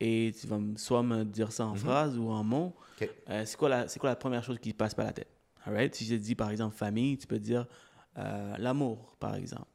et 0.00 0.32
tu 0.38 0.46
vas 0.46 0.58
soit 0.76 1.02
me 1.02 1.24
dire 1.24 1.52
ça 1.52 1.66
en 1.66 1.74
phrase 1.74 2.18
ou 2.18 2.30
en 2.30 2.42
mot. 2.42 2.74
OK. 3.00 3.08
Euh, 3.28 3.44
c'est, 3.44 3.56
quoi 3.56 3.68
la, 3.68 3.88
c'est 3.88 3.98
quoi 3.98 4.10
la 4.10 4.16
première 4.16 4.42
chose 4.42 4.58
qui 4.58 4.72
te 4.72 4.76
passe 4.76 4.94
par 4.94 5.04
la 5.04 5.12
tête? 5.12 5.28
All 5.64 5.74
right? 5.74 5.94
Si 5.94 6.04
je 6.04 6.16
te 6.16 6.20
dis, 6.20 6.34
par 6.34 6.50
exemple, 6.50 6.76
famille, 6.76 7.16
tu 7.16 7.26
peux 7.26 7.38
dire 7.38 7.66
euh, 8.18 8.56
l'amour, 8.58 9.16
par 9.20 9.36
exemple, 9.36 9.68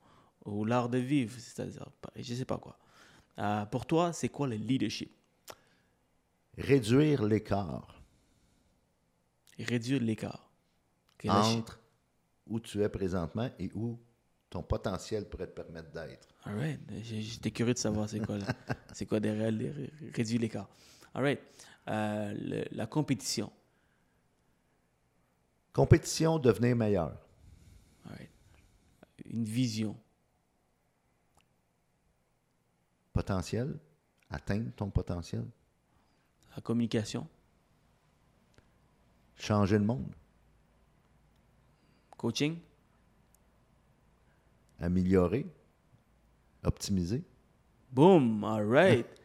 ou 0.45 0.65
l'art 0.65 0.89
de 0.89 0.97
vivre, 0.97 1.34
c'est-à-dire, 1.38 1.86
je 2.15 2.34
sais 2.34 2.45
pas 2.45 2.57
quoi. 2.57 2.77
Euh, 3.39 3.65
pour 3.65 3.85
toi, 3.85 4.11
c'est 4.13 4.29
quoi 4.29 4.47
le 4.47 4.55
leadership? 4.55 5.11
Réduire 6.57 7.23
l'écart 7.25 8.01
Réduire 9.57 10.01
l'écart. 10.01 10.49
Ok, 11.15 11.23
là, 11.25 11.41
je- 11.41 11.57
entre 11.57 11.79
où 12.47 12.59
tu 12.59 12.81
es 12.83 12.89
présentement 12.89 13.49
et 13.59 13.69
où 13.75 13.99
ton 14.49 14.63
potentiel 14.63 15.27
pourrait 15.29 15.47
te 15.47 15.51
permettre 15.61 15.91
d'être. 15.91 16.27
All 16.45 16.55
right. 16.57 16.79
J'étais 17.03 17.51
curieux 17.51 17.73
de 17.73 17.77
savoir 17.77 18.09
c'est 18.09 18.19
quoi, 18.19 18.37
c'est 18.93 19.05
quoi 19.05 19.19
derrière 19.19 19.53
réduire 20.15 20.39
l'écart. 20.41 20.67
All 21.13 21.23
right. 21.23 21.39
Euh, 21.87 22.33
le- 22.39 22.65
la 22.75 22.87
compétition. 22.87 23.51
Compétition, 25.73 26.39
devenir 26.39 26.75
meilleur. 26.75 27.15
All 28.05 28.11
right. 28.17 28.29
Une 29.25 29.43
vision. 29.45 29.95
Potentiel, 33.20 33.78
atteindre 34.30 34.72
ton 34.78 34.89
potentiel. 34.89 35.43
La 36.55 36.61
communication. 36.61 37.28
Changer 39.36 39.78
le 39.78 39.84
monde. 39.84 40.15
Coaching. 42.15 42.57
Améliorer. 44.80 45.45
Optimiser. 46.63 47.22
Boom. 47.91 48.43
All 48.45 48.65
right. 48.65 49.05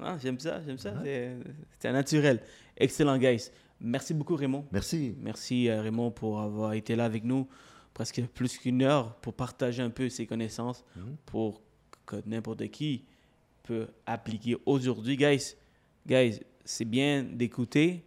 Ah, 0.00 0.18
j'aime 0.20 0.40
ça, 0.40 0.60
j'aime 0.66 0.76
ça. 0.76 0.92
C'est- 1.04 1.36
C'est 1.78 1.92
naturel. 1.92 2.42
Excellent, 2.76 3.16
guys. 3.16 3.50
Merci 3.78 4.12
beaucoup, 4.12 4.34
Raymond. 4.34 4.66
Merci. 4.72 5.14
Merci, 5.20 5.68
euh, 5.68 5.80
Raymond, 5.82 6.10
pour 6.10 6.40
avoir 6.40 6.72
été 6.72 6.96
là 6.96 7.04
avec 7.04 7.22
nous 7.22 7.46
presque 7.94 8.20
plus 8.34 8.58
qu'une 8.58 8.82
heure 8.82 9.14
pour 9.20 9.34
partager 9.34 9.80
un 9.84 9.90
peu 9.90 10.08
ses 10.08 10.26
connaissances 10.26 10.84
pour 11.26 11.62
que 12.04 12.16
n'importe 12.26 12.66
qui 12.70 13.04
peut 13.64 13.88
appliquer 14.06 14.56
aujourd'hui. 14.66 15.16
Guys, 15.16 15.56
guys 16.06 16.40
c'est 16.64 16.84
bien 16.84 17.24
d'écouter. 17.24 18.04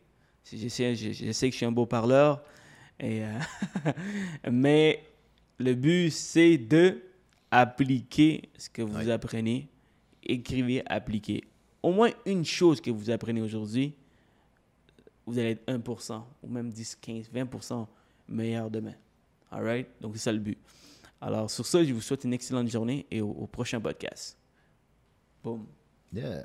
Je 0.50 0.68
sais, 0.70 0.96
je, 0.96 1.12
je 1.12 1.32
sais 1.34 1.48
que 1.50 1.52
je 1.54 1.58
suis 1.58 1.66
un 1.66 1.72
beau 1.74 1.86
parleur, 1.86 2.42
et, 3.00 3.24
euh, 3.26 3.38
mais 4.52 5.04
le 5.60 5.74
but, 5.76 6.10
c'est 6.10 6.58
de 6.58 7.02
appliquer 7.52 8.44
ce 8.58 8.70
que 8.70 8.82
vous 8.82 8.98
Oui. 8.98 9.12
apprenez. 9.12 9.68
Écrivez, 10.24 10.84
appliquez. 10.86 11.44
Au 11.84 11.92
moins 11.92 12.12
une 12.26 12.46
chose 12.46 12.80
que 12.82 12.90
vous 12.90 13.10
apprenez 13.10 13.42
aujourd'hui, 13.42 13.94
vous 15.26 15.38
allez 15.38 15.52
être 15.52 15.66
1% 15.68 16.24
ou 16.44 16.48
même 16.48 16.72
10, 16.72 16.96
15, 17.02 17.30
20% 17.34 17.86
meilleur 18.30 18.70
demain. 18.72 18.96
All 19.52 19.64
right? 19.64 19.88
Donc, 20.02 20.14
c'est 20.16 20.24
ça 20.24 20.32
le 20.32 20.40
but. 20.40 20.58
Alors, 21.20 21.50
sur 21.52 21.66
ça, 21.66 21.84
je 21.84 21.94
vous 21.94 22.02
souhaite 22.02 22.24
une 22.24 22.34
excellente 22.34 22.70
journée 22.70 23.06
et 23.12 23.22
au, 23.22 23.30
au 23.32 23.48
prochain 23.48 23.80
podcast. 23.82 24.38
Boom. 25.48 25.65
Yeah. 26.11 26.44